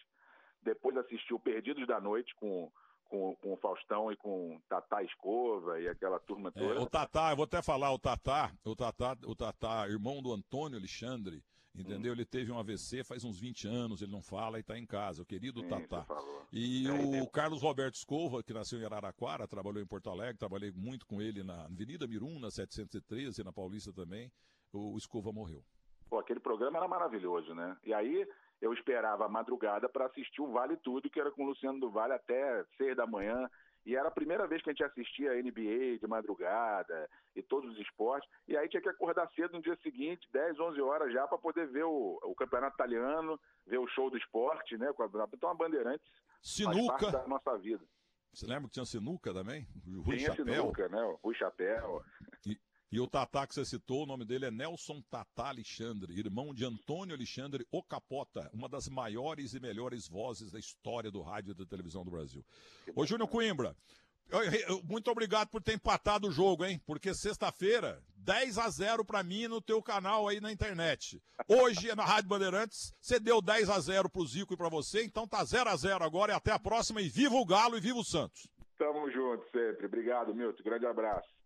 depois 0.61 0.95
assistir 0.97 1.34
o 1.34 1.39
Perdidos 1.39 1.88
da 1.88 1.99
Noite 1.99 2.34
com, 2.36 2.72
com, 3.08 3.36
com 3.36 3.53
o 3.53 3.58
Faustão 3.58 4.12
e 4.12 4.16
com 4.16 4.60
Tatá 4.70 5.03
Escova 5.03 5.80
e 5.80 5.88
aquela 5.88 6.20
turma 6.20 6.49
é, 6.55 6.60
toda. 6.60 6.76
É, 6.76 6.80
o 6.80 6.86
Tatá, 6.86 7.32
eu 7.32 7.36
vou 7.36 7.45
até 7.45 7.62
falar, 7.62 7.91
o 7.93 7.99
Tatá, 7.99 8.51
o 8.64 8.76
Tatá, 8.76 9.18
o 9.26 9.36
Tatá, 9.36 9.88
irmão 9.88 10.22
do 10.22 10.34
Antônio 10.34 10.78
Alexandre, 10.78 11.43
entendeu? 11.76 12.12
Hum. 12.12 12.16
Ele 12.16 12.26
teve 12.26 12.51
um 12.51 12.60
AVC 12.60 13.03
faz 13.03 13.24
uns 13.24 13.39
20 13.39 13.68
anos, 13.68 14.01
ele 14.01 14.12
não 14.12 14.22
fala 14.22 14.58
e 14.58 14.62
está 14.62 14.78
em 14.78 14.86
casa, 14.86 15.22
o 15.22 15.26
querido 15.26 15.62
Sim, 15.62 15.68
Tatá. 15.68 16.05
E 16.51 16.88
é, 16.88 17.22
o 17.22 17.28
Carlos 17.28 17.62
Roberto 17.62 17.95
Escova, 17.95 18.43
que 18.43 18.53
nasceu 18.53 18.80
em 18.80 18.86
Araraquara, 18.86 19.47
trabalhou 19.47 19.82
em 19.82 19.88
Porto 19.88 20.10
Alegre, 20.10 20.38
trabalhei 20.38 20.72
muito 20.72 21.05
com 21.05 21.22
ele 21.22 21.43
na 21.43 21.66
Avenida 21.66 22.08
Mirum, 22.08 22.39
na 22.39 22.51
713, 22.51 23.43
na 23.43 23.51
Paulista 23.51 23.91
também 23.91 24.32
o 24.74 24.97
Escova 24.97 25.32
morreu. 25.32 25.64
Pô, 26.10 26.20
aquele 26.20 26.39
programa 26.39 26.78
era 26.78 26.88
maravilhoso, 26.88 27.53
né? 27.53 27.76
E 27.84 27.93
aí 27.93 28.28
eu 28.62 28.74
esperava 28.74 29.26
a 29.26 29.30
madrugada 29.30 29.88
para 29.88 30.05
assistir 30.05 30.41
o 30.41 30.51
Vale 30.51 30.78
Tudo, 30.78 31.10
que 31.10 31.20
era 31.20 31.32
com 31.32 31.43
o 31.43 31.47
Luciano 31.47 31.80
do 31.80 31.89
Vale 31.89 32.14
até 32.14 32.64
seis 32.78 32.95
da 32.95 33.05
manhã. 33.05 33.49
E 33.86 33.95
era 33.95 34.10
a 34.10 34.12
primeira 34.12 34.45
vez 34.45 34.62
que 34.62 34.70
a 34.70 34.74
gente 34.74 34.84
assistia 34.84 35.32
a 35.32 35.41
NBA 35.41 35.99
de 36.01 36.08
madrugada 36.08 37.10
e 37.34 37.41
todos 37.41 37.72
os 37.72 37.80
esportes. 37.80 38.30
E 38.45 38.58
aí 38.58 38.68
tinha 38.68 38.82
que 38.82 38.89
acordar 38.89 39.30
cedo 39.34 39.53
no 39.53 39.62
dia 39.62 39.78
seguinte, 39.82 40.28
10, 40.34 40.60
11 40.60 40.82
horas 40.82 41.14
já, 41.14 41.26
para 41.26 41.38
poder 41.38 41.68
ver 41.68 41.86
o, 41.86 42.20
o, 42.22 42.36
campeonato 42.36 42.76
italiano, 42.76 43.39
ver 43.66 43.78
o 43.78 43.88
show 43.88 44.10
do 44.10 44.18
esporte, 44.18 44.78
né? 44.78 44.91
Então 45.34 45.49
a 45.49 45.53
Bandeirantes 45.53 46.05
sinuca. 46.41 46.76
faz 46.76 46.88
parte 46.88 47.12
da 47.14 47.28
nossa 47.30 47.58
vida. 47.58 47.86
Você 48.34 48.45
lembra 48.45 48.68
que 48.68 48.74
tinha 48.74 48.86
sinuca 48.86 49.34
também? 49.34 49.66
Rui 50.05 50.18
tinha 50.18 50.34
Chapéu. 50.34 50.55
sinuca, 50.55 50.89
né? 50.89 51.01
O 51.03 51.20
Rui 51.24 51.36
Chapéu. 51.36 52.03
E, 52.45 52.60
e 52.91 52.99
o 52.99 53.07
Tatá 53.07 53.45
que 53.45 53.53
você 53.53 53.65
citou, 53.65 54.03
o 54.03 54.05
nome 54.05 54.23
dele 54.23 54.45
é 54.45 54.51
Nelson 54.51 55.01
Tatá 55.09 55.49
Alexandre, 55.49 56.17
irmão 56.17 56.53
de 56.53 56.63
Antônio 56.63 57.13
Alexandre 57.13 57.67
Ocapota, 57.71 58.49
uma 58.53 58.69
das 58.69 58.88
maiores 58.88 59.53
e 59.53 59.59
melhores 59.59 60.07
vozes 60.07 60.51
da 60.51 60.59
história 60.59 61.11
do 61.11 61.21
rádio 61.21 61.51
e 61.51 61.55
da 61.55 61.65
televisão 61.65 62.05
do 62.05 62.11
Brasil. 62.11 62.45
Ô 62.95 63.05
Júnior 63.05 63.27
Coimbra, 63.27 63.75
muito 64.85 65.11
obrigado 65.11 65.49
por 65.49 65.61
ter 65.61 65.73
empatado 65.73 66.27
o 66.27 66.31
jogo, 66.31 66.65
hein? 66.65 66.81
Porque 66.85 67.13
sexta-feira, 67.13 68.01
10 68.15 68.57
a 68.57 68.69
0 68.69 69.05
para 69.05 69.23
mim 69.23 69.47
no 69.47 69.61
teu 69.61 69.81
canal 69.81 70.27
aí 70.27 70.39
na 70.39 70.51
internet. 70.51 71.21
Hoje, 71.47 71.93
na 71.95 72.03
Rádio 72.03 72.29
Bandeirantes, 72.29 72.93
você 73.01 73.19
deu 73.19 73.41
10 73.41 73.69
a 73.69 73.79
0 73.79 74.09
pro 74.09 74.25
Zico 74.25 74.53
e 74.53 74.57
para 74.57 74.69
você, 74.69 75.03
então 75.03 75.27
tá 75.27 75.43
0 75.43 75.69
a 75.69 75.75
0 75.75 76.03
agora 76.03 76.31
e 76.31 76.35
até 76.35 76.51
a 76.51 76.59
próxima 76.59 77.01
e 77.01 77.09
viva 77.09 77.35
o 77.35 77.45
Galo 77.45 77.77
e 77.77 77.81
viva 77.81 77.99
o 77.99 78.03
Santos. 78.03 78.49
Tamo 78.77 79.09
junto 79.11 79.43
sempre. 79.51 79.85
Obrigado, 79.85 80.35
Milton. 80.35 80.63
Grande 80.63 80.85
abraço. 80.85 81.36